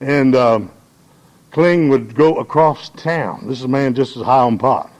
And 0.00 0.36
um, 0.36 0.70
Kling 1.50 1.88
would 1.88 2.14
go 2.14 2.36
across 2.36 2.90
town. 2.90 3.48
This 3.48 3.58
is 3.58 3.64
a 3.64 3.68
man 3.68 3.94
just 3.94 4.16
as 4.16 4.22
high 4.22 4.42
on 4.42 4.56
pot, 4.56 4.90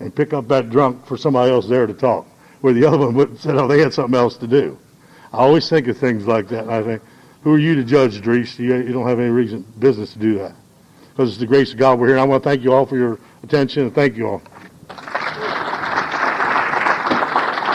and 0.00 0.14
pick 0.14 0.32
up 0.32 0.48
that 0.48 0.70
drunk 0.70 1.04
for 1.04 1.18
somebody 1.18 1.52
else 1.52 1.68
there 1.68 1.86
to 1.86 1.92
talk, 1.92 2.26
where 2.62 2.72
the 2.72 2.86
other 2.86 2.96
one 2.96 3.14
would 3.14 3.38
said, 3.38 3.56
"Oh, 3.56 3.68
they 3.68 3.78
had 3.78 3.92
something 3.92 4.18
else 4.18 4.38
to 4.38 4.46
do." 4.46 4.78
I 5.36 5.40
always 5.40 5.68
think 5.68 5.86
of 5.88 5.98
things 5.98 6.26
like 6.26 6.48
that, 6.48 6.64
and 6.64 6.72
I 6.72 6.82
think, 6.82 7.02
"Who 7.42 7.52
are 7.54 7.58
you 7.58 7.74
to 7.76 7.84
judge, 7.84 8.20
Dries? 8.22 8.58
You, 8.58 8.74
you 8.76 8.92
don't 8.92 9.06
have 9.06 9.20
any 9.20 9.30
reason, 9.30 9.64
business 9.78 10.12
to 10.14 10.18
do 10.18 10.38
that." 10.38 10.54
because 11.16 11.30
it's 11.30 11.38
the 11.38 11.46
grace 11.46 11.72
of 11.72 11.78
God 11.78 11.98
we're 11.98 12.08
here. 12.08 12.16
And 12.16 12.20
I 12.20 12.24
want 12.24 12.42
to 12.42 12.48
thank 12.48 12.62
you 12.62 12.74
all 12.74 12.84
for 12.84 12.98
your 12.98 13.18
attention 13.42 13.84
and 13.84 13.94
thank 13.94 14.16
you 14.16 14.28
all. 14.28 14.42